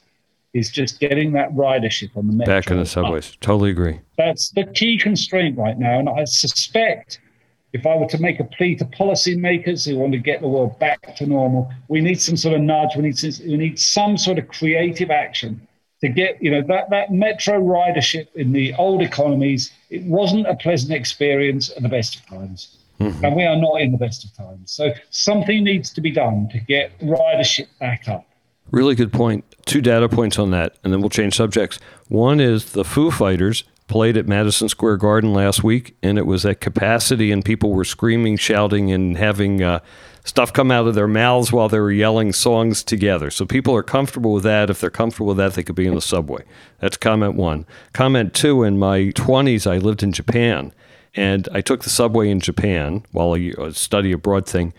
is 0.55 0.71
just 0.71 0.99
getting 1.01 1.33
that 1.33 1.53
ridership 1.55 2.17
on 2.17 2.27
the 2.27 2.33
metro. 2.33 2.55
Back 2.55 2.71
in 2.71 2.79
the 2.79 2.87
subways. 2.87 3.37
Totally 3.41 3.71
agree. 3.71 4.01
That's 4.17 4.51
the 4.51 4.65
key 4.65 4.99
constraint 4.99 5.59
right 5.59 5.79
now. 5.79 5.99
And 5.99 6.09
I 6.09 6.25
suspect 6.25 7.21
if 7.73 7.87
I 7.87 7.97
were 7.97 8.07
to 8.07 8.19
make 8.19 8.41
a 8.41 8.45
plea 8.45 8.77
to 8.77 8.85
policymakers 8.87 9.87
who 9.87 9.99
want 9.99 10.13
to 10.13 10.19
get 10.19 10.41
the 10.41 10.49
world 10.49 10.79
back 10.79 11.15
to 11.17 11.27
normal, 11.27 11.71
we 11.89 12.01
need 12.01 12.21
some 12.21 12.37
sort 12.37 12.55
of 12.55 12.63
nudge. 12.63 12.97
We 12.97 13.03
need 13.03 13.19
some, 13.19 13.47
we 13.47 13.57
need 13.57 13.79
some 13.79 14.17
sort 14.17 14.39
of 14.39 14.49
creative 14.49 15.11
action 15.11 15.67
to 16.01 16.09
get, 16.09 16.43
you 16.43 16.51
know, 16.51 16.63
that, 16.63 16.91
that 16.91 17.13
metro 17.13 17.61
ridership 17.61 18.29
in 18.35 18.53
the 18.53 18.73
old 18.75 19.03
economies, 19.03 19.73
it 19.91 20.03
wasn't 20.05 20.47
a 20.47 20.55
pleasant 20.55 20.93
experience 20.93 21.71
at 21.77 21.83
the 21.83 21.89
best 21.89 22.17
of 22.17 22.27
times. 22.27 22.79
Mm-hmm. 23.01 23.25
And 23.25 23.37
we 23.37 23.45
are 23.45 23.57
not 23.57 23.81
in 23.81 23.93
the 23.93 23.99
best 23.99 24.25
of 24.25 24.35
times. 24.35 24.73
So 24.73 24.93
something 25.11 25.63
needs 25.63 25.91
to 25.91 26.01
be 26.01 26.11
done 26.11 26.49
to 26.51 26.59
get 26.59 26.99
ridership 27.01 27.69
back 27.81 28.09
up. 28.09 28.28
Really 28.71 28.95
good 28.95 29.13
point. 29.13 29.45
Two 29.65 29.81
data 29.81 30.09
points 30.09 30.39
on 30.39 30.51
that, 30.51 30.77
and 30.83 30.93
then 30.93 31.01
we'll 31.01 31.11
change 31.11 31.37
subjects. 31.37 31.79
One 32.09 32.41
is 32.41 32.73
the 32.73 32.85
Foo 32.85 33.11
Fighters 33.11 33.65
played 33.87 34.17
at 34.17 34.29
Madison 34.29 34.69
Square 34.69 34.99
Garden 34.99 35.33
last 35.33 35.65
week, 35.65 35.97
and 36.03 36.19
it 36.19 36.27
was 36.27 36.45
at 36.45 36.61
capacity, 36.61 37.33
and 37.33 37.45
people 37.45 37.73
were 37.73 37.85
screaming, 37.85 38.37
shouting, 38.37 38.93
and 38.93 39.17
having 39.17 39.63
uh, 39.63 39.81
stuff 40.25 40.53
come 40.53 40.71
out 40.71 40.87
of 40.87 40.95
their 40.95 41.09
mouths 41.09 41.51
while 41.51 41.69
they 41.69 41.81
were 41.81 41.91
yelling 41.91 42.33
songs 42.33 42.85
together. 42.85 43.31
So 43.31 43.47
people 43.47 43.75
are 43.75 43.83
comfortable 43.83 44.35
with 44.35 44.45
that. 44.45 44.71
If 44.71 44.81
they're 44.81 44.91
comfortable 44.91 45.29
with 45.29 45.39
that, 45.39 45.55
they 45.55 45.63
could 45.63 45.75
be 45.75 45.87
in 45.87 45.95
the 45.95 46.03
subway. 46.03 46.45
That's 46.81 46.99
comment 46.99 47.35
one. 47.35 47.67
Comment 47.95 48.33
two 48.35 48.63
in 48.63 48.79
my 48.79 48.99
20s, 49.15 49.67
I 49.67 49.79
lived 49.79 50.03
in 50.03 50.13
Japan, 50.13 50.73
and 51.15 51.49
I 51.53 51.63
took 51.63 51.83
the 51.83 51.91
subway 51.91 52.31
in 52.31 52.41
Japan 52.41 53.05
while 53.13 53.35
a 53.35 53.73
study 53.73 54.13
abroad 54.13 54.47
thing. 54.47 54.75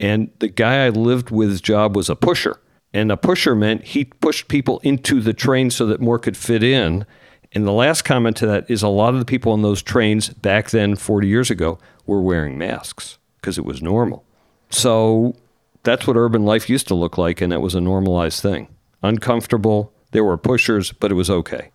And 0.00 0.30
the 0.40 0.48
guy 0.48 0.84
I 0.84 0.90
lived 0.90 1.30
with's 1.30 1.60
job 1.60 1.96
was 1.96 2.10
a 2.10 2.16
pusher. 2.16 2.60
And 2.92 3.12
a 3.12 3.16
pusher 3.16 3.54
meant 3.54 3.84
he 3.84 4.04
pushed 4.04 4.48
people 4.48 4.80
into 4.80 5.20
the 5.20 5.34
train 5.34 5.70
so 5.70 5.86
that 5.86 6.00
more 6.00 6.18
could 6.18 6.36
fit 6.36 6.62
in. 6.62 7.04
And 7.52 7.66
the 7.66 7.72
last 7.72 8.02
comment 8.02 8.36
to 8.38 8.46
that 8.46 8.70
is 8.70 8.82
a 8.82 8.88
lot 8.88 9.14
of 9.14 9.20
the 9.20 9.26
people 9.26 9.52
on 9.52 9.62
those 9.62 9.82
trains 9.82 10.28
back 10.28 10.70
then, 10.70 10.96
40 10.96 11.28
years 11.28 11.50
ago, 11.50 11.78
were 12.06 12.20
wearing 12.20 12.58
masks 12.58 13.18
because 13.40 13.58
it 13.58 13.64
was 13.64 13.82
normal. 13.82 14.24
So 14.70 15.36
that's 15.82 16.06
what 16.06 16.16
urban 16.16 16.44
life 16.44 16.68
used 16.68 16.88
to 16.88 16.94
look 16.94 17.16
like, 17.16 17.40
and 17.40 17.52
that 17.52 17.60
was 17.60 17.74
a 17.74 17.80
normalized 17.80 18.42
thing. 18.42 18.68
Uncomfortable, 19.02 19.92
there 20.10 20.24
were 20.24 20.36
pushers, 20.36 20.92
but 20.92 21.10
it 21.10 21.14
was 21.14 21.30
okay. 21.30 21.70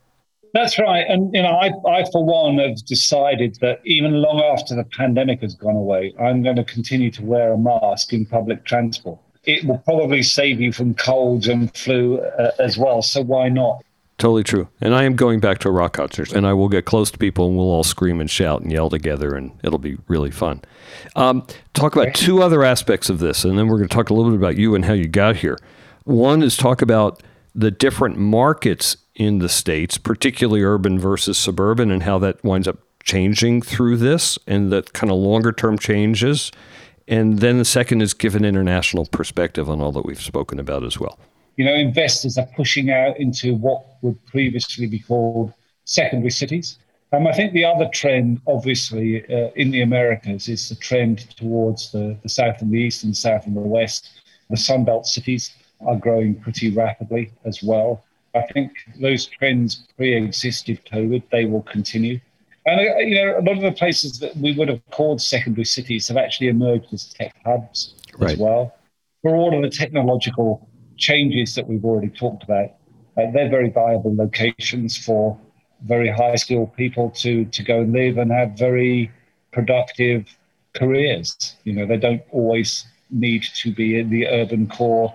That's 0.54 0.78
right. 0.78 1.06
And, 1.08 1.34
you 1.34 1.42
know, 1.42 1.50
I, 1.50 1.72
I, 1.90 2.04
for 2.12 2.24
one, 2.24 2.60
have 2.60 2.86
decided 2.86 3.58
that 3.62 3.82
even 3.86 4.22
long 4.22 4.40
after 4.40 4.76
the 4.76 4.84
pandemic 4.84 5.42
has 5.42 5.56
gone 5.56 5.76
away, 5.76 6.14
I'm 6.20 6.44
going 6.44 6.58
to 6.58 6.64
continue 6.64 7.10
to 7.12 7.24
wear 7.24 7.54
a 7.54 7.58
mask 7.58 8.14
in 8.14 8.28
public 8.28 8.64
transport 8.64 9.20
it 9.46 9.66
will 9.66 9.80
probably 9.80 10.24
save 10.24 10.62
you 10.62 10.72
from 10.72 10.94
colds 10.94 11.48
and 11.48 11.76
flu 11.76 12.20
uh, 12.20 12.52
as 12.60 12.78
well. 12.78 13.02
So 13.02 13.22
why 13.22 13.50
not? 13.50 13.84
Totally 14.18 14.44
true. 14.44 14.70
And 14.80 14.96
I 14.96 15.04
am 15.04 15.16
going 15.16 15.40
back 15.40 15.58
to 15.60 15.70
a 15.70 15.72
rock 15.72 15.94
concert, 15.94 16.32
and 16.32 16.46
I 16.48 16.54
will 16.54 16.70
get 16.70 16.86
close 16.86 17.12
to 17.12 17.18
people, 17.18 17.48
and 17.48 17.58
we'll 17.58 17.66
all 17.66 17.84
scream 17.84 18.22
and 18.22 18.30
shout 18.30 18.62
and 18.62 18.72
yell 18.72 18.90
together, 18.90 19.36
and 19.36 19.52
it'll 19.64 19.80
be 19.80 19.98
really 20.08 20.32
fun. 20.32 20.62
Um, 21.16 21.46
talk 21.74 21.96
about 21.96 22.14
two 22.14 22.42
other 22.42 22.64
aspects 22.64 23.10
of 23.10 23.20
this, 23.20 23.44
and 23.44 23.58
then 23.58 23.68
we're 23.68 23.78
going 23.78 23.90
to 23.90 23.96
talk 23.96 24.12
a 24.12 24.14
little 24.14 24.32
bit 24.32 24.38
about 24.38 24.58
you 24.58 24.76
and 24.76 24.86
how 24.86 24.94
you 24.94 25.08
got 25.08 25.38
here. 25.38 25.58
One 26.06 26.44
is 26.44 26.56
talk 26.56 26.82
about 26.82 27.24
the 27.56 27.72
different 27.72 28.18
markets 28.18 28.98
in 29.16 29.40
the 29.40 29.50
states, 29.50 29.98
particularly 29.98 30.62
urban 30.62 31.00
versus 31.00 31.38
suburban, 31.38 31.92
and 31.92 32.04
how 32.04 32.20
that 32.20 32.42
winds 32.44 32.68
up 32.68 32.78
changing 33.04 33.62
through 33.62 33.98
this, 33.98 34.38
and 34.48 34.72
the 34.72 34.84
kind 34.94 35.12
of 35.12 35.18
longer 35.18 35.52
term 35.52 35.78
changes 35.78 36.52
And 37.08 37.40
then 37.40 37.58
the 37.58 37.66
second 37.66 38.02
is 38.02 38.14
give 38.14 38.36
an 38.36 38.46
international 38.46 39.06
perspective 39.06 39.70
on 39.70 39.82
all 39.82 39.92
that 39.92 40.06
we've 40.06 40.22
spoken 40.22 40.60
about 40.60 40.84
as 40.84 41.00
well. 41.00 41.20
You 41.58 41.66
know, 41.66 41.74
investors 41.74 42.38
are 42.38 42.48
pushing 42.56 42.90
out 42.90 43.20
into 43.20 43.56
what 43.56 43.84
would 44.02 44.24
previously 44.26 44.88
be 44.88 45.00
called 45.00 45.54
secondary 45.86 46.32
cities. 46.32 46.80
Um, 47.12 47.28
I 47.28 47.34
think 47.34 47.54
the 47.54 47.66
other 47.66 47.88
trend, 47.94 48.42
obviously, 48.48 49.24
uh, 49.26 49.52
in 49.56 49.70
the 49.70 49.82
Americas 49.82 50.48
is 50.48 50.70
the 50.70 50.76
trend 50.76 51.30
towards 51.38 51.92
the, 51.92 52.18
the 52.24 52.30
south 52.30 52.62
and 52.62 52.72
the 52.72 52.80
east 52.80 53.04
and 53.04 53.12
the 53.14 53.18
south 53.18 53.46
and 53.46 53.56
the 53.56 53.62
west. 53.62 54.10
The 54.50 54.56
Sunbelt 54.56 55.06
cities 55.06 55.52
are 55.86 55.96
growing 55.96 56.34
pretty 56.36 56.72
rapidly 56.72 57.32
as 57.46 57.62
well. 57.62 58.04
I 58.34 58.42
think 58.54 58.72
those 59.00 59.28
trends 59.28 59.86
pre-existed 59.96 60.80
COVID. 60.92 61.22
They 61.32 61.46
will 61.46 61.62
continue. 61.62 62.20
And 62.66 62.80
uh, 62.80 62.98
you 63.00 63.16
know, 63.16 63.38
a 63.40 63.42
lot 63.42 63.58
of 63.58 63.62
the 63.62 63.72
places 63.72 64.20
that 64.20 64.36
we 64.38 64.54
would 64.54 64.70
have 64.70 64.82
called 64.92 65.22
secondary 65.22 65.66
cities 65.66 66.08
have 66.08 66.18
actually 66.18 66.48
emerged 66.48 66.94
as 66.94 67.14
tech 67.14 67.36
hubs 67.46 67.96
right. 68.18 68.32
as 68.32 68.38
well. 68.38 68.74
For 69.22 69.36
all 69.36 69.56
of 69.56 69.62
the 69.62 69.70
technological 69.70 70.70
changes 70.98 71.56
that 71.56 71.68
we've 71.68 71.84
already 71.84 72.10
talked 72.10 72.44
about, 72.44 72.70
uh, 73.18 73.32
they're 73.34 73.50
very 73.50 73.70
viable 73.70 74.16
locations 74.16 74.98
for 74.98 75.40
very 75.86 76.10
high 76.10 76.36
skilled 76.36 76.74
people 76.76 77.10
to 77.12 77.46
to 77.46 77.64
go 77.64 77.82
and 77.82 77.92
live 77.92 78.18
and 78.18 78.32
have 78.32 78.58
very 78.58 79.12
productive 79.52 80.26
careers. 80.74 81.56
You 81.64 81.74
know, 81.74 81.86
they 81.86 81.98
don't 81.98 82.24
always 82.32 82.86
need 83.10 83.44
to 83.56 83.74
be 83.74 84.00
in 84.00 84.10
the 84.10 84.28
urban 84.28 84.68
core 84.68 85.14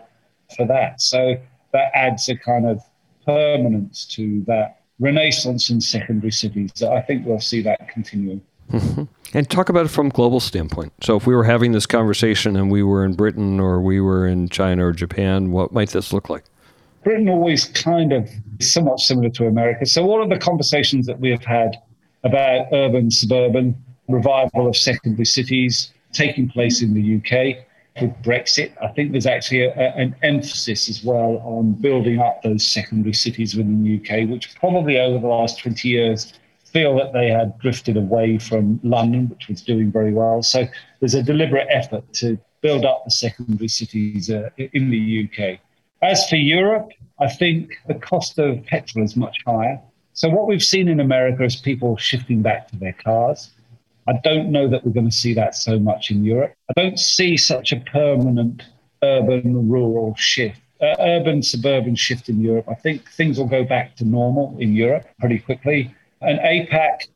for 0.56 0.66
that. 0.66 1.00
So 1.00 1.36
that 1.72 1.90
adds 1.94 2.28
a 2.28 2.36
kind 2.36 2.66
of 2.66 2.80
permanence 3.26 4.06
to 4.06 4.42
that 4.46 4.77
renaissance 4.98 5.70
in 5.70 5.80
secondary 5.80 6.32
cities. 6.32 6.82
I 6.82 7.00
think 7.00 7.26
we'll 7.26 7.40
see 7.40 7.62
that 7.62 7.88
continuing. 7.88 8.40
Mm-hmm. 8.70 9.04
And 9.34 9.50
talk 9.50 9.68
about 9.68 9.86
it 9.86 9.88
from 9.88 10.08
global 10.08 10.40
standpoint. 10.40 10.92
So 11.02 11.16
if 11.16 11.26
we 11.26 11.34
were 11.34 11.44
having 11.44 11.72
this 11.72 11.86
conversation 11.86 12.56
and 12.56 12.70
we 12.70 12.82
were 12.82 13.04
in 13.04 13.14
Britain 13.14 13.60
or 13.60 13.80
we 13.80 14.00
were 14.00 14.26
in 14.26 14.48
China 14.48 14.86
or 14.86 14.92
Japan, 14.92 15.52
what 15.52 15.72
might 15.72 15.90
this 15.90 16.12
look 16.12 16.28
like? 16.28 16.44
Britain 17.04 17.28
always 17.28 17.66
kind 17.66 18.12
of 18.12 18.28
somewhat 18.60 19.00
similar 19.00 19.30
to 19.30 19.46
America. 19.46 19.86
So 19.86 20.04
all 20.04 20.22
of 20.22 20.28
the 20.28 20.38
conversations 20.38 21.06
that 21.06 21.20
we 21.20 21.30
have 21.30 21.44
had 21.44 21.76
about 22.24 22.66
urban, 22.72 23.10
suburban, 23.10 23.76
revival 24.08 24.66
of 24.66 24.76
secondary 24.76 25.24
cities 25.24 25.92
taking 26.12 26.48
place 26.48 26.82
in 26.82 26.94
the 26.94 27.16
UK 27.16 27.64
with 28.00 28.12
Brexit, 28.22 28.72
I 28.82 28.88
think 28.88 29.12
there's 29.12 29.26
actually 29.26 29.64
a, 29.64 29.70
a, 29.70 29.92
an 29.96 30.16
emphasis 30.22 30.88
as 30.88 31.04
well 31.04 31.42
on 31.44 31.72
building 31.72 32.20
up 32.20 32.42
those 32.42 32.66
secondary 32.66 33.14
cities 33.14 33.54
within 33.54 33.82
the 33.82 33.96
UK, 33.96 34.28
which 34.28 34.54
probably 34.56 34.98
over 34.98 35.18
the 35.18 35.26
last 35.26 35.58
20 35.58 35.88
years 35.88 36.32
feel 36.64 36.96
that 36.96 37.12
they 37.12 37.28
had 37.28 37.58
drifted 37.58 37.96
away 37.96 38.38
from 38.38 38.78
London, 38.82 39.28
which 39.28 39.48
was 39.48 39.62
doing 39.62 39.90
very 39.90 40.12
well. 40.12 40.42
So 40.42 40.66
there's 41.00 41.14
a 41.14 41.22
deliberate 41.22 41.66
effort 41.70 42.12
to 42.14 42.38
build 42.60 42.84
up 42.84 43.04
the 43.04 43.10
secondary 43.10 43.68
cities 43.68 44.30
uh, 44.30 44.50
in 44.56 44.90
the 44.90 45.28
UK. 45.28 45.60
As 46.02 46.28
for 46.28 46.36
Europe, 46.36 46.90
I 47.20 47.28
think 47.28 47.72
the 47.86 47.94
cost 47.94 48.38
of 48.38 48.64
petrol 48.66 49.04
is 49.04 49.16
much 49.16 49.36
higher. 49.46 49.80
So 50.12 50.28
what 50.28 50.46
we've 50.46 50.62
seen 50.62 50.88
in 50.88 51.00
America 51.00 51.44
is 51.44 51.56
people 51.56 51.96
shifting 51.96 52.42
back 52.42 52.68
to 52.68 52.76
their 52.76 52.92
cars. 52.92 53.50
I 54.08 54.14
don't 54.24 54.50
know 54.50 54.66
that 54.68 54.84
we're 54.84 54.92
going 54.92 55.10
to 55.10 55.16
see 55.24 55.34
that 55.34 55.54
so 55.54 55.78
much 55.78 56.10
in 56.10 56.24
Europe. 56.24 56.54
I 56.70 56.80
don't 56.80 56.98
see 56.98 57.36
such 57.36 57.72
a 57.72 57.80
permanent 57.80 58.62
urban 59.02 59.68
rural 59.68 60.14
shift, 60.16 60.60
uh, 60.80 60.94
urban 60.98 61.42
suburban 61.42 61.94
shift 61.94 62.30
in 62.30 62.40
Europe. 62.40 62.66
I 62.70 62.74
think 62.74 63.06
things 63.10 63.38
will 63.38 63.46
go 63.46 63.64
back 63.64 63.96
to 63.96 64.04
normal 64.04 64.56
in 64.58 64.72
Europe 64.72 65.06
pretty 65.20 65.38
quickly. 65.38 65.94
And 66.22 66.38
APAC, 66.38 67.08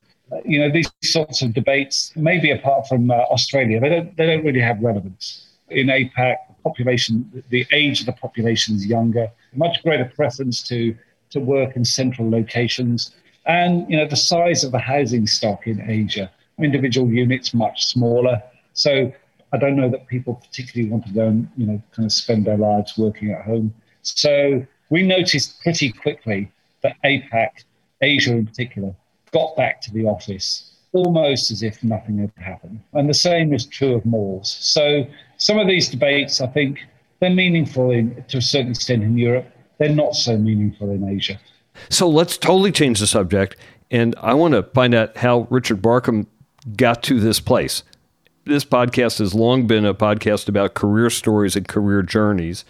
you 0.44 0.60
know, 0.60 0.70
these 0.70 0.90
sorts 1.02 1.40
of 1.40 1.54
debates, 1.54 2.12
maybe 2.14 2.50
apart 2.50 2.86
from 2.88 3.10
uh, 3.10 3.14
Australia, 3.14 3.80
they 3.80 3.88
don't, 3.88 4.16
they 4.18 4.26
don't 4.26 4.44
really 4.44 4.60
have 4.60 4.78
relevance. 4.80 5.46
In 5.70 5.86
APAC, 5.86 6.36
population, 6.62 7.42
the 7.48 7.66
age 7.72 8.00
of 8.00 8.06
the 8.06 8.12
population 8.12 8.76
is 8.76 8.86
younger, 8.86 9.30
much 9.54 9.82
greater 9.82 10.04
preference 10.14 10.62
to, 10.64 10.94
to 11.30 11.40
work 11.40 11.74
in 11.74 11.86
central 11.86 12.30
locations. 12.30 13.14
And, 13.46 13.90
you 13.90 13.96
know, 13.96 14.06
the 14.06 14.16
size 14.16 14.62
of 14.62 14.72
the 14.72 14.78
housing 14.78 15.26
stock 15.26 15.66
in 15.66 15.80
Asia, 15.90 16.30
individual 16.58 17.08
units 17.08 17.54
much 17.54 17.86
smaller. 17.86 18.42
So 18.74 19.12
I 19.52 19.58
don't 19.58 19.76
know 19.76 19.90
that 19.90 20.06
people 20.06 20.34
particularly 20.34 20.90
want 20.90 21.06
to 21.06 21.12
go 21.12 21.26
and, 21.26 21.48
you 21.56 21.66
know, 21.66 21.82
kind 21.92 22.06
of 22.06 22.12
spend 22.12 22.46
their 22.46 22.56
lives 22.56 22.96
working 22.96 23.32
at 23.32 23.44
home. 23.44 23.74
So 24.02 24.66
we 24.90 25.02
noticed 25.02 25.60
pretty 25.62 25.92
quickly 25.92 26.50
that 26.82 26.96
APAC, 27.04 27.64
Asia 28.00 28.32
in 28.32 28.46
particular, 28.46 28.94
got 29.32 29.56
back 29.56 29.80
to 29.82 29.92
the 29.92 30.04
office 30.04 30.72
almost 30.92 31.50
as 31.50 31.62
if 31.62 31.82
nothing 31.82 32.18
had 32.18 32.32
happened. 32.36 32.80
And 32.92 33.08
the 33.08 33.14
same 33.14 33.52
is 33.52 33.64
true 33.66 33.94
of 33.94 34.04
malls. 34.04 34.58
So 34.60 35.06
some 35.38 35.58
of 35.58 35.66
these 35.66 35.88
debates, 35.88 36.40
I 36.40 36.46
think, 36.46 36.80
they're 37.20 37.30
meaningful 37.30 37.92
in, 37.92 38.24
to 38.28 38.38
a 38.38 38.42
certain 38.42 38.72
extent 38.72 39.02
in 39.02 39.16
Europe. 39.16 39.46
They're 39.78 39.88
not 39.88 40.14
so 40.14 40.36
meaningful 40.36 40.90
in 40.90 41.08
Asia. 41.08 41.38
So 41.88 42.08
let's 42.08 42.36
totally 42.36 42.72
change 42.72 43.00
the 43.00 43.06
subject. 43.06 43.56
And 43.90 44.14
I 44.20 44.34
want 44.34 44.54
to 44.54 44.62
find 44.74 44.94
out 44.94 45.16
how 45.16 45.46
Richard 45.50 45.80
Barkham 45.80 46.26
got 46.76 47.02
to 47.04 47.20
this 47.20 47.40
place. 47.40 47.82
This 48.44 48.64
podcast 48.64 49.18
has 49.18 49.34
long 49.34 49.66
been 49.66 49.84
a 49.84 49.94
podcast 49.94 50.48
about 50.48 50.74
career 50.74 51.10
stories 51.10 51.54
and 51.56 51.66
career 51.66 52.02
journeys. 52.02 52.64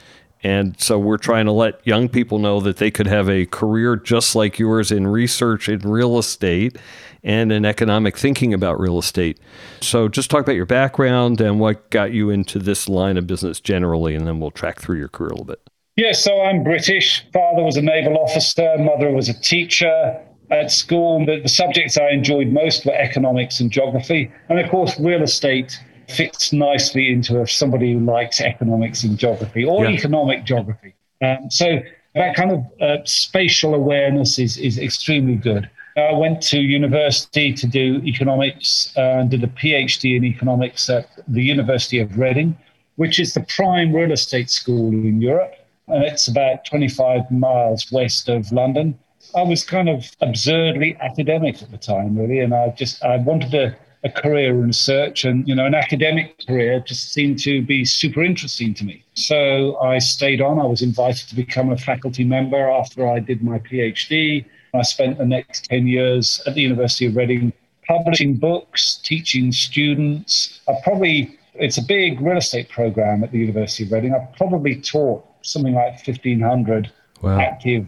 And 0.45 0.79
so 0.81 0.99
we're 0.99 1.19
trying 1.19 1.47
to 1.47 1.53
let 1.53 1.87
young 1.87 2.09
people 2.09 2.39
know 2.39 2.61
that 2.61 2.79
they 2.79 2.91
could 2.91 3.07
have 3.07 3.29
a 3.29 3.47
career 3.47 3.97
just 3.97 4.35
like 4.35 4.59
yours 4.59 4.91
in 4.91 5.07
research 5.07 5.69
in 5.69 5.79
real 5.81 6.19
estate 6.19 6.77
and 7.23 7.53
in 7.53 7.65
economic 7.65 8.19
thinking 8.19 8.53
about 8.53 8.81
real 8.81 8.99
estate. 8.99 9.39
So 9.81 10.09
just 10.09 10.31
talk 10.31 10.41
about 10.41 10.57
your 10.57 10.67
background 10.67 11.41
and 11.41 11.61
what 11.61 11.89
got 11.91 12.13
you 12.13 12.31
into 12.31 12.59
this 12.59 12.89
line 12.89 13.17
of 13.17 13.27
business 13.29 13.61
generally, 13.61 14.17
and 14.17 14.27
then 14.27 14.41
we'll 14.41 14.51
track 14.51 14.81
through 14.81 14.99
your 14.99 15.09
career 15.09 15.29
a 15.29 15.35
little 15.35 15.45
bit. 15.45 15.61
Yeah, 15.95 16.13
so 16.13 16.43
I'm 16.43 16.65
British. 16.65 17.25
Father 17.33 17.63
was 17.63 17.77
a 17.77 17.83
naval 17.83 18.19
officer, 18.19 18.77
mother 18.79 19.13
was 19.13 19.29
a 19.29 19.41
teacher. 19.41 20.21
At 20.53 20.71
school, 20.71 21.25
the, 21.25 21.41
the 21.41 21.49
subjects 21.49 21.97
I 21.97 22.11
enjoyed 22.11 22.49
most 22.49 22.85
were 22.85 22.95
economics 22.95 23.59
and 23.61 23.71
geography. 23.71 24.31
And 24.49 24.61
of 24.61 24.71
course, 24.71 24.99
real 25.01 25.23
estate 25.23 25.79
fits 26.09 26.53
nicely 26.53 27.11
into 27.11 27.47
somebody 27.47 27.95
who 27.95 28.01
likes 28.01 28.41
economics 28.41 29.03
and 29.03 29.19
geography 29.19 29.65
or 29.65 29.85
yeah. 29.85 29.91
economic 29.91 30.45
geography. 30.45 30.95
Um, 31.23 31.51
so 31.51 31.81
that 32.15 32.37
kind 32.37 32.53
of 32.53 32.65
uh, 32.81 32.99
spatial 33.05 33.75
awareness 33.75 34.39
is, 34.39 34.59
is 34.59 34.79
extremely 34.79 35.37
good. 35.37 35.71
I 35.97 36.13
went 36.13 36.43
to 36.45 36.59
university 36.59 37.53
to 37.53 37.67
do 37.67 37.97
economics 38.05 38.93
uh, 38.97 39.21
and 39.21 39.31
did 39.31 39.45
a 39.45 39.49
PhD 39.49 40.17
in 40.17 40.25
economics 40.25 40.89
at 40.89 41.09
the 41.29 41.43
University 41.43 41.99
of 41.99 42.19
Reading, 42.19 42.57
which 42.97 43.19
is 43.19 43.35
the 43.35 43.47
prime 43.57 43.93
real 43.95 44.13
estate 44.13 44.51
school 44.51 44.89
in 44.89 45.21
Europe. 45.21 45.55
And 45.89 46.05
it's 46.05 46.29
about 46.29 46.65
25 46.65 47.31
miles 47.31 47.93
west 47.93 48.29
of 48.29 48.51
London. 48.53 48.99
I 49.35 49.43
was 49.43 49.65
kind 49.65 49.89
of 49.89 50.11
absurdly 50.21 50.97
academic 51.01 51.63
at 51.63 51.71
the 51.71 51.79
time, 51.79 52.17
really, 52.19 52.41
and 52.41 52.55
I 52.55 52.71
just 52.71 53.03
I 53.03 53.17
wanted 53.17 53.55
a, 53.55 53.77
a 54.05 54.11
career 54.11 54.51
in 54.51 54.67
research, 54.67 55.25
and 55.25 55.47
you 55.49 55.55
know, 55.55 55.67
an 55.67 55.75
academic 55.75 56.47
career 56.47 56.81
just 56.81 57.13
seemed 57.13 57.39
to 57.41 57.63
be 57.63 57.85
super 57.85 58.23
interesting 58.23 58.75
to 58.75 58.85
me. 58.85 59.05
So 59.15 59.77
I 59.79 59.99
stayed 59.99 60.41
on. 60.41 60.59
I 60.59 60.65
was 60.65 60.83
invited 60.83 61.29
to 61.29 61.35
become 61.35 61.71
a 61.71 61.77
faculty 61.77 62.25
member 62.25 62.71
after 62.71 63.09
I 63.09 63.21
did 63.21 63.43
my 63.43 63.59
PhD. 63.59 64.45
I 64.75 64.83
spent 64.83 65.19
the 65.19 65.27
next 65.27 65.67
10 65.67 65.87
years 65.87 66.43
at 66.47 66.55
the 66.55 66.63
University 66.63 67.07
of 67.07 67.17
Reading 67.17 67.53
publishing 67.87 68.37
books, 68.37 69.01
teaching 69.03 69.53
students. 69.53 70.61
I 70.69 70.75
probably, 70.83 71.39
it's 71.55 71.79
a 71.79 71.83
big 71.83 72.21
real 72.21 72.39
estate 72.39 72.71
program 72.71 73.23
at 73.23 73.33
the 73.33 73.39
University 73.39 73.85
of 73.85 73.93
Reading. 73.93 74.15
I've 74.15 74.35
probably 74.37 74.81
taught 74.81 75.25
something 75.43 75.75
like 75.75 76.07
1,500 76.07 76.91
wow. 77.21 77.39
active 77.39 77.87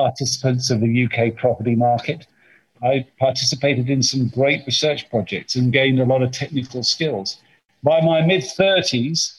participants 0.00 0.70
of 0.70 0.80
the 0.80 0.92
UK 1.04 1.36
property 1.36 1.74
market. 1.74 2.26
I 2.82 3.06
participated 3.18 3.90
in 3.90 4.02
some 4.02 4.28
great 4.28 4.62
research 4.66 5.08
projects 5.10 5.54
and 5.56 5.72
gained 5.72 6.00
a 6.00 6.06
lot 6.12 6.22
of 6.22 6.30
technical 6.32 6.82
skills. 6.82 7.36
By 7.82 8.00
my 8.00 8.22
mid 8.22 8.42
30s, 8.42 9.36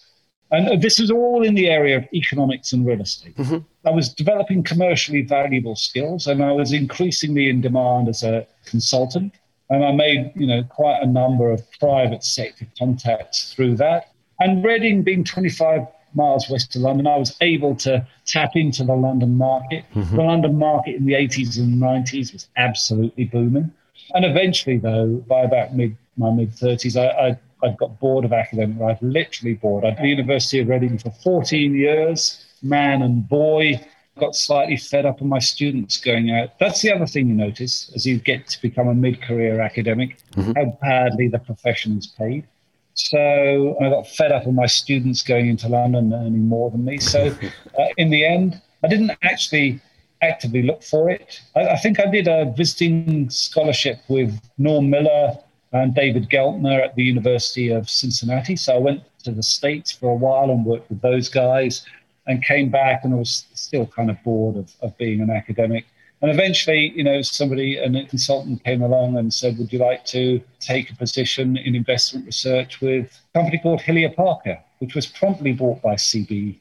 and 0.51 0.82
this 0.82 0.99
was 0.99 1.09
all 1.09 1.43
in 1.43 1.55
the 1.55 1.68
area 1.70 1.97
of 1.97 2.05
economics 2.14 2.74
and 2.74 2.86
real 2.86 3.01
estate. 3.01 3.36
Mm-hmm. 3.38 3.59
I 3.88 3.91
was 3.91 4.14
developing 4.14 4.64
commercially 4.64 5.22
valuable 5.22 5.78
skills 5.78 6.28
and 6.28 6.43
I 6.43 6.51
was 6.51 6.74
increasingly 6.74 7.49
in 7.49 7.62
demand 7.62 8.09
as 8.09 8.22
a 8.22 8.45
consultant. 8.66 9.34
And 9.70 9.86
I 9.86 9.93
made, 9.93 10.34
you 10.36 10.45
know, 10.45 10.64
quite 10.64 10.99
a 11.01 11.07
number 11.07 11.49
of 11.49 11.62
private 11.80 12.24
sector 12.26 12.68
contacts 12.78 13.53
through 13.53 13.78
that. 13.78 14.12
And 14.41 14.64
Reading 14.64 15.03
being 15.03 15.24
25 15.24 15.88
miles 16.14 16.49
west 16.49 16.76
of 16.76 16.82
London, 16.82 17.07
I 17.07 17.18
was 17.18 17.36
able 17.41 17.76
to 17.78 18.05
tap 18.26 18.51
into 18.55 18.84
the 18.84 18.95
London 18.95 19.38
market. 19.38 19.86
Mm-hmm. 19.93 20.16
The 20.16 20.24
London 20.24 20.57
market 20.57 20.95
in 20.95 21.05
the 21.05 21.14
80s 21.14 21.57
and 21.57 21.82
90s 21.82 22.34
was 22.34 22.47
absolutely 22.57 23.26
booming. 23.26 23.72
And 24.14 24.26
eventually, 24.26 24.78
though, 24.78 25.24
by 25.28 25.41
about 25.41 25.76
mid 25.76 25.95
my 26.18 26.32
mid 26.32 26.51
30s, 26.51 26.97
I, 26.97 27.30
I 27.30 27.39
I've 27.64 27.78
got 27.78 27.99
bored 27.99 28.26
of 28.26 28.34
academic 28.34 28.80
life, 28.80 28.97
literally 29.01 29.53
bored. 29.53 29.86
I've 29.86 29.97
been 29.97 29.97
at 29.97 30.03
the 30.03 30.09
University 30.09 30.59
of 30.59 30.68
Reading 30.68 30.97
for 30.97 31.12
14 31.12 31.76
years, 31.76 32.45
man 32.62 33.01
and 33.01 33.28
boy. 33.28 33.86
Got 34.20 34.36
slightly 34.36 34.78
fed 34.78 35.05
up 35.05 35.22
of 35.22 35.28
my 35.28 35.39
students 35.39 35.97
going 35.97 36.32
out. 36.32 36.59
That's 36.59 36.82
the 36.82 36.93
other 36.93 37.07
thing 37.07 37.30
you 37.30 37.34
notice 37.34 37.91
as 37.95 38.05
you 38.05 38.20
get 38.20 38.47
to 38.49 38.62
become 38.62 38.88
a 38.88 38.93
mid 38.93 39.22
career 39.22 39.62
academic, 39.62 40.18
mm-hmm. 40.32 40.51
how 40.51 40.78
badly 40.82 41.28
the 41.28 41.39
profession 41.39 41.97
is 41.97 42.07
paid. 42.07 42.45
So 42.94 43.78
I 43.82 43.89
got 43.89 44.08
fed 44.08 44.32
up 44.32 44.46
with 44.46 44.56
my 44.56 44.66
students 44.66 45.22
going 45.22 45.48
into 45.48 45.68
London 45.68 46.14
earning 46.14 46.48
more 46.48 46.70
than 46.72 46.86
me. 46.86 46.98
So 46.98 47.36
uh, 47.80 47.88
in 47.98 48.10
the 48.10 48.26
end, 48.26 48.62
I 48.84 48.88
didn't 48.88 49.12
actually 49.24 49.80
actively 50.22 50.62
look 50.62 50.84
for 50.84 51.10
it. 51.10 51.42
I, 51.56 51.70
I, 51.70 51.78
think 51.78 52.00
I 52.00 52.06
did 52.06 52.28
a 52.28 52.54
visiting 52.56 53.30
scholarship 53.30 54.00
with 54.08 54.39
Norm 54.58 54.89
Miller 54.89 55.34
and 55.72 55.96
David 55.96 56.30
Geltner 56.30 56.84
at 56.84 56.96
the 56.96 57.04
University 57.04 57.70
of 57.70 57.89
Cincinnati. 57.89 58.56
So 58.56 58.76
I 58.76 58.80
went 58.80 59.04
to 59.24 59.32
the 59.32 59.44
States 59.44 59.92
for 59.92 60.12
a 60.12 60.16
while 60.16 60.52
and 60.52 60.66
worked 60.66 60.89
with 60.89 61.02
those 61.02 61.30
guys 61.30 61.86
and 62.28 62.44
came 62.44 62.70
back 62.70 63.04
and 63.04 63.14
I 63.14 63.18
was 63.18 63.46
still 63.54 63.88
kind 63.88 64.10
of 64.10 64.22
bored 64.24 64.58
of, 64.58 64.74
of 64.82 64.98
being 64.98 65.22
an 65.22 65.30
academic. 65.30 65.86
And 66.22 66.30
eventually, 66.30 66.93
you 66.95 67.03
know, 67.03 67.22
somebody, 67.22 67.78
a 67.78 67.89
consultant 68.05 68.63
came 68.63 68.84
along 68.84 69.17
and 69.17 69.34
said, 69.34 69.57
Would 69.57 69.74
you 69.74 69.80
like 69.80 70.05
to 70.05 70.39
take 70.59 70.91
a 70.91 70.95
position 70.95 71.57
in 71.57 71.76
investment 71.76 72.28
research 72.28 72.80
with 72.80 73.19
a 73.34 73.39
company 73.39 73.57
called 73.57 73.82
Hillier 73.82 74.11
Parker, 74.11 74.59
which 74.80 74.93
was 74.93 75.07
promptly 75.07 75.51
bought 75.51 75.82
by 75.82 75.95
CB, 75.95 76.59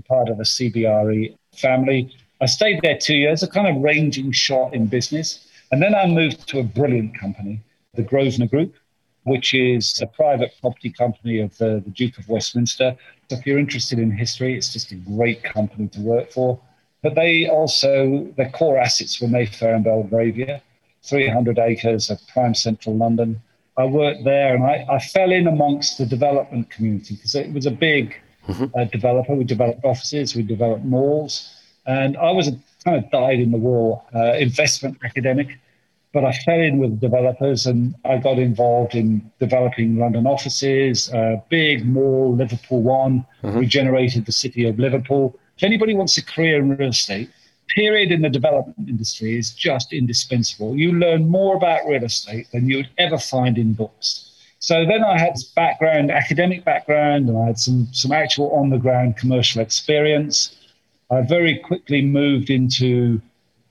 part 0.00 0.28
of 0.28 0.38
the 0.38 0.44
CBRE 0.44 1.36
family. 1.54 2.14
I 2.40 2.46
stayed 2.46 2.80
there 2.82 2.98
two 2.98 3.16
years, 3.16 3.42
a 3.42 3.48
kind 3.48 3.68
of 3.68 3.82
ranging 3.82 4.32
shot 4.32 4.74
in 4.74 4.86
business. 4.86 5.48
And 5.70 5.82
then 5.82 5.94
I 5.94 6.06
moved 6.06 6.48
to 6.48 6.58
a 6.58 6.62
brilliant 6.62 7.18
company, 7.18 7.60
the 7.94 8.02
Grosvenor 8.02 8.48
Group, 8.48 8.74
which 9.24 9.54
is 9.54 10.00
a 10.00 10.06
private 10.06 10.52
property 10.60 10.90
company 10.90 11.40
of 11.40 11.56
the, 11.58 11.82
the 11.84 11.90
Duke 11.90 12.18
of 12.18 12.28
Westminster. 12.28 12.96
So 13.30 13.36
if 13.36 13.46
you're 13.46 13.58
interested 13.58 13.98
in 13.98 14.10
history, 14.10 14.56
it's 14.56 14.72
just 14.72 14.92
a 14.92 14.96
great 14.96 15.42
company 15.42 15.88
to 15.88 16.00
work 16.00 16.32
for. 16.32 16.60
But 17.02 17.14
they 17.16 17.48
also, 17.48 18.32
their 18.36 18.50
core 18.50 18.78
assets 18.78 19.20
were 19.20 19.28
Mayfair 19.28 19.74
and 19.74 19.84
Belgravia, 19.84 20.62
300 21.02 21.58
acres 21.58 22.10
of 22.10 22.20
prime 22.28 22.54
central 22.54 22.96
London. 22.96 23.42
I 23.76 23.84
worked 23.86 24.24
there 24.24 24.54
and 24.54 24.64
I, 24.64 24.86
I 24.88 24.98
fell 24.98 25.32
in 25.32 25.46
amongst 25.46 25.98
the 25.98 26.06
development 26.06 26.70
community 26.70 27.16
because 27.16 27.34
it 27.34 27.52
was 27.52 27.66
a 27.66 27.70
big 27.70 28.14
mm-hmm. 28.46 28.66
uh, 28.78 28.84
developer. 28.84 29.34
We 29.34 29.44
developed 29.44 29.84
offices, 29.84 30.36
we 30.36 30.42
developed 30.42 30.84
malls. 30.84 31.50
And 31.86 32.16
I 32.16 32.30
was 32.30 32.48
a 32.48 32.52
kind 32.84 33.02
of 33.02 33.10
dyed 33.10 33.40
in 33.40 33.50
the 33.50 33.58
wool 33.58 34.04
uh, 34.14 34.34
investment 34.34 34.98
academic, 35.04 35.58
but 36.12 36.24
I 36.24 36.32
fell 36.32 36.60
in 36.60 36.78
with 36.78 37.00
developers 37.00 37.66
and 37.66 37.94
I 38.04 38.18
got 38.18 38.38
involved 38.38 38.94
in 38.94 39.30
developing 39.40 39.98
London 39.98 40.26
offices, 40.26 41.12
uh, 41.12 41.40
big 41.48 41.86
mall, 41.86 42.36
Liverpool 42.36 42.82
One, 42.82 43.24
mm-hmm. 43.42 43.58
regenerated 43.58 44.26
the 44.26 44.32
city 44.32 44.68
of 44.68 44.78
Liverpool. 44.78 45.38
If 45.56 45.62
anybody 45.62 45.94
wants 45.94 46.16
a 46.18 46.24
career 46.24 46.58
in 46.58 46.76
real 46.76 46.90
estate, 46.90 47.30
period 47.68 48.12
in 48.12 48.22
the 48.22 48.28
development 48.28 48.88
industry 48.88 49.38
is 49.38 49.50
just 49.50 49.92
indispensable. 49.92 50.76
You 50.76 50.92
learn 50.92 51.28
more 51.28 51.56
about 51.56 51.86
real 51.86 52.04
estate 52.04 52.48
than 52.52 52.68
you 52.68 52.78
would 52.78 52.90
ever 52.98 53.18
find 53.18 53.58
in 53.58 53.72
books. 53.74 54.28
So 54.58 54.84
then 54.86 55.02
I 55.02 55.18
had 55.18 55.34
background, 55.56 56.10
academic 56.10 56.64
background, 56.64 57.28
and 57.28 57.36
I 57.36 57.46
had 57.46 57.58
some, 57.58 57.88
some 57.92 58.12
actual 58.12 58.50
on 58.52 58.70
the 58.70 58.78
ground 58.78 59.16
commercial 59.16 59.60
experience. 59.60 60.56
I 61.10 61.22
very 61.22 61.58
quickly 61.58 62.00
moved 62.02 62.48
into 62.48 63.20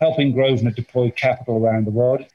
helping 0.02 0.34
Grosvenor 0.34 0.72
deploy 0.72 1.12
capital 1.12 1.64
around 1.64 1.86
the 1.86 1.92
world. 1.92 2.26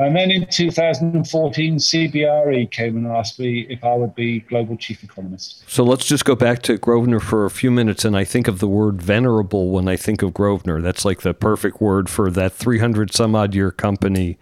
And 0.00 0.14
then 0.14 0.30
in 0.30 0.46
2014, 0.46 1.76
CBRE 1.76 2.70
came 2.70 2.96
and 2.96 3.08
asked 3.08 3.40
me 3.40 3.66
if 3.68 3.82
I 3.82 3.94
would 3.94 4.14
be 4.14 4.40
global 4.40 4.76
chief 4.76 5.02
economist. 5.02 5.68
So 5.68 5.82
let's 5.82 6.06
just 6.06 6.24
go 6.24 6.36
back 6.36 6.62
to 6.62 6.78
Grosvenor 6.78 7.18
for 7.18 7.44
a 7.44 7.50
few 7.50 7.72
minutes. 7.72 8.04
And 8.04 8.16
I 8.16 8.22
think 8.22 8.46
of 8.46 8.60
the 8.60 8.68
word 8.68 9.02
venerable 9.02 9.70
when 9.70 9.88
I 9.88 9.96
think 9.96 10.22
of 10.22 10.32
Grosvenor. 10.32 10.80
That's 10.80 11.04
like 11.04 11.22
the 11.22 11.34
perfect 11.34 11.80
word 11.80 12.08
for 12.08 12.30
that 12.30 12.52
300 12.52 13.12
some 13.12 13.34
odd 13.34 13.56
year 13.56 13.72
company. 13.72 14.38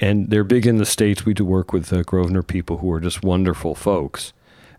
And 0.00 0.30
they're 0.30 0.44
big 0.44 0.66
in 0.66 0.78
the 0.78 0.86
States. 0.86 1.26
We 1.26 1.34
do 1.34 1.44
work 1.44 1.74
with 1.74 1.92
uh, 1.92 2.02
Grosvenor 2.02 2.42
people 2.42 2.78
who 2.78 2.90
are 2.90 3.00
just 3.00 3.22
wonderful 3.22 3.74
folks. 3.74 4.32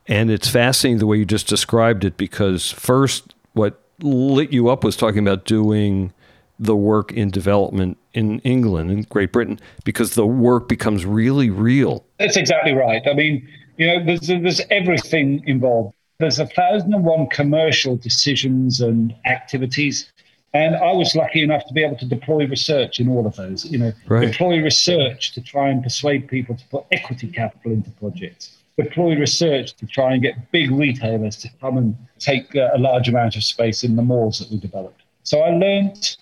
And 0.08 0.32
it's 0.32 0.50
fascinating 0.50 0.98
the 0.98 1.06
way 1.06 1.18
you 1.18 1.26
just 1.26 1.48
described 1.48 2.04
it 2.04 2.18
because, 2.18 2.72
first, 2.72 3.36
what 3.54 3.80
lit 4.02 4.52
you 4.52 4.70
up 4.70 4.84
was 4.84 4.98
talking 4.98 5.20
about 5.20 5.46
doing 5.46 6.12
the 6.60 6.76
work 6.76 7.12
in 7.12 7.30
development 7.30 7.98
in 8.14 8.40
England 8.40 8.90
and 8.92 9.08
Great 9.10 9.32
Britain 9.32 9.60
because 9.84 10.16
the 10.16 10.26
work 10.26 10.68
becomes 10.68 11.06
really 11.06 11.50
real. 11.50 12.04
That's 12.20 12.38
exactly 12.38 12.74
right. 12.74 13.02
I 13.08 13.14
mean, 13.14 13.48
you 13.78 13.88
know, 13.88 14.04
there's, 14.04 14.28
there's 14.28 14.62
everything 14.72 15.44
involved. 15.46 15.94
There's 16.20 16.40
a 16.40 16.48
thousand 16.48 16.94
and 16.94 17.06
one 17.06 17.28
commercial 17.28 17.96
decisions 17.96 18.82
and 18.82 19.14
activities. 19.26 20.12
And 20.54 20.76
I 20.76 20.92
was 20.94 21.14
lucky 21.16 21.44
enough 21.44 21.66
to 21.68 21.74
be 21.74 21.84
able 21.84 21.98
to 21.98 22.06
deploy 22.06 22.48
research 22.48 23.00
in 23.00 23.08
all 23.10 23.28
of 23.28 23.36
those. 23.36 23.66
You 23.66 23.78
know, 23.78 23.94
right. 24.08 24.32
deploy 24.32 24.64
research 24.64 25.34
to 25.34 25.42
try 25.42 25.70
and 25.70 25.84
persuade 25.84 26.28
people 26.28 26.56
to 26.56 26.66
put 26.70 26.86
equity 26.92 27.28
capital 27.28 27.74
into 27.74 27.92
projects. 27.92 28.58
Deploy 28.78 29.16
research 29.16 29.76
to 29.76 29.86
try 29.86 30.14
and 30.14 30.22
get 30.24 30.52
big 30.52 30.72
retailers 30.72 31.36
to 31.38 31.50
come 31.62 31.78
and 31.78 31.96
take 32.18 32.56
uh, 32.56 32.70
a 32.74 32.80
large 32.80 33.08
amount 33.08 33.36
of 33.36 33.44
space 33.44 33.84
in 33.84 33.96
the 33.96 34.02
malls 34.02 34.40
that 34.40 34.50
we 34.50 34.58
developed. 34.58 35.04
So 35.24 35.42
I 35.42 35.50
learned 35.50 36.18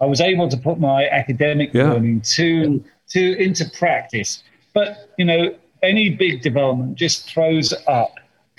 I 0.00 0.06
was 0.06 0.20
able 0.20 0.48
to 0.48 0.56
put 0.56 0.78
my 0.78 1.08
academic 1.08 1.70
yeah. 1.72 1.92
learning 1.92 2.22
to 2.22 2.82
to 3.10 3.42
into 3.42 3.68
practice. 3.70 4.42
But 4.74 5.10
you 5.18 5.24
know, 5.24 5.54
any 5.82 6.10
big 6.10 6.42
development 6.42 6.96
just 6.96 7.28
throws 7.30 7.74
up 7.86 8.14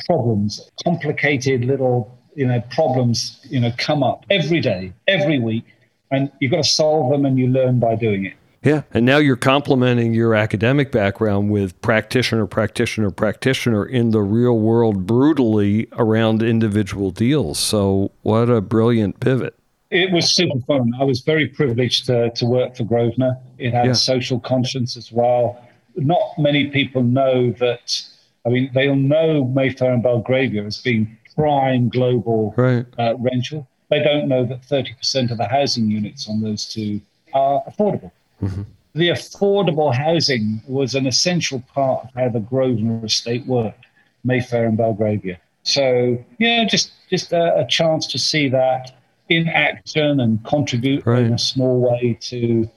problems, 0.05 0.69
complicated 0.83 1.65
little 1.65 2.17
you 2.35 2.47
know 2.47 2.61
problems 2.71 3.45
you 3.49 3.59
know 3.59 3.71
come 3.77 4.03
up 4.03 4.25
every 4.29 4.59
day, 4.59 4.93
every 5.07 5.39
week, 5.39 5.65
and 6.11 6.31
you've 6.39 6.51
got 6.51 6.63
to 6.63 6.69
solve 6.69 7.11
them, 7.11 7.25
and 7.25 7.37
you 7.37 7.47
learn 7.47 7.79
by 7.79 7.95
doing 7.95 8.25
it. 8.25 8.33
Yeah, 8.61 8.81
and 8.93 9.05
now 9.05 9.17
you're 9.17 9.37
complementing 9.37 10.13
your 10.13 10.35
academic 10.35 10.91
background 10.91 11.49
with 11.49 11.79
practitioner, 11.81 12.45
practitioner, 12.45 13.09
practitioner 13.09 13.85
in 13.85 14.11
the 14.11 14.21
real 14.21 14.59
world 14.59 15.05
brutally 15.07 15.87
around 15.93 16.43
individual 16.43 17.09
deals. 17.11 17.57
So, 17.57 18.11
what 18.21 18.49
a 18.49 18.59
brilliant 18.59 19.21
pivot. 19.21 19.55
It 19.91 20.11
was 20.11 20.31
super 20.33 20.59
fun. 20.67 20.93
I 20.99 21.03
was 21.03 21.21
very 21.21 21.47
privileged 21.47 22.05
to, 22.05 22.29
to 22.31 22.45
work 22.45 22.75
for 22.75 22.83
Grosvenor. 22.83 23.37
It 23.57 23.73
had 23.73 23.87
yeah. 23.87 23.93
social 23.93 24.39
conscience 24.39 24.95
as 24.95 25.11
well. 25.11 25.65
Not 25.95 26.21
many 26.37 26.67
people 26.67 27.01
know 27.01 27.51
that. 27.53 28.01
I 28.45 28.49
mean, 28.49 28.69
they'll 28.73 28.95
know 28.95 29.45
Mayfair 29.45 29.91
and 29.91 30.03
Belgravia 30.03 30.63
as 30.63 30.77
being 30.77 31.17
prime 31.35 31.89
global 31.89 32.53
right. 32.55 32.85
uh, 32.97 33.15
rental. 33.17 33.67
They 33.89 34.03
don't 34.03 34.27
know 34.27 34.45
that 34.45 34.61
30% 34.61 35.31
of 35.31 35.37
the 35.37 35.47
housing 35.47 35.89
units 35.89 36.29
on 36.29 36.41
those 36.41 36.65
two 36.65 37.01
are 37.33 37.63
affordable. 37.67 38.11
Mm-hmm. 38.41 38.63
The 38.93 39.09
affordable 39.09 39.93
housing 39.93 40.61
was 40.67 40.95
an 40.95 41.07
essential 41.07 41.63
part 41.73 42.05
of 42.05 42.13
how 42.15 42.29
the 42.29 42.39
Grosvenor 42.39 43.05
estate 43.05 43.45
worked, 43.45 43.85
Mayfair 44.23 44.67
and 44.67 44.77
Belgravia. 44.77 45.39
So, 45.63 46.23
yeah, 46.37 46.65
just 46.65 46.91
just 47.09 47.33
a, 47.33 47.59
a 47.59 47.67
chance 47.67 48.07
to 48.07 48.17
see 48.17 48.49
that 48.49 48.98
in 49.29 49.47
action 49.47 50.19
and 50.19 50.43
contribute 50.43 51.05
right. 51.05 51.23
in 51.23 51.33
a 51.33 51.39
small 51.39 51.79
way 51.79 52.17
to 52.21 52.69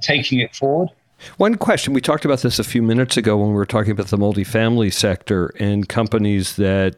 taking 0.00 0.40
it 0.40 0.54
forward. 0.54 0.90
One 1.38 1.54
question 1.56 1.94
we 1.94 2.00
talked 2.00 2.24
about 2.24 2.42
this 2.42 2.58
a 2.58 2.64
few 2.64 2.82
minutes 2.82 3.16
ago 3.16 3.38
when 3.38 3.48
we 3.48 3.54
were 3.54 3.66
talking 3.66 3.92
about 3.92 4.08
the 4.08 4.18
multifamily 4.18 4.92
sector 4.92 5.54
and 5.58 5.88
companies 5.88 6.56
that 6.56 6.96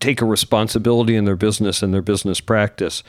take 0.00 0.22
a 0.22 0.24
responsibility 0.24 1.16
in 1.16 1.24
their 1.24 1.36
business 1.36 1.82
and 1.82 1.92
their 1.92 2.02
business 2.02 2.40
practice. 2.40 3.02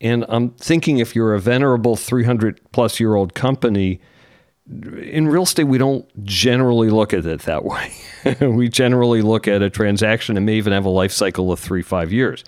And 0.00 0.24
I'm 0.28 0.50
thinking 0.50 0.98
if 0.98 1.16
you're 1.16 1.34
a 1.34 1.40
venerable 1.40 1.96
300 1.96 2.60
plus 2.72 3.00
year 3.00 3.14
old 3.14 3.34
company, 3.34 4.00
in 4.66 5.28
real 5.28 5.42
estate, 5.42 5.64
we 5.64 5.78
don't 5.78 6.06
generally 6.24 6.90
look 6.90 7.12
at 7.12 7.26
it 7.26 7.42
that 7.42 7.64
way. 7.64 7.92
we 8.40 8.68
generally 8.68 9.20
look 9.20 9.46
at 9.46 9.62
a 9.62 9.68
transaction 9.68 10.36
and 10.36 10.46
may 10.46 10.54
even 10.54 10.72
have 10.72 10.84
a 10.84 10.90
life 10.90 11.12
cycle 11.12 11.52
of 11.52 11.60
three, 11.60 11.82
five 11.82 12.12
years. 12.12 12.44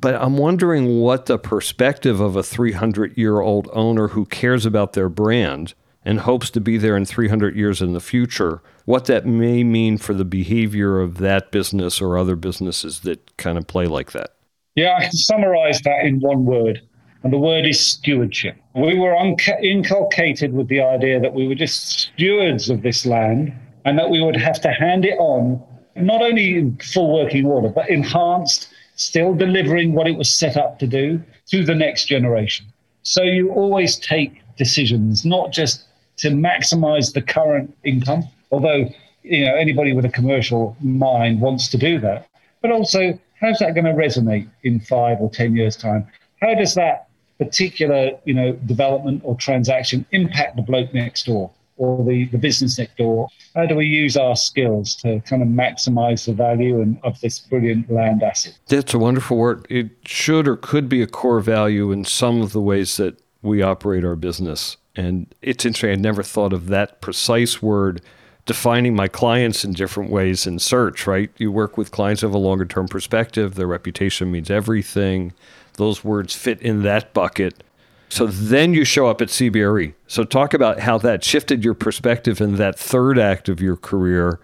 But 0.00 0.14
I'm 0.14 0.36
wondering 0.36 1.00
what 1.00 1.26
the 1.26 1.38
perspective 1.38 2.20
of 2.20 2.36
a 2.36 2.42
300 2.42 3.16
year 3.16 3.40
old 3.40 3.68
owner 3.72 4.08
who 4.08 4.26
cares 4.26 4.64
about 4.64 4.92
their 4.92 5.08
brand 5.08 5.74
and 6.04 6.20
hopes 6.20 6.50
to 6.50 6.60
be 6.60 6.78
there 6.78 6.96
in 6.96 7.04
300 7.04 7.56
years 7.56 7.82
in 7.82 7.92
the 7.94 8.00
future, 8.00 8.62
what 8.84 9.06
that 9.06 9.26
may 9.26 9.64
mean 9.64 9.98
for 9.98 10.14
the 10.14 10.24
behavior 10.24 11.00
of 11.00 11.18
that 11.18 11.50
business 11.50 12.00
or 12.00 12.16
other 12.16 12.36
businesses 12.36 13.00
that 13.00 13.36
kind 13.36 13.58
of 13.58 13.66
play 13.66 13.86
like 13.86 14.12
that. 14.12 14.34
Yeah, 14.76 14.94
I 14.96 15.02
can 15.02 15.12
summarize 15.12 15.80
that 15.80 16.04
in 16.04 16.20
one 16.20 16.44
word, 16.44 16.80
and 17.24 17.32
the 17.32 17.38
word 17.38 17.66
is 17.66 17.80
stewardship. 17.80 18.56
We 18.76 18.96
were 18.96 19.16
inculcated 19.62 20.52
with 20.52 20.68
the 20.68 20.80
idea 20.80 21.18
that 21.18 21.34
we 21.34 21.48
were 21.48 21.56
just 21.56 21.98
stewards 21.98 22.70
of 22.70 22.82
this 22.82 23.04
land 23.04 23.52
and 23.84 23.98
that 23.98 24.10
we 24.10 24.22
would 24.22 24.36
have 24.36 24.60
to 24.60 24.70
hand 24.70 25.04
it 25.04 25.18
on, 25.18 25.60
not 25.96 26.22
only 26.22 26.56
in 26.56 26.76
full 26.78 27.12
working 27.12 27.44
order, 27.44 27.68
but 27.68 27.90
enhanced 27.90 28.68
still 28.98 29.32
delivering 29.32 29.94
what 29.94 30.06
it 30.06 30.16
was 30.16 30.28
set 30.28 30.56
up 30.56 30.78
to 30.80 30.86
do 30.86 31.22
to 31.46 31.64
the 31.64 31.74
next 31.74 32.06
generation. 32.06 32.66
So 33.02 33.22
you 33.22 33.50
always 33.50 33.96
take 33.96 34.42
decisions, 34.56 35.24
not 35.24 35.52
just 35.52 35.84
to 36.18 36.30
maximize 36.30 37.14
the 37.14 37.22
current 37.22 37.74
income, 37.84 38.24
although 38.50 38.90
you 39.22 39.46
know 39.46 39.54
anybody 39.54 39.92
with 39.92 40.04
a 40.04 40.10
commercial 40.10 40.76
mind 40.80 41.40
wants 41.40 41.68
to 41.68 41.78
do 41.78 41.98
that, 42.00 42.28
but 42.60 42.70
also 42.70 43.18
how's 43.40 43.60
that 43.60 43.74
going 43.74 43.84
to 43.84 43.92
resonate 43.92 44.48
in 44.64 44.80
five 44.80 45.20
or 45.20 45.30
ten 45.30 45.56
years' 45.56 45.76
time? 45.76 46.06
How 46.42 46.54
does 46.54 46.74
that 46.74 47.08
particular 47.38 48.10
you 48.24 48.34
know 48.34 48.52
development 48.66 49.22
or 49.24 49.36
transaction 49.36 50.04
impact 50.10 50.56
the 50.56 50.62
bloke 50.62 50.92
next 50.92 51.26
door? 51.26 51.50
Or 51.78 52.04
the, 52.04 52.26
the 52.26 52.38
business 52.38 52.78
next 52.78 52.96
door. 52.96 53.28
How 53.54 53.66
do 53.66 53.74
we 53.74 53.86
use 53.86 54.16
our 54.16 54.36
skills 54.36 54.94
to 54.96 55.20
kind 55.20 55.42
of 55.42 55.48
maximize 55.48 56.26
the 56.26 56.34
value 56.34 56.80
and, 56.82 57.00
of 57.04 57.18
this 57.20 57.38
brilliant 57.38 57.90
land 57.90 58.22
asset? 58.22 58.58
That's 58.66 58.92
a 58.92 58.98
wonderful 58.98 59.36
word. 59.36 59.66
It 59.70 59.90
should 60.04 60.46
or 60.46 60.56
could 60.56 60.88
be 60.88 61.00
a 61.02 61.06
core 61.06 61.40
value 61.40 61.90
in 61.90 62.04
some 62.04 62.42
of 62.42 62.52
the 62.52 62.60
ways 62.60 62.96
that 62.98 63.20
we 63.42 63.62
operate 63.62 64.04
our 64.04 64.16
business. 64.16 64.76
And 64.96 65.32
it's 65.42 65.64
interesting, 65.64 65.90
I 65.90 65.94
never 65.94 66.22
thought 66.22 66.52
of 66.52 66.66
that 66.66 67.00
precise 67.00 67.62
word 67.62 68.02
defining 68.46 68.96
my 68.96 69.06
clients 69.06 69.62
in 69.62 69.72
different 69.72 70.10
ways 70.10 70.46
in 70.46 70.58
search, 70.58 71.06
right? 71.06 71.30
You 71.36 71.52
work 71.52 71.76
with 71.76 71.90
clients 71.90 72.22
of 72.22 72.32
a 72.32 72.38
longer 72.38 72.64
term 72.64 72.88
perspective, 72.88 73.54
their 73.54 73.66
reputation 73.66 74.32
means 74.32 74.50
everything. 74.50 75.34
Those 75.74 76.02
words 76.02 76.34
fit 76.34 76.60
in 76.62 76.82
that 76.82 77.12
bucket. 77.12 77.62
So 78.08 78.26
then 78.26 78.74
you 78.74 78.84
show 78.84 79.06
up 79.06 79.20
at 79.20 79.28
CBRE. 79.28 79.94
So 80.06 80.24
talk 80.24 80.54
about 80.54 80.80
how 80.80 80.98
that 80.98 81.22
shifted 81.22 81.64
your 81.64 81.74
perspective 81.74 82.40
in 82.40 82.56
that 82.56 82.78
third 82.78 83.18
act 83.18 83.48
of 83.48 83.60
your 83.60 83.76
career 83.76 84.40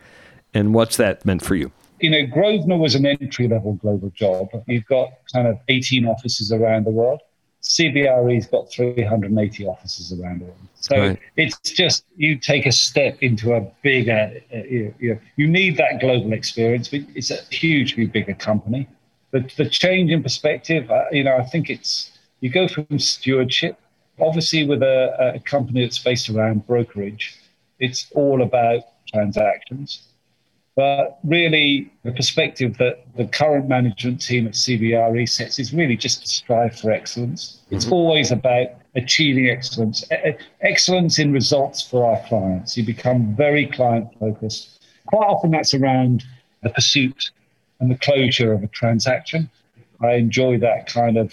and 0.53 0.75
what's 0.75 0.97
that 0.99 1.25
meant 1.25 1.45
for 1.45 1.57
you. 1.57 1.73
You 2.01 2.11
know, 2.11 2.27
Grosvenor 2.27 2.77
was 2.77 2.95
an 2.95 3.07
entry 3.07 3.49
level 3.49 3.75
global 3.75 4.11
job. 4.11 4.49
You've 4.67 4.87
got 4.87 5.11
kind 5.33 5.49
of 5.49 5.59
18 5.69 6.07
offices 6.07 6.53
around 6.53 6.85
the 6.85 6.91
world. 6.91 7.21
CBRE's 7.63 8.47
got 8.47 8.71
380 8.71 9.67
offices 9.67 10.13
around 10.13 10.41
the 10.41 10.45
world. 10.45 10.59
So 10.75 10.99
right. 10.99 11.19
it's 11.37 11.59
just 11.61 12.05
you 12.17 12.37
take 12.37 12.67
a 12.67 12.73
step 12.73 13.17
into 13.23 13.55
a 13.55 13.63
bigger, 13.83 14.39
uh, 14.53 14.57
you, 14.59 14.95
you, 14.99 15.21
you, 15.37 15.47
need 15.47 15.79
that 15.79 15.99
global 15.99 16.35
experience. 16.35 16.89
but 16.89 17.01
It's 17.15 17.31
a 17.31 17.39
hugely 17.51 18.07
bigger 18.07 18.35
company. 18.35 18.87
The, 19.31 19.51
the 19.57 19.69
change 19.69 20.11
in 20.11 20.23
perspective, 20.23 20.91
uh, 20.91 21.05
you 21.11 21.25
know, 21.25 21.39
I 21.39 21.45
think 21.45 21.71
it's 21.71 22.14
you 22.45 22.51
go 22.51 22.69
from 22.69 22.99
stewardship, 22.99 23.81
obviously, 24.21 24.67
with 24.67 24.83
a, 24.83 25.33
a 25.37 25.41
company 25.41 25.81
that's 25.81 25.99
based 25.99 26.29
around 26.29 26.67
brokerage, 26.67 27.39
it's 27.81 28.13
all 28.15 28.43
about 28.43 28.83
transactions. 29.11 30.09
But 30.77 31.21
really, 31.25 31.91
the 32.03 32.13
perspective 32.13 32.77
that 32.77 33.07
the 33.17 33.25
current 33.25 33.67
management 33.67 34.21
team 34.21 34.47
at 34.47 34.53
CBRE 34.53 35.27
sets 35.27 35.59
is 35.59 35.73
really 35.73 35.97
just 35.97 36.21
to 36.21 36.29
strive 36.29 36.79
for 36.79 36.91
excellence. 36.91 37.63
Mm-hmm. 37.65 37.77
It's 37.77 37.89
always 37.91 38.31
about 38.31 38.67
achieving 38.95 39.49
excellence, 39.49 40.05
excellence 40.61 41.19
in 41.19 41.33
results 41.33 41.81
for 41.81 42.05
our 42.05 42.23
clients. 42.29 42.77
You 42.77 42.85
become 42.85 43.35
very 43.35 43.65
client 43.69 44.09
focused. 44.21 44.85
Quite 45.07 45.29
often, 45.29 45.51
that's 45.51 45.73
around 45.73 46.25
the 46.63 46.69
pursuit 46.69 47.31
and 47.81 47.91
the 47.91 47.97
closure 47.97 48.53
of 48.53 48.63
a 48.63 48.69
transaction. 48.69 49.49
I 50.03 50.17
enjoy 50.17 50.59
that 50.59 50.87
kind 50.87 51.17
of 51.17 51.33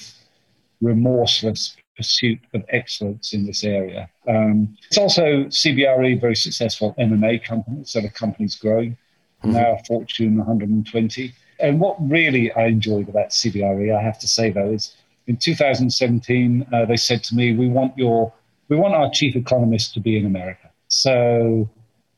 remorseless 0.82 1.75
pursuit 1.95 2.39
of 2.53 2.63
excellence 2.69 3.34
in 3.34 3.45
this 3.45 3.63
area. 3.63 4.09
Um, 4.27 4.75
it's 4.88 4.97
also 4.97 5.45
CBRE, 5.45 6.19
very 6.19 6.36
successful 6.36 6.95
M&A 6.97 7.38
company, 7.39 7.84
so 7.84 8.01
the 8.01 8.09
company's 8.09 8.55
growing 8.55 8.97
mm-hmm. 9.43 9.53
now 9.53 9.77
Fortune 9.88 10.38
120. 10.38 11.34
And 11.59 11.79
what 11.79 11.95
really 12.09 12.51
I 12.53 12.65
enjoyed 12.65 13.09
about 13.09 13.29
CBRE, 13.29 13.95
I 13.95 14.01
have 14.01 14.19
to 14.19 14.27
say 14.27 14.49
though, 14.49 14.71
is 14.71 14.95
in 15.27 15.38
2017 15.38 16.65
uh, 16.73 16.86
they 16.86 16.97
said 16.97 17.23
to 17.25 17.36
me, 17.36 17.55
"We 17.55 17.67
want 17.67 17.97
your, 17.97 18.34
we 18.69 18.75
want 18.75 18.95
our 18.95 19.09
chief 19.11 19.36
economist 19.36 19.93
to 19.93 19.99
be 19.99 20.17
in 20.17 20.25
America." 20.25 20.71
So 20.88 21.69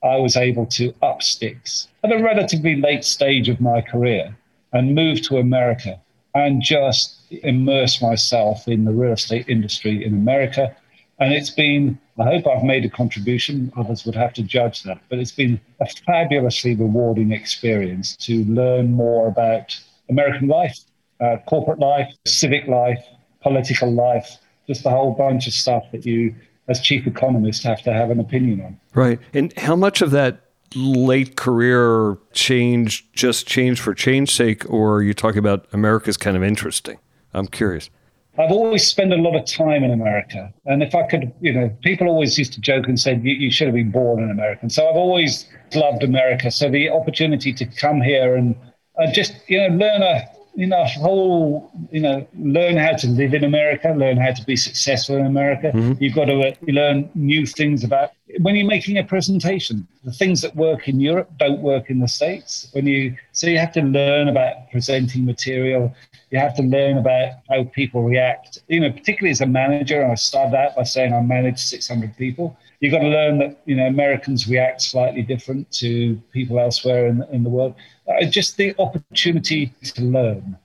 I 0.04 0.18
was 0.18 0.38
able 0.38 0.66
to 0.68 0.94
up 1.02 1.22
sticks 1.22 1.90
at 2.04 2.12
a 2.12 2.24
relatively 2.24 2.76
late 2.76 3.04
stage 3.04 3.50
of 3.50 3.60
my 3.60 3.82
career 3.82 4.36
and 4.72 4.96
move 4.96 5.22
to 5.24 5.38
America 5.38 6.00
and 6.34 6.62
just 6.62 7.20
immerse 7.44 8.02
myself 8.02 8.68
in 8.68 8.86
the 8.86 8.92
real 8.92 9.14
estate 9.14 9.48
industry 9.50 10.04
in 10.04 10.14
America. 10.14 10.76
And 11.20 11.34
it's 11.34 11.50
been 11.50 12.00
I 12.20 12.26
hope 12.26 12.46
I've 12.48 12.64
made 12.64 12.86
a 12.86 12.90
contribution. 12.90 13.72
Others 13.76 14.06
would 14.06 14.16
have 14.16 14.34
to 14.34 14.44
judge 14.44 14.84
that. 14.84 15.02
But 15.10 15.20
it's 15.20 15.32
been 15.32 15.60
a 15.80 15.88
fabulously 16.06 16.76
rewarding 16.76 17.32
experience 17.32 18.16
to 18.18 18.44
learn 18.46 18.92
more 18.92 19.28
about 19.28 19.80
American 20.10 20.48
life, 20.48 20.80
uh, 21.20 21.38
corporate 21.48 21.80
life, 21.80 22.14
civic 22.26 22.68
life, 22.68 23.04
political 23.42 23.92
life, 23.92 24.38
just 24.68 24.86
a 24.86 24.92
whole 24.92 25.14
bunch 25.14 25.48
of 25.48 25.54
stuff 25.54 25.84
that 25.92 26.06
you, 26.06 26.36
as 26.68 26.80
chief 26.80 27.08
economist, 27.08 27.64
have 27.64 27.82
to 27.82 27.94
have 27.94 28.12
an 28.12 28.20
opinion 28.20 28.62
on. 28.62 28.80
Right. 28.94 29.20
And 29.34 29.52
how 29.58 29.76
much 29.76 30.02
of 30.02 30.12
that 30.12 30.42
late 30.76 31.36
career 31.36 32.18
change 32.34 33.12
just 33.14 33.48
change 33.48 33.80
for 33.82 33.96
change 33.96 34.36
sake, 34.36 34.70
or 34.70 34.98
are 34.98 35.04
you 35.04 35.16
talking 35.16 35.40
about 35.40 35.66
America's 35.74 36.18
kind 36.18 36.38
of 36.38 36.44
interesting? 36.44 37.00
I'm 37.34 37.48
curious. 37.48 37.90
I've 38.38 38.52
always 38.52 38.88
spent 38.88 39.14
a 39.14 39.18
lot 39.18 39.36
of 39.36 39.46
time 39.46 39.84
in 39.84 39.92
America. 39.92 40.52
And 40.66 40.82
if 40.82 40.96
I 40.96 41.04
could, 41.04 41.32
you 41.40 41.54
know, 41.54 41.70
people 41.84 42.08
always 42.08 42.38
used 42.38 42.54
to 42.54 42.62
joke 42.62 42.88
and 42.88 43.00
said, 43.00 43.24
you, 43.24 43.34
you 43.34 43.52
should 43.52 43.68
have 43.68 43.76
been 43.76 43.92
born 43.92 44.24
an 44.24 44.32
American. 44.32 44.72
So 44.72 44.90
I've 44.90 44.96
always 44.96 45.48
loved 45.76 46.02
America. 46.04 46.50
So 46.50 46.70
the 46.70 46.90
opportunity 46.90 47.54
to 47.54 47.66
come 47.66 48.02
here 48.02 48.36
and 48.36 48.56
uh, 49.00 49.12
just, 49.12 49.34
you 49.48 49.60
know, 49.60 49.76
learn 49.76 50.02
a, 50.02 50.24
you 50.56 50.66
know, 50.66 50.84
whole, 50.86 51.72
you 51.92 52.00
know, 52.00 52.28
learn 52.40 52.78
how 52.78 52.94
to 52.94 53.08
live 53.08 53.36
in 53.36 53.44
America, 53.44 53.90
learn 53.90 54.18
how 54.18 54.32
to 54.32 54.44
be 54.46 54.56
successful 54.56 55.18
in 55.18 55.28
America. 55.28 55.72
Mm-hmm. 55.72 56.04
You've 56.04 56.16
got 56.16 56.26
to 56.26 56.40
uh, 56.40 56.54
learn 56.68 57.10
new 57.14 57.46
things 57.46 57.84
about 57.84 58.12
when 58.42 58.56
you're 58.56 58.68
making 58.68 58.98
a 58.98 59.04
presentation. 59.04 59.88
The 60.04 60.12
things 60.12 60.42
that 60.42 60.56
work 60.56 60.88
in 60.88 61.00
Europe 61.00 61.30
don't 61.38 61.62
work 61.62 61.92
in 61.92 62.00
the 62.00 62.08
States. 62.08 62.68
When 62.72 62.88
you, 62.88 63.16
so 63.32 63.46
you 63.46 63.60
have 63.60 63.74
to 63.74 63.82
learn 63.82 64.28
about 64.28 64.72
presenting 64.72 65.26
material 65.26 65.94
you 66.34 66.40
have 66.40 66.56
to 66.56 66.64
learn 66.64 66.98
about 66.98 67.34
how 67.48 67.64
people 67.66 68.04
react. 68.04 68.58
You 68.68 68.80
know, 68.80 68.92
particularly 68.92 69.30
as 69.30 69.42
a 69.42 69.46
manager, 69.46 70.02
and 70.02 70.12
I 70.12 70.16
started 70.16 70.58
out 70.58 70.76
by 70.76 70.82
saying 70.82 71.14
I 71.14 71.22
manage 71.22 71.60
600 71.60 72.18
people. 72.18 72.58
You've 72.80 72.92
got 72.92 73.00
to 73.00 73.08
learn 73.08 73.38
that 73.38 73.62
you 73.66 73.76
know 73.76 73.86
Americans 73.86 74.48
react 74.48 74.82
slightly 74.82 75.22
different 75.22 75.70
to 75.74 76.16
people 76.32 76.60
elsewhere 76.60 77.06
in, 77.06 77.24
in 77.32 77.44
the 77.44 77.52
world. 77.52 77.76
Uh, 78.08 78.26
just 78.26 78.58
the 78.58 78.74
opportunity 78.80 79.72
to 79.84 80.02
learn 80.02 80.58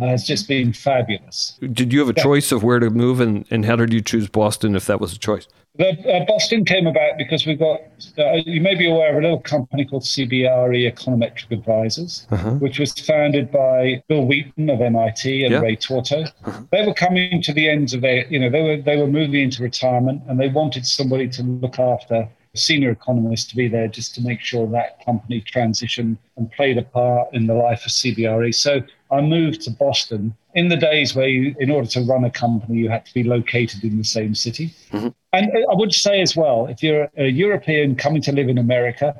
uh, 0.00 0.06
has 0.06 0.24
just 0.24 0.46
been 0.46 0.72
fabulous. 0.72 1.58
Did 1.72 1.92
you 1.92 1.98
have 1.98 2.08
a 2.08 2.14
yeah. 2.16 2.22
choice 2.22 2.52
of 2.52 2.62
where 2.62 2.78
to 2.78 2.88
move, 2.88 3.18
and, 3.18 3.44
and 3.50 3.64
how 3.64 3.74
did 3.74 3.92
you 3.92 4.00
choose 4.00 4.28
Boston 4.28 4.76
if 4.76 4.86
that 4.86 5.00
was 5.00 5.12
a 5.12 5.18
choice? 5.18 5.48
The, 5.78 5.90
uh, 6.10 6.24
Boston 6.24 6.64
came 6.64 6.86
about 6.86 7.18
because 7.18 7.46
we've 7.46 7.58
got, 7.58 7.80
uh, 8.18 8.32
you 8.46 8.60
may 8.60 8.74
be 8.74 8.90
aware 8.90 9.10
of 9.10 9.18
a 9.18 9.20
little 9.20 9.40
company 9.40 9.84
called 9.84 10.04
CBRE 10.04 10.92
Econometric 10.92 11.50
Advisors, 11.50 12.26
uh-huh. 12.30 12.52
which 12.52 12.78
was 12.78 12.92
founded 12.92 13.50
by 13.50 14.02
Bill 14.08 14.24
Wheaton 14.24 14.70
of 14.70 14.80
MIT 14.80 15.44
and 15.44 15.52
yeah. 15.52 15.60
Ray 15.60 15.76
Torto. 15.76 16.30
Uh-huh. 16.44 16.62
They 16.70 16.86
were 16.86 16.94
coming 16.94 17.42
to 17.42 17.52
the 17.52 17.68
ends 17.68 17.92
of 17.92 18.00
their, 18.00 18.26
you 18.28 18.38
know, 18.38 18.50
they 18.50 18.62
were, 18.62 18.82
they 18.82 18.96
were 18.96 19.06
moving 19.06 19.42
into 19.42 19.62
retirement 19.62 20.22
and 20.28 20.40
they 20.40 20.48
wanted 20.48 20.86
somebody 20.86 21.28
to 21.28 21.42
look 21.42 21.78
after 21.78 22.28
senior 22.56 22.90
economist 22.90 23.50
to 23.50 23.56
be 23.56 23.68
there 23.68 23.88
just 23.88 24.14
to 24.14 24.20
make 24.20 24.40
sure 24.40 24.66
that 24.68 25.04
company 25.04 25.40
transitioned 25.42 26.16
and 26.36 26.50
played 26.52 26.78
a 26.78 26.82
part 26.82 27.28
in 27.32 27.46
the 27.46 27.54
life 27.54 27.84
of 27.84 27.92
CBRE. 27.92 28.54
So 28.54 28.80
I 29.10 29.20
moved 29.20 29.62
to 29.62 29.70
Boston 29.70 30.34
in 30.54 30.68
the 30.68 30.76
days 30.76 31.14
where, 31.14 31.28
you, 31.28 31.54
in 31.60 31.70
order 31.70 31.88
to 31.88 32.00
run 32.00 32.24
a 32.24 32.30
company, 32.30 32.78
you 32.78 32.88
had 32.88 33.06
to 33.06 33.14
be 33.14 33.22
located 33.22 33.84
in 33.84 33.98
the 33.98 34.04
same 34.04 34.34
city. 34.34 34.74
Mm-hmm. 34.90 35.08
And 35.32 35.50
I 35.70 35.74
would 35.74 35.92
say 35.92 36.20
as 36.20 36.34
well, 36.34 36.66
if 36.66 36.82
you're 36.82 37.10
a 37.16 37.26
European 37.26 37.94
coming 37.94 38.22
to 38.22 38.32
live 38.32 38.48
in 38.48 38.58
America, 38.58 39.14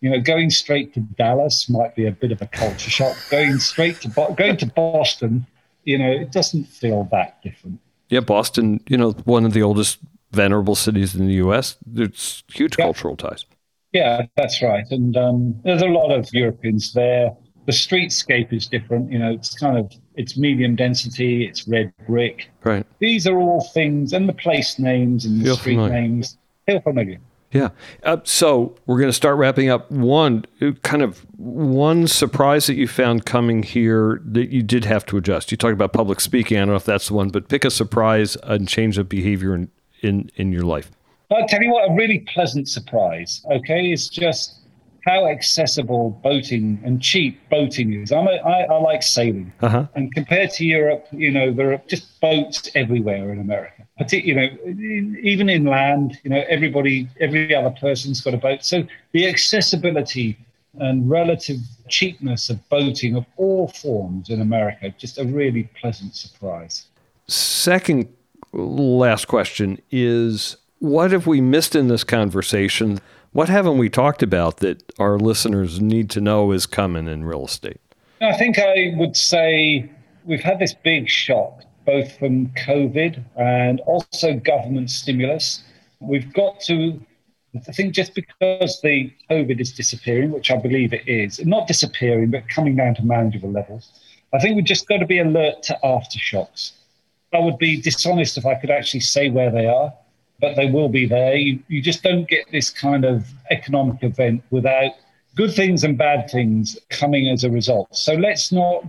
you 0.00 0.08
know, 0.08 0.20
going 0.20 0.50
straight 0.50 0.94
to 0.94 1.00
Dallas 1.00 1.68
might 1.68 1.94
be 1.94 2.06
a 2.06 2.12
bit 2.12 2.32
of 2.32 2.40
a 2.40 2.46
culture 2.46 2.90
shock. 2.90 3.16
Going 3.30 3.58
straight 3.58 4.00
to 4.02 4.08
Bo- 4.08 4.32
going 4.32 4.56
to 4.58 4.66
Boston, 4.66 5.46
you 5.84 5.98
know, 5.98 6.10
it 6.10 6.32
doesn't 6.32 6.64
feel 6.64 7.08
that 7.12 7.42
different. 7.42 7.80
Yeah, 8.08 8.20
Boston, 8.20 8.80
you 8.88 8.96
know, 8.96 9.10
one 9.24 9.44
of 9.44 9.52
the 9.52 9.62
oldest 9.62 9.98
venerable 10.32 10.74
cities 10.74 11.14
in 11.14 11.26
the 11.26 11.34
U.S. 11.34 11.76
There's 11.84 12.44
huge 12.52 12.76
yeah. 12.78 12.84
cultural 12.84 13.16
ties. 13.16 13.44
Yeah, 13.92 14.26
that's 14.36 14.62
right. 14.62 14.84
And 14.90 15.16
um, 15.16 15.60
there's 15.64 15.82
a 15.82 15.86
lot 15.86 16.12
of 16.12 16.28
Europeans 16.32 16.92
there. 16.92 17.36
The 17.66 17.72
streetscape 17.72 18.52
is 18.52 18.66
different. 18.66 19.10
You 19.10 19.18
know, 19.18 19.32
it's 19.32 19.54
kind 19.54 19.76
of 19.76 19.92
it's 20.14 20.36
medium 20.36 20.76
density. 20.76 21.44
It's 21.44 21.66
red 21.66 21.92
brick. 22.06 22.50
Right. 22.64 22.86
These 23.00 23.26
are 23.26 23.38
all 23.38 23.62
things, 23.72 24.12
and 24.12 24.28
the 24.28 24.32
place 24.32 24.78
names 24.78 25.24
and 25.24 25.40
the 25.40 25.44
feel 25.44 25.56
street 25.56 25.74
familiar. 25.74 26.00
names 26.00 26.38
feel 26.66 26.80
familiar. 26.80 27.18
Yeah. 27.52 27.70
Uh, 28.04 28.18
so 28.22 28.76
we're 28.86 28.98
going 28.98 29.08
to 29.08 29.14
start 29.14 29.36
wrapping 29.36 29.68
up. 29.68 29.90
One 29.90 30.44
kind 30.82 31.02
of 31.02 31.26
one 31.36 32.06
surprise 32.06 32.66
that 32.68 32.74
you 32.74 32.86
found 32.86 33.26
coming 33.26 33.64
here 33.64 34.20
that 34.24 34.50
you 34.50 34.62
did 34.62 34.84
have 34.84 35.04
to 35.06 35.16
adjust. 35.16 35.50
You 35.50 35.56
talked 35.56 35.72
about 35.72 35.92
public 35.92 36.20
speaking. 36.20 36.58
I 36.58 36.60
don't 36.60 36.68
know 36.68 36.76
if 36.76 36.84
that's 36.84 37.08
the 37.08 37.14
one, 37.14 37.30
but 37.30 37.48
pick 37.48 37.64
a 37.64 37.70
surprise 37.70 38.36
and 38.44 38.68
change 38.68 38.98
of 38.98 39.08
behavior 39.08 39.54
in, 39.54 39.68
in, 40.02 40.30
in 40.36 40.52
your 40.52 40.64
life? 40.64 40.90
I'll 41.30 41.46
tell 41.46 41.62
you 41.62 41.70
what, 41.70 41.90
a 41.90 41.94
really 41.94 42.20
pleasant 42.20 42.68
surprise, 42.68 43.44
okay, 43.50 43.92
it's 43.92 44.08
just 44.08 44.60
how 45.06 45.26
accessible 45.28 46.10
boating 46.22 46.80
and 46.84 47.00
cheap 47.00 47.40
boating 47.48 47.94
is. 47.94 48.12
I'm 48.12 48.26
a, 48.26 48.32
I, 48.32 48.62
I 48.64 48.80
like 48.80 49.02
sailing. 49.02 49.52
Uh-huh. 49.62 49.86
And 49.94 50.12
compared 50.14 50.50
to 50.50 50.64
Europe, 50.64 51.06
you 51.10 51.30
know, 51.30 51.52
there 51.52 51.72
are 51.72 51.80
just 51.88 52.20
boats 52.20 52.68
everywhere 52.74 53.32
in 53.32 53.40
America. 53.40 53.86
you 54.10 54.34
know, 54.34 54.48
even 55.22 55.48
inland, 55.48 56.18
you 56.22 56.30
know, 56.30 56.44
everybody, 56.48 57.08
every 57.20 57.54
other 57.54 57.70
person's 57.70 58.20
got 58.20 58.34
a 58.34 58.38
boat. 58.38 58.64
So 58.64 58.86
the 59.12 59.26
accessibility 59.26 60.38
and 60.74 61.08
relative 61.08 61.58
cheapness 61.88 62.50
of 62.50 62.66
boating 62.68 63.16
of 63.16 63.24
all 63.36 63.68
forms 63.68 64.30
in 64.30 64.40
America, 64.40 64.94
just 64.98 65.18
a 65.18 65.24
really 65.24 65.64
pleasant 65.80 66.14
surprise. 66.14 66.86
Second 67.26 68.08
last 68.52 69.28
question 69.28 69.80
is 69.90 70.56
What 70.78 71.12
have 71.12 71.26
we 71.26 71.40
missed 71.40 71.74
in 71.74 71.88
this 71.88 72.04
conversation? 72.04 73.00
What 73.32 73.48
haven't 73.48 73.78
we 73.78 73.88
talked 73.88 74.22
about 74.22 74.56
that 74.58 74.82
our 74.98 75.18
listeners 75.18 75.80
need 75.80 76.10
to 76.10 76.20
know 76.20 76.50
is 76.50 76.66
coming 76.66 77.06
in 77.06 77.24
real 77.24 77.44
estate? 77.44 77.80
I 78.20 78.36
think 78.36 78.58
I 78.58 78.92
would 78.96 79.16
say 79.16 79.90
we've 80.24 80.42
had 80.42 80.58
this 80.58 80.74
big 80.74 81.08
shock, 81.08 81.62
both 81.86 82.18
from 82.18 82.48
COVID 82.48 83.22
and 83.36 83.80
also 83.80 84.34
government 84.34 84.90
stimulus. 84.90 85.62
We've 86.00 86.32
got 86.32 86.60
to, 86.62 87.00
I 87.54 87.72
think, 87.72 87.94
just 87.94 88.14
because 88.14 88.80
the 88.82 89.12
COVID 89.30 89.60
is 89.60 89.72
disappearing, 89.72 90.32
which 90.32 90.50
I 90.50 90.56
believe 90.56 90.92
it 90.92 91.06
is, 91.06 91.44
not 91.46 91.68
disappearing, 91.68 92.30
but 92.30 92.48
coming 92.48 92.76
down 92.76 92.94
to 92.96 93.02
manageable 93.04 93.50
levels, 93.50 93.90
I 94.34 94.38
think 94.38 94.56
we've 94.56 94.64
just 94.64 94.88
got 94.88 94.98
to 94.98 95.06
be 95.06 95.18
alert 95.18 95.62
to 95.64 95.78
aftershocks. 95.84 96.72
I 97.32 97.38
would 97.38 97.58
be 97.58 97.80
dishonest 97.80 98.36
if 98.38 98.46
I 98.46 98.54
could 98.54 98.70
actually 98.70 99.00
say 99.00 99.30
where 99.30 99.50
they 99.50 99.66
are, 99.66 99.92
but 100.40 100.56
they 100.56 100.70
will 100.70 100.88
be 100.88 101.06
there. 101.06 101.36
You, 101.36 101.60
you 101.68 101.80
just 101.80 102.02
don't 102.02 102.28
get 102.28 102.50
this 102.50 102.70
kind 102.70 103.04
of 103.04 103.28
economic 103.50 104.02
event 104.02 104.42
without 104.50 104.92
good 105.36 105.52
things 105.54 105.84
and 105.84 105.96
bad 105.96 106.28
things 106.30 106.76
coming 106.88 107.28
as 107.28 107.44
a 107.44 107.50
result. 107.50 107.94
So 107.94 108.14
let's 108.14 108.50
not 108.50 108.84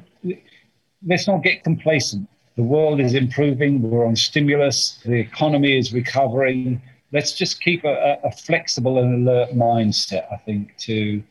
let's 1.06 1.28
not 1.28 1.44
get 1.44 1.64
complacent. 1.64 2.28
The 2.56 2.64
world 2.64 3.00
is 3.00 3.14
improving. 3.14 3.82
We're 3.82 4.06
on 4.06 4.16
stimulus. 4.16 5.00
The 5.06 5.14
economy 5.14 5.78
is 5.78 5.94
recovering. 5.94 6.82
Let's 7.12 7.34
just 7.34 7.62
keep 7.62 7.84
a, 7.84 8.18
a 8.24 8.32
flexible 8.32 8.98
and 9.00 9.28
alert 9.28 9.52
mindset. 9.52 10.32
I 10.32 10.38
think 10.38 10.76
to 10.80 11.24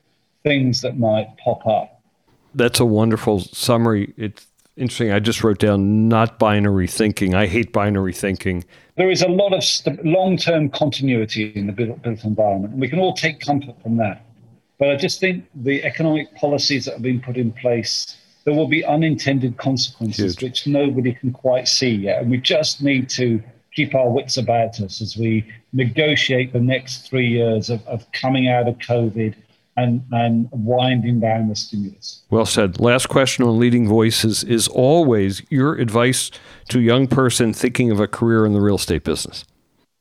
things 0.42 0.80
that 0.82 0.98
might 0.98 1.28
pop 1.38 1.66
up. 1.66 2.00
That's 2.54 2.80
a 2.80 2.84
wonderful 2.84 3.40
summary. 3.40 4.12
It's 4.16 4.46
interesting. 4.80 5.12
I 5.12 5.20
just 5.20 5.44
wrote 5.44 5.58
down 5.58 6.08
not 6.08 6.38
binary 6.38 6.86
thinking. 6.86 7.34
I 7.34 7.46
hate 7.46 7.72
binary 7.72 8.12
thinking. 8.12 8.64
There 8.96 9.10
is 9.10 9.22
a 9.22 9.28
lot 9.28 9.52
of 9.52 9.62
st- 9.62 10.04
long 10.04 10.36
term 10.36 10.70
continuity 10.70 11.52
in 11.54 11.66
the 11.66 11.72
built, 11.72 12.02
built 12.02 12.24
environment, 12.24 12.72
and 12.72 12.80
we 12.80 12.88
can 12.88 12.98
all 12.98 13.14
take 13.14 13.40
comfort 13.40 13.80
from 13.82 13.96
that. 13.98 14.24
But 14.78 14.90
I 14.90 14.96
just 14.96 15.20
think 15.20 15.44
the 15.54 15.84
economic 15.84 16.34
policies 16.34 16.86
that 16.86 16.94
have 16.94 17.02
been 17.02 17.20
put 17.20 17.36
in 17.36 17.52
place, 17.52 18.16
there 18.44 18.54
will 18.54 18.68
be 18.68 18.84
unintended 18.84 19.58
consequences 19.58 20.36
Huge. 20.36 20.42
which 20.42 20.66
nobody 20.66 21.12
can 21.12 21.32
quite 21.32 21.68
see 21.68 21.90
yet. 21.90 22.22
And 22.22 22.30
we 22.30 22.38
just 22.38 22.82
need 22.82 23.10
to 23.10 23.42
keep 23.72 23.94
our 23.94 24.10
wits 24.10 24.36
about 24.36 24.80
us 24.80 25.00
as 25.00 25.16
we 25.16 25.46
negotiate 25.72 26.52
the 26.52 26.60
next 26.60 27.08
three 27.08 27.28
years 27.28 27.70
of, 27.70 27.86
of 27.86 28.10
coming 28.12 28.48
out 28.48 28.66
of 28.66 28.78
COVID 28.78 29.34
and, 29.80 30.04
and 30.12 30.48
winding 30.52 31.20
down 31.20 31.48
the 31.48 31.56
stimulus. 31.56 32.22
Well 32.30 32.46
said. 32.46 32.80
Last 32.80 33.08
question 33.08 33.44
on 33.44 33.58
leading 33.58 33.88
voices 33.88 34.44
is 34.44 34.68
always 34.68 35.42
your 35.50 35.74
advice 35.74 36.30
to 36.68 36.78
a 36.78 36.82
young 36.82 37.06
person 37.06 37.52
thinking 37.52 37.90
of 37.90 38.00
a 38.00 38.06
career 38.06 38.46
in 38.46 38.52
the 38.52 38.60
real 38.60 38.76
estate 38.76 39.04
business. 39.04 39.44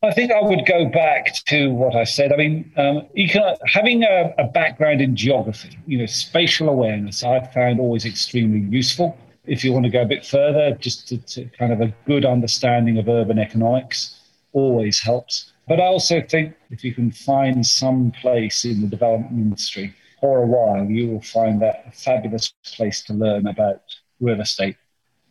I 0.02 0.12
think 0.14 0.32
I 0.32 0.42
would 0.42 0.66
go 0.66 0.86
back 0.86 1.36
to 1.48 1.72
what 1.72 1.94
I 1.94 2.06
said. 2.06 2.32
I 2.32 2.38
mean, 2.38 2.72
um, 2.78 3.06
can, 3.28 3.56
having 3.66 4.04
a, 4.04 4.34
a, 4.38 4.46
background 4.46 5.02
in 5.02 5.14
geography, 5.14 5.78
you 5.88 5.98
know, 5.98 6.06
spatial 6.06 6.70
awareness, 6.70 7.22
I've 7.22 7.52
found 7.52 7.82
always 7.82 8.06
extremely 8.06 8.60
useful. 8.60 9.18
If 9.46 9.62
you 9.64 9.74
want 9.74 9.84
to 9.86 9.90
go 9.90 10.04
a 10.04 10.06
bit 10.06 10.26
further, 10.26 10.78
just 10.80 11.10
to, 11.10 11.18
to 11.18 11.46
kind 11.58 11.74
of 11.74 11.82
a 11.82 11.94
good 12.06 12.24
understanding 12.24 12.98
of 12.98 13.10
urban 13.10 13.40
economics 13.40 14.22
always 14.54 15.02
helps. 15.02 15.52
But 15.70 15.80
I 15.80 15.86
also 15.86 16.22
think 16.22 16.56
if 16.70 16.84
you 16.84 16.94
can 16.94 17.12
find 17.12 17.66
some 17.66 18.12
place 18.22 18.66
in 18.66 18.82
the 18.82 18.88
development 18.88 19.32
industry 19.32 19.94
for 20.20 20.44
a 20.44 20.46
while, 20.46 20.84
you 20.84 21.08
will 21.08 21.22
find 21.22 21.62
that 21.62 21.86
a 21.88 21.92
fabulous 21.92 22.54
place 22.76 23.02
to 23.04 23.14
learn 23.14 23.48
about 23.48 23.82
real 24.20 24.42
estate 24.42 24.76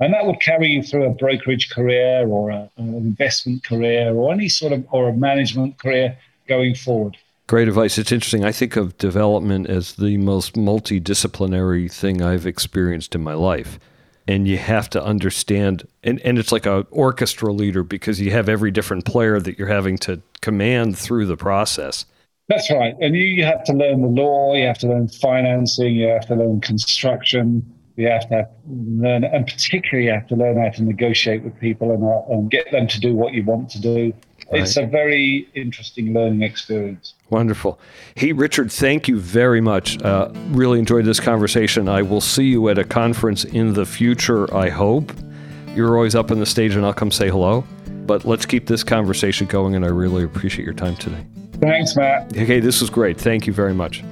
and 0.01 0.15
that 0.15 0.27
would 0.27 0.41
carry 0.41 0.69
you 0.69 0.83
through 0.83 1.05
a 1.05 1.11
brokerage 1.11 1.71
career 1.71 2.27
or 2.27 2.51
a, 2.51 2.71
an 2.77 2.95
investment 2.95 3.65
career 3.65 4.15
or 4.15 4.33
any 4.33 4.49
sort 4.49 4.73
of 4.73 4.87
or 4.91 5.09
a 5.09 5.13
management 5.13 5.79
career 5.79 6.17
going 6.47 6.75
forward. 6.75 7.17
Great 7.49 7.69
advice. 7.69 7.99
It's 7.99 8.13
interesting. 8.13 8.45
I 8.45 8.53
think 8.53 8.77
of 8.77 8.97
development 8.99 9.69
as 9.69 9.95
the 9.95 10.19
most 10.19 10.55
multidisciplinary 10.55 11.91
thing 11.91 12.23
I've 12.23 12.47
experienced 12.47 13.15
in 13.15 13.23
my 13.23 13.35
life. 13.35 13.79
And 14.29 14.47
you 14.47 14.59
have 14.59 14.91
to 14.91 15.03
understand, 15.03 15.89
and, 16.05 16.21
and 16.21 16.39
it's 16.39 16.53
like 16.53 16.67
an 16.67 16.87
orchestra 16.91 17.51
leader 17.51 17.83
because 17.83 18.21
you 18.21 18.31
have 18.31 18.47
every 18.47 18.71
different 18.71 19.07
player 19.07 19.41
that 19.41 19.59
you're 19.59 19.69
having 19.69 19.97
to 19.99 20.21
command 20.43 20.99
through 20.99 21.25
the 21.25 21.37
process. 21.37 22.05
That's 22.49 22.71
right. 22.71 22.95
And 23.01 23.17
you, 23.17 23.23
you 23.23 23.45
have 23.45 23.65
to 23.65 23.73
learn 23.73 24.03
the 24.03 24.09
law, 24.09 24.55
you 24.55 24.67
have 24.67 24.79
to 24.79 24.87
learn 24.87 25.09
financing, 25.09 25.95
you 25.95 26.09
have 26.09 26.27
to 26.27 26.35
learn 26.35 26.61
construction, 26.61 27.63
you 27.97 28.09
have 28.09 28.29
to 28.29 28.47
learn, 28.69 29.25
and 29.25 29.47
particularly 29.47 30.07
you 30.09 30.13
have 30.13 30.27
to 30.29 30.37
learn 30.37 30.59
how 30.59 30.69
to 30.69 30.83
negotiate 30.83 31.43
with 31.43 31.59
people 31.59 31.91
and, 31.91 32.05
uh, 32.05 32.35
and 32.35 32.51
get 32.51 32.71
them 32.71 32.87
to 32.87 33.01
do 33.01 33.15
what 33.15 33.33
you 33.33 33.43
want 33.45 33.71
to 33.71 33.81
do. 33.81 34.13
Right. 34.51 34.63
It's 34.63 34.79
a 34.79 34.87
very 34.87 35.47
interesting 35.55 36.15
learning 36.15 36.43
experience. 36.43 37.15
Wonderful. 37.29 37.79
Hey, 38.15 38.33
Richard, 38.33 38.73
thank 38.73 39.07
you 39.07 39.19
very 39.19 39.61
much. 39.61 40.01
Uh, 40.03 40.31
really 40.49 40.79
enjoyed 40.79 41.05
this 41.05 41.21
conversation. 41.21 41.87
I 41.87 42.01
will 42.01 42.23
see 42.23 42.45
you 42.45 42.69
at 42.71 42.79
a 42.79 42.85
conference 42.85 43.45
in 43.45 43.75
the 43.75 43.85
future, 43.85 44.53
I 44.55 44.71
hope. 44.71 45.13
You're 45.75 45.95
always 45.97 46.15
up 46.15 46.31
on 46.31 46.39
the 46.39 46.47
stage, 46.47 46.75
and 46.77 46.87
I'll 46.87 46.95
come 46.95 47.11
say 47.11 47.29
hello. 47.29 47.63
But 48.07 48.25
let's 48.25 48.47
keep 48.47 48.67
this 48.67 48.83
conversation 48.83 49.47
going, 49.47 49.75
and 49.75 49.85
I 49.85 49.89
really 49.89 50.25
appreciate 50.25 50.65
your 50.65 50.73
time 50.73 50.97
today. 50.97 51.27
Thanks, 51.61 51.95
Matt. 51.95 52.35
Okay, 52.35 52.61
this 52.61 52.81
was 52.81 52.89
great. 52.89 53.21
Thank 53.21 53.47
you 53.47 53.53
very 53.53 53.75
much. 53.75 54.03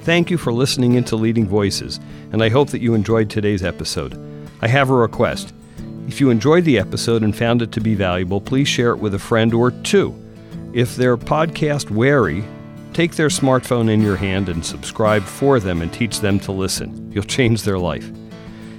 Thank 0.00 0.30
you 0.30 0.38
for 0.38 0.52
listening 0.52 0.94
into 0.94 1.16
Leading 1.16 1.46
Voices, 1.46 2.00
and 2.32 2.42
I 2.42 2.48
hope 2.48 2.70
that 2.70 2.80
you 2.80 2.94
enjoyed 2.94 3.28
today's 3.28 3.62
episode. 3.62 4.18
I 4.62 4.68
have 4.68 4.88
a 4.88 4.94
request. 4.94 5.52
If 6.06 6.20
you 6.20 6.30
enjoyed 6.30 6.64
the 6.64 6.78
episode 6.78 7.22
and 7.22 7.36
found 7.36 7.62
it 7.62 7.72
to 7.72 7.80
be 7.80 7.94
valuable, 7.94 8.40
please 8.40 8.68
share 8.68 8.90
it 8.90 8.98
with 8.98 9.14
a 9.14 9.18
friend 9.18 9.54
or 9.54 9.70
two. 9.70 10.14
If 10.72 10.96
they're 10.96 11.16
podcast 11.16 11.90
wary, 11.90 12.44
take 12.92 13.14
their 13.14 13.28
smartphone 13.28 13.90
in 13.90 14.02
your 14.02 14.16
hand 14.16 14.48
and 14.48 14.64
subscribe 14.64 15.22
for 15.22 15.60
them 15.60 15.82
and 15.82 15.92
teach 15.92 16.20
them 16.20 16.38
to 16.40 16.52
listen. 16.52 17.10
You'll 17.12 17.24
change 17.24 17.62
their 17.62 17.78
life. 17.78 18.10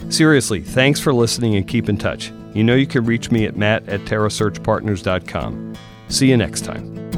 Seriously, 0.09 0.61
thanks 0.61 0.99
for 0.99 1.13
listening 1.13 1.55
and 1.55 1.67
keep 1.67 1.89
in 1.89 1.97
touch. 1.97 2.32
You 2.53 2.63
know 2.63 2.76
you 2.76 2.88
can 2.88 3.05
reach 3.05 3.32
me 3.32 3.45
at 3.45 3.57
matt 3.57 3.88
at 3.89 4.01
terrasearchpartners.com. 4.01 5.76
See 6.09 6.30
you 6.30 6.38
next 6.38 6.61
time. 6.61 7.14